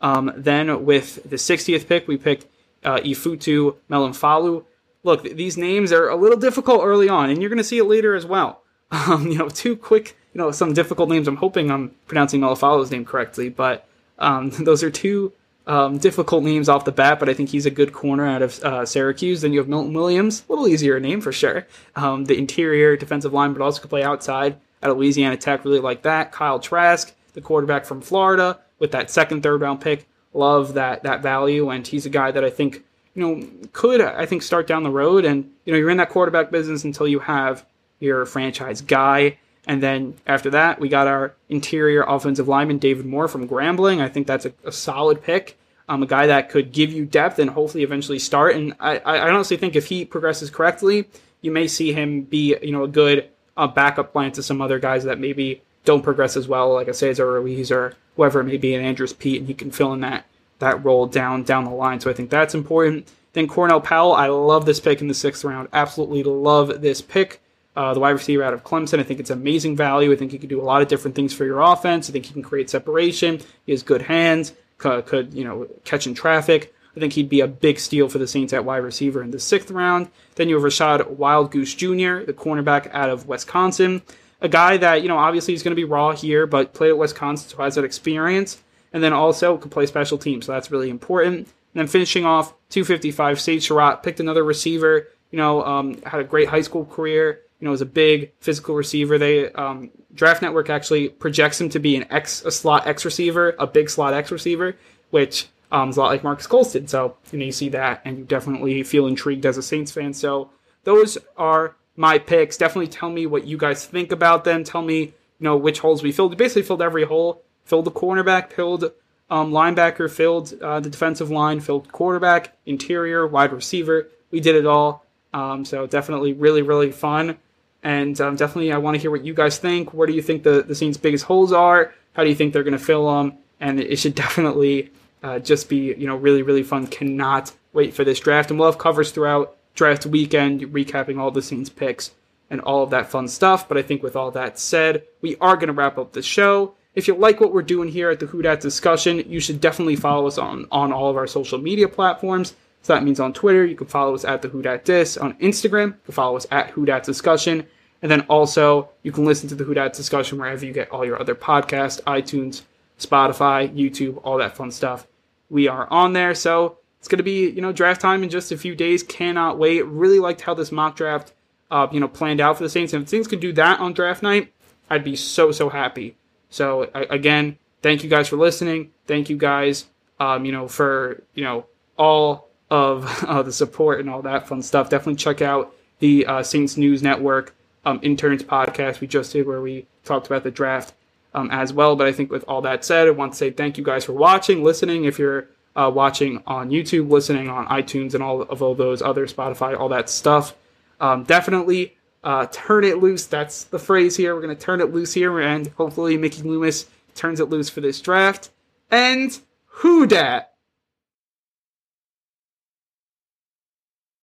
Um, 0.00 0.32
then 0.36 0.84
with 0.84 1.28
the 1.28 1.36
60th 1.36 1.86
pick, 1.86 2.08
we 2.08 2.16
picked 2.16 2.46
uh, 2.84 2.98
Ifeatu 2.98 3.76
Melifonwu. 3.90 4.64
Look, 5.02 5.22
these 5.22 5.56
names 5.56 5.92
are 5.92 6.08
a 6.08 6.16
little 6.16 6.38
difficult 6.38 6.82
early 6.84 7.08
on, 7.08 7.30
and 7.30 7.40
you're 7.40 7.50
going 7.50 7.58
to 7.58 7.64
see 7.64 7.78
it 7.78 7.84
later 7.84 8.14
as 8.14 8.26
well. 8.26 8.62
Um, 8.92 9.28
you 9.28 9.38
know, 9.38 9.48
two 9.48 9.76
quick, 9.76 10.16
you 10.34 10.40
know, 10.40 10.50
some 10.50 10.72
difficult 10.72 11.08
names. 11.08 11.28
I'm 11.28 11.36
hoping 11.36 11.70
I'm 11.70 11.94
pronouncing 12.08 12.40
Melifonwu's 12.40 12.90
name 12.90 13.04
correctly, 13.04 13.48
but 13.48 13.86
um, 14.18 14.50
those 14.58 14.82
are 14.82 14.90
two 14.90 15.32
um, 15.68 15.98
difficult 15.98 16.42
names 16.42 16.68
off 16.68 16.84
the 16.84 16.90
bat, 16.90 17.20
but 17.20 17.28
I 17.28 17.34
think 17.34 17.50
he's 17.50 17.66
a 17.66 17.70
good 17.70 17.92
corner 17.92 18.26
out 18.26 18.42
of 18.42 18.58
uh, 18.64 18.84
Syracuse. 18.84 19.42
Then 19.42 19.52
you 19.52 19.60
have 19.60 19.68
Milton 19.68 19.92
Williams, 19.92 20.42
a 20.48 20.52
little 20.52 20.66
easier 20.66 20.98
name 20.98 21.20
for 21.20 21.30
sure. 21.30 21.68
Um, 21.94 22.24
the 22.24 22.36
interior 22.36 22.96
defensive 22.96 23.32
line, 23.32 23.52
but 23.52 23.62
also 23.62 23.80
could 23.80 23.90
play 23.90 24.02
outside 24.02 24.56
at 24.82 24.96
Louisiana 24.96 25.36
Tech. 25.36 25.64
Really 25.64 25.78
like 25.78 26.02
that. 26.02 26.32
Kyle 26.32 26.58
Trask, 26.58 27.12
the 27.40 27.46
quarterback 27.46 27.84
from 27.84 28.00
Florida, 28.00 28.58
with 28.78 28.92
that 28.92 29.10
second, 29.10 29.42
third 29.42 29.60
round 29.60 29.80
pick. 29.80 30.06
Love 30.32 30.74
that 30.74 31.02
that 31.02 31.22
value, 31.22 31.70
and 31.70 31.86
he's 31.86 32.06
a 32.06 32.10
guy 32.10 32.30
that 32.30 32.44
I 32.44 32.50
think 32.50 32.84
you 33.14 33.22
know 33.22 33.48
could 33.72 34.00
I 34.00 34.26
think 34.26 34.42
start 34.42 34.66
down 34.66 34.84
the 34.84 34.90
road. 34.90 35.24
And 35.24 35.50
you 35.64 35.72
know 35.72 35.78
you're 35.78 35.90
in 35.90 35.96
that 35.96 36.10
quarterback 36.10 36.50
business 36.50 36.84
until 36.84 37.08
you 37.08 37.18
have 37.20 37.64
your 37.98 38.24
franchise 38.26 38.80
guy. 38.80 39.38
And 39.66 39.82
then 39.82 40.14
after 40.26 40.50
that, 40.50 40.80
we 40.80 40.88
got 40.88 41.06
our 41.06 41.34
interior 41.48 42.02
offensive 42.02 42.48
lineman, 42.48 42.78
David 42.78 43.06
Moore 43.06 43.28
from 43.28 43.48
Grambling. 43.48 44.00
I 44.00 44.08
think 44.08 44.26
that's 44.26 44.46
a, 44.46 44.52
a 44.64 44.72
solid 44.72 45.22
pick. 45.22 45.58
Um, 45.88 46.02
a 46.02 46.06
guy 46.06 46.28
that 46.28 46.50
could 46.50 46.72
give 46.72 46.92
you 46.92 47.04
depth 47.04 47.38
and 47.40 47.50
hopefully 47.50 47.82
eventually 47.82 48.20
start. 48.20 48.54
And 48.54 48.74
I, 48.78 48.98
I 48.98 49.28
honestly 49.28 49.56
think 49.56 49.74
if 49.74 49.86
he 49.86 50.04
progresses 50.04 50.48
correctly, 50.48 51.08
you 51.42 51.50
may 51.50 51.66
see 51.66 51.92
him 51.92 52.22
be, 52.22 52.56
you 52.62 52.70
know, 52.70 52.84
a 52.84 52.88
good 52.88 53.28
uh, 53.56 53.66
backup 53.66 54.12
plan 54.12 54.32
to 54.32 54.42
some 54.42 54.62
other 54.62 54.78
guys 54.78 55.04
that 55.04 55.18
maybe 55.18 55.62
don't 55.84 56.02
progress 56.02 56.36
as 56.36 56.48
well, 56.48 56.74
like 56.74 56.88
a 56.88 56.94
Cesar 56.94 57.32
Ruiz 57.32 57.70
or 57.70 57.94
whoever 58.16 58.40
it 58.40 58.44
may 58.44 58.56
be, 58.56 58.74
an 58.74 58.84
Andrus 58.84 59.12
Peat, 59.12 59.38
and 59.38 59.48
he 59.48 59.54
can 59.54 59.70
fill 59.70 59.92
in 59.92 60.00
that 60.00 60.26
that 60.58 60.84
role 60.84 61.06
down 61.06 61.42
down 61.42 61.64
the 61.64 61.70
line. 61.70 62.00
So 62.00 62.10
I 62.10 62.12
think 62.12 62.30
that's 62.30 62.54
important. 62.54 63.08
Then 63.32 63.46
Cornell 63.46 63.80
Powell, 63.80 64.12
I 64.12 64.26
love 64.26 64.66
this 64.66 64.80
pick 64.80 65.00
in 65.00 65.08
the 65.08 65.14
sixth 65.14 65.44
round. 65.44 65.68
Absolutely 65.72 66.22
love 66.22 66.82
this 66.82 67.00
pick 67.00 67.40
uh, 67.76 67.94
the 67.94 68.00
wide 68.00 68.10
receiver 68.10 68.42
out 68.42 68.54
of 68.54 68.64
Clemson. 68.64 68.98
I 68.98 69.04
think 69.04 69.20
it's 69.20 69.30
amazing 69.30 69.76
value. 69.76 70.12
I 70.12 70.16
think 70.16 70.32
he 70.32 70.38
can 70.38 70.48
do 70.48 70.60
a 70.60 70.64
lot 70.64 70.82
of 70.82 70.88
different 70.88 71.14
things 71.14 71.32
for 71.32 71.44
your 71.44 71.60
offense. 71.60 72.08
I 72.08 72.12
think 72.12 72.26
he 72.26 72.32
can 72.32 72.42
create 72.42 72.68
separation. 72.68 73.40
He 73.66 73.72
has 73.72 73.82
good 73.82 74.02
hands. 74.02 74.52
Could, 74.78 75.06
could 75.06 75.34
you 75.34 75.44
know 75.44 75.66
catch 75.84 76.06
in 76.06 76.14
traffic. 76.14 76.74
I 76.96 77.00
think 77.00 77.12
he'd 77.12 77.28
be 77.28 77.40
a 77.40 77.46
big 77.46 77.78
steal 77.78 78.08
for 78.08 78.18
the 78.18 78.26
Saints 78.26 78.52
at 78.52 78.64
wide 78.64 78.78
receiver 78.78 79.22
in 79.22 79.30
the 79.30 79.38
sixth 79.38 79.70
round. 79.70 80.10
Then 80.34 80.48
you 80.48 80.56
have 80.56 80.64
Rachad 80.64 81.16
Wildgoose 81.16 81.76
Jr., 81.76 82.26
the 82.26 82.32
cornerback 82.32 82.90
out 82.92 83.10
of 83.10 83.28
Wisconsin, 83.28 84.02
a 84.40 84.48
guy 84.48 84.76
that 84.76 85.02
you 85.02 85.08
know 85.08 85.18
obviously 85.18 85.54
he's 85.54 85.62
going 85.62 85.72
to 85.72 85.76
be 85.76 85.84
raw 85.84 86.12
here, 86.12 86.46
but 86.46 86.74
played 86.74 86.90
at 86.90 86.98
Wisconsin, 86.98 87.48
so 87.48 87.62
has 87.62 87.74
that 87.74 87.84
experience, 87.84 88.62
and 88.92 89.02
then 89.02 89.12
also 89.12 89.56
could 89.56 89.70
play 89.70 89.86
special 89.86 90.18
teams, 90.18 90.46
so 90.46 90.52
that's 90.52 90.70
really 90.70 90.90
important. 90.90 91.38
And 91.38 91.46
then 91.74 91.86
finishing 91.86 92.24
off 92.24 92.52
255, 92.70 93.40
Sage 93.40 93.66
Surratt 93.68 94.02
picked 94.02 94.20
another 94.20 94.42
receiver. 94.42 95.08
You 95.30 95.36
know, 95.36 95.64
um, 95.64 96.02
had 96.02 96.20
a 96.20 96.24
great 96.24 96.48
high 96.48 96.62
school 96.62 96.84
career 96.84 97.42
you 97.60 97.68
know, 97.68 97.72
is 97.72 97.82
a 97.82 97.86
big 97.86 98.32
physical 98.40 98.74
receiver. 98.74 99.18
They 99.18 99.52
um, 99.52 99.90
Draft 100.14 100.42
Network 100.42 100.70
actually 100.70 101.10
projects 101.10 101.60
him 101.60 101.68
to 101.70 101.78
be 101.78 101.94
an 101.94 102.10
X, 102.10 102.42
a 102.44 102.50
slot 102.50 102.86
X 102.86 103.04
receiver, 103.04 103.54
a 103.58 103.66
big 103.66 103.90
slot 103.90 104.14
X 104.14 104.30
receiver, 104.32 104.76
which 105.10 105.46
um, 105.70 105.90
is 105.90 105.96
a 105.96 106.00
lot 106.00 106.08
like 106.08 106.24
Marques 106.24 106.46
Colston. 106.46 106.88
So 106.88 107.16
you 107.30 107.38
know, 107.38 107.44
you 107.44 107.52
see 107.52 107.68
that, 107.70 108.00
and 108.04 108.18
you 108.18 108.24
definitely 108.24 108.82
feel 108.82 109.06
intrigued 109.06 109.44
as 109.44 109.58
a 109.58 109.62
Saints 109.62 109.92
fan. 109.92 110.14
So 110.14 110.50
those 110.84 111.18
are 111.36 111.76
my 112.00 112.18
picks. 112.18 112.56
Definitely 112.56 112.88
tell 112.88 113.10
me 113.10 113.26
what 113.26 113.46
you 113.46 113.58
guys 113.58 113.84
think 113.84 114.10
about 114.10 114.44
them. 114.44 114.64
Tell 114.64 114.80
me, 114.80 115.00
you 115.00 115.12
know, 115.40 115.58
which 115.58 115.80
holes 115.80 116.02
we 116.02 116.12
filled. 116.12 116.30
We 116.30 116.36
basically 116.36 116.62
filled 116.62 116.80
every 116.80 117.04
hole. 117.04 117.42
Filled 117.66 117.84
the 117.84 117.90
cornerback, 117.90 118.54
filled 118.54 118.84
um, 119.28 119.52
linebacker, 119.52 120.10
filled 120.10 120.54
uh, 120.62 120.80
the 120.80 120.88
defensive 120.88 121.30
line, 121.30 121.60
filled 121.60 121.92
quarterback, 121.92 122.56
interior, 122.64 123.26
wide 123.26 123.52
receiver. 123.52 124.08
We 124.30 124.40
did 124.40 124.56
it 124.56 124.64
all. 124.64 125.04
Um, 125.34 125.66
so 125.66 125.86
definitely 125.86 126.32
really, 126.32 126.62
really 126.62 126.90
fun. 126.90 127.36
And 127.82 128.18
um, 128.18 128.34
definitely, 128.34 128.72
I 128.72 128.78
want 128.78 128.94
to 128.94 129.00
hear 129.00 129.10
what 129.10 129.22
you 129.22 129.34
guys 129.34 129.58
think. 129.58 129.92
Where 129.92 130.06
do 130.06 130.14
you 130.14 130.22
think 130.22 130.42
the, 130.42 130.62
the 130.62 130.74
Saints' 130.74 130.96
biggest 130.96 131.26
holes 131.26 131.52
are? 131.52 131.92
How 132.14 132.24
do 132.24 132.30
you 132.30 132.34
think 132.34 132.54
they're 132.54 132.64
going 132.64 132.72
to 132.72 132.78
fill 132.78 133.14
them? 133.14 133.34
And 133.60 133.78
it 133.78 133.96
should 133.98 134.14
definitely 134.24 134.90
uh, 135.22 135.38
just 135.38 135.68
be, 135.68 135.94
you 135.94 136.06
know, 136.06 136.16
really, 136.16 136.40
really 136.40 136.62
fun. 136.62 136.86
Cannot 136.86 137.52
wait 137.74 137.92
for 137.92 138.04
this 138.04 138.20
draft. 138.20 138.50
And 138.50 138.58
we'll 138.58 138.70
have 138.70 138.78
covers 138.78 139.12
throughout 139.12 139.58
draft 139.74 140.06
weekend, 140.06 140.60
recapping 140.60 141.18
all 141.18 141.30
the 141.30 141.42
Saints' 141.42 141.70
picks 141.70 142.12
and 142.50 142.60
all 142.60 142.82
of 142.82 142.90
that 142.90 143.10
fun 143.10 143.28
stuff. 143.28 143.68
But 143.68 143.78
I 143.78 143.82
think 143.82 144.02
with 144.02 144.16
all 144.16 144.30
that 144.32 144.58
said, 144.58 145.04
we 145.20 145.36
are 145.36 145.56
going 145.56 145.68
to 145.68 145.72
wrap 145.72 145.98
up 145.98 146.12
the 146.12 146.22
show. 146.22 146.74
If 146.94 147.06
you 147.06 147.14
like 147.14 147.40
what 147.40 147.52
we're 147.52 147.62
doing 147.62 147.88
here 147.88 148.10
at 148.10 148.18
the 148.18 148.26
Who 148.26 148.42
Dat 148.42 148.60
discussion, 148.60 149.18
you 149.30 149.38
should 149.38 149.60
definitely 149.60 149.96
follow 149.96 150.26
us 150.26 150.38
on, 150.38 150.66
on 150.72 150.92
all 150.92 151.08
of 151.08 151.16
our 151.16 151.28
social 151.28 151.58
media 151.58 151.88
platforms. 151.88 152.54
So 152.82 152.94
that 152.94 153.04
means 153.04 153.20
on 153.20 153.32
Twitter, 153.32 153.64
you 153.64 153.76
can 153.76 153.86
follow 153.86 154.14
us 154.14 154.24
at 154.24 154.42
the 154.42 154.48
Who 154.48 154.62
Dat 154.62 154.84
Dis. 154.84 155.16
On 155.16 155.34
Instagram, 155.34 155.88
you 155.88 156.00
can 156.06 156.14
follow 156.14 156.36
us 156.36 156.46
at 156.50 156.70
Who 156.70 156.84
Dat 156.84 157.04
Discussion. 157.04 157.66
And 158.02 158.10
then 158.10 158.22
also, 158.22 158.88
you 159.02 159.12
can 159.12 159.24
listen 159.24 159.48
to 159.50 159.54
the 159.54 159.64
Who 159.64 159.74
Dat 159.74 159.92
Discussion 159.92 160.38
wherever 160.38 160.64
you 160.64 160.72
get 160.72 160.90
all 160.90 161.04
your 161.04 161.20
other 161.20 161.34
podcasts, 161.34 162.02
iTunes, 162.04 162.62
Spotify, 162.98 163.72
YouTube, 163.72 164.20
all 164.24 164.38
that 164.38 164.56
fun 164.56 164.70
stuff. 164.70 165.06
We 165.48 165.68
are 165.68 165.86
on 165.90 166.12
there. 166.12 166.34
So 166.34 166.78
it's 167.00 167.08
going 167.08 167.16
to 167.16 167.24
be, 167.24 167.48
you 167.48 167.62
know, 167.62 167.72
draft 167.72 168.00
time 168.00 168.22
in 168.22 168.28
just 168.28 168.52
a 168.52 168.58
few 168.58 168.76
days. 168.76 169.02
Cannot 169.02 169.58
wait. 169.58 169.86
Really 169.86 170.18
liked 170.18 170.42
how 170.42 170.52
this 170.52 170.70
mock 170.70 170.96
draft, 170.96 171.32
uh, 171.70 171.88
you 171.90 171.98
know, 171.98 172.08
planned 172.08 172.40
out 172.40 172.58
for 172.58 172.62
the 172.62 172.68
Saints. 172.68 172.92
And 172.92 173.02
if 173.02 173.06
the 173.06 173.16
Saints 173.16 173.26
could 173.26 173.40
do 173.40 173.54
that 173.54 173.80
on 173.80 173.94
draft 173.94 174.22
night, 174.22 174.52
I'd 174.90 175.02
be 175.02 175.16
so, 175.16 175.50
so 175.50 175.70
happy. 175.70 176.16
So 176.50 176.90
again, 176.94 177.56
thank 177.80 178.04
you 178.04 178.10
guys 178.10 178.28
for 178.28 178.36
listening. 178.36 178.90
Thank 179.06 179.30
you 179.30 179.38
guys, 179.38 179.86
um, 180.18 180.44
you 180.44 180.52
know, 180.52 180.68
for, 180.68 181.22
you 181.34 181.42
know, 181.42 181.64
all 181.96 182.48
of 182.70 183.24
uh, 183.26 183.42
the 183.42 183.52
support 183.52 184.00
and 184.00 184.10
all 184.10 184.20
that 184.22 184.46
fun 184.46 184.60
stuff. 184.60 184.90
Definitely 184.90 185.16
check 185.16 185.40
out 185.40 185.74
the 186.00 186.26
uh, 186.26 186.42
Saints 186.42 186.76
News 186.76 187.02
Network 187.02 187.54
um, 187.86 187.98
interns 188.02 188.42
podcast 188.42 189.00
we 189.00 189.06
just 189.06 189.32
did 189.32 189.46
where 189.46 189.62
we 189.62 189.86
talked 190.04 190.26
about 190.26 190.42
the 190.42 190.50
draft 190.50 190.92
um, 191.32 191.50
as 191.50 191.72
well. 191.72 191.96
But 191.96 192.08
I 192.08 192.12
think 192.12 192.30
with 192.30 192.44
all 192.46 192.60
that 192.62 192.84
said, 192.84 193.08
I 193.08 193.12
want 193.12 193.32
to 193.32 193.38
say 193.38 193.50
thank 193.50 193.78
you 193.78 193.84
guys 193.84 194.04
for 194.04 194.12
watching, 194.12 194.62
listening. 194.62 195.04
If 195.04 195.18
you're 195.18 195.48
uh, 195.76 195.90
watching 195.94 196.42
on 196.46 196.70
YouTube, 196.70 197.10
listening 197.10 197.48
on 197.48 197.66
iTunes, 197.66 198.14
and 198.14 198.22
all 198.22 198.42
of 198.42 198.62
all 198.62 198.74
those 198.74 199.02
other 199.02 199.26
Spotify, 199.26 199.78
all 199.78 199.88
that 199.88 200.08
stuff, 200.10 200.54
um, 201.00 201.24
definitely 201.24 201.96
uh, 202.24 202.46
turn 202.50 202.84
it 202.84 202.98
loose. 202.98 203.26
That's 203.26 203.64
the 203.64 203.78
phrase 203.78 204.16
here. 204.16 204.34
We're 204.34 204.42
going 204.42 204.56
to 204.56 204.62
turn 204.62 204.80
it 204.80 204.92
loose 204.92 205.14
here, 205.14 205.40
and 205.40 205.68
hopefully 205.68 206.16
Mickey 206.16 206.42
Loomis 206.42 206.86
turns 207.14 207.40
it 207.40 207.48
loose 207.48 207.68
for 207.68 207.80
this 207.80 208.00
draft. 208.00 208.50
And 208.90 209.38
who 209.66 210.06
dat? 210.06 210.54